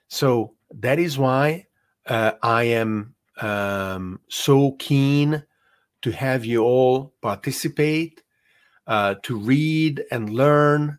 So 0.09 0.55
that 0.71 0.99
is 0.99 1.19
why 1.19 1.67
uh, 2.07 2.33
I 2.43 2.65
am 2.65 3.15
um, 3.41 4.21
so 4.29 4.73
keen 4.73 5.43
to 6.03 6.11
have 6.13 6.45
you 6.45 6.63
all 6.63 7.13
participate, 7.21 8.23
uh, 8.87 9.17
to 9.25 9.37
read 9.37 10.05
and 10.11 10.31
learn. 10.31 10.99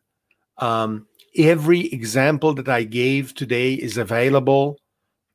Um, 0.58 1.08
every 1.38 1.86
example 1.94 2.54
that 2.56 2.68
I 2.68 2.84
gave 2.84 3.34
today 3.34 3.74
is 3.76 3.98
available 3.98 4.80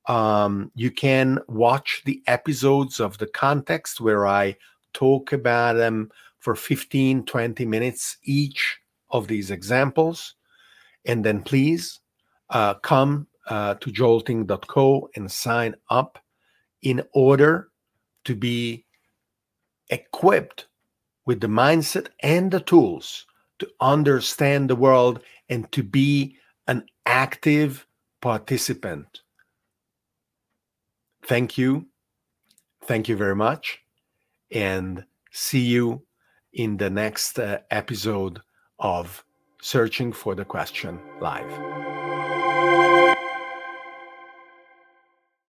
um, 0.07 0.71
you 0.75 0.91
can 0.91 1.39
watch 1.49 2.03
the 2.05 2.23
episodes 2.27 3.01
of 3.01 3.19
the 3.19 3.27
context 3.27 4.01
where 4.01 4.27
I 4.27 4.57
talk 4.93 5.33
about 5.33 5.75
them 5.75 6.11
for 6.39 6.55
15, 6.55 7.25
20 7.25 7.65
minutes 7.67 8.17
each 8.25 8.79
of 9.11 9.29
these 9.29 9.51
examples. 9.51 10.35
And 11.05 11.25
then 11.25 11.43
please 11.43 12.01
uh, 12.51 12.75
come 12.75 13.29
uh, 13.49 13.75
to 13.75 13.91
jolting.co 13.91 15.09
and 15.15 15.31
sign 15.31 15.75
up 15.89 16.19
in 16.83 17.03
order 17.13 17.69
to 18.25 18.35
be 18.35 18.85
equipped 19.91 20.67
with 21.27 21.41
the 21.41 21.47
mindset 21.47 22.09
and 22.21 22.51
the 22.51 22.61
tools 22.61 23.27
to 23.59 23.69
understand 23.81 24.69
the 24.69 24.77
world 24.77 25.21
and 25.49 25.71
to 25.73 25.83
be 25.83 26.37
an 26.67 26.85
active 27.07 27.87
participant 28.21 29.23
thank 31.25 31.59
you. 31.59 31.87
Thank 32.85 33.09
you 33.09 33.17
very 33.17 33.37
much. 33.37 33.81
And 34.51 35.05
see 35.31 35.61
you 35.61 36.03
in 36.53 36.77
the 36.77 36.91
next 36.91 37.39
uh, 37.39 37.59
episode 37.71 38.41
of 38.79 39.25
Searching 39.61 40.13
for 40.13 40.35
the 40.35 40.45
Question 40.45 41.01
Live. 41.21 42.02